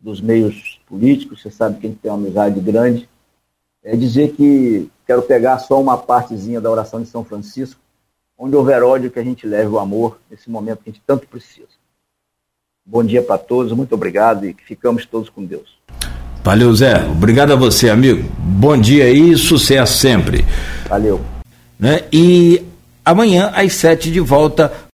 dos 0.00 0.20
meios 0.20 0.80
políticos, 0.88 1.42
você 1.42 1.50
sabe 1.50 1.78
que 1.78 1.86
a 1.86 1.90
gente 1.90 2.00
tem 2.00 2.10
uma 2.10 2.18
amizade 2.18 2.58
grande 2.58 3.08
é 3.82 3.96
dizer 3.96 4.32
que 4.32 4.90
quero 5.10 5.22
pegar 5.22 5.58
só 5.58 5.80
uma 5.80 5.98
partezinha 5.98 6.60
da 6.60 6.70
oração 6.70 7.02
de 7.02 7.08
São 7.08 7.24
Francisco, 7.24 7.80
onde 8.38 8.54
houver 8.54 8.80
ódio 8.80 9.10
que 9.10 9.18
a 9.18 9.24
gente 9.24 9.44
leve 9.44 9.66
o 9.66 9.80
amor 9.80 10.20
nesse 10.30 10.48
momento 10.48 10.84
que 10.84 10.90
a 10.90 10.92
gente 10.92 11.02
tanto 11.04 11.26
precisa. 11.26 11.66
Bom 12.86 13.02
dia 13.02 13.20
para 13.20 13.36
todos, 13.36 13.72
muito 13.72 13.92
obrigado 13.92 14.46
e 14.46 14.54
que 14.54 14.62
ficamos 14.62 15.04
todos 15.04 15.28
com 15.28 15.44
Deus. 15.44 15.80
Valeu, 16.44 16.72
Zé. 16.72 17.04
Obrigado 17.10 17.52
a 17.52 17.56
você, 17.56 17.90
amigo. 17.90 18.22
Bom 18.38 18.80
dia 18.80 19.10
e 19.10 19.36
sucesso 19.36 19.98
sempre. 19.98 20.44
Valeu. 20.88 21.20
Né? 21.76 22.04
E 22.12 22.62
amanhã, 23.04 23.50
às 23.52 23.72
sete, 23.72 24.12
de 24.12 24.20
volta 24.20 24.72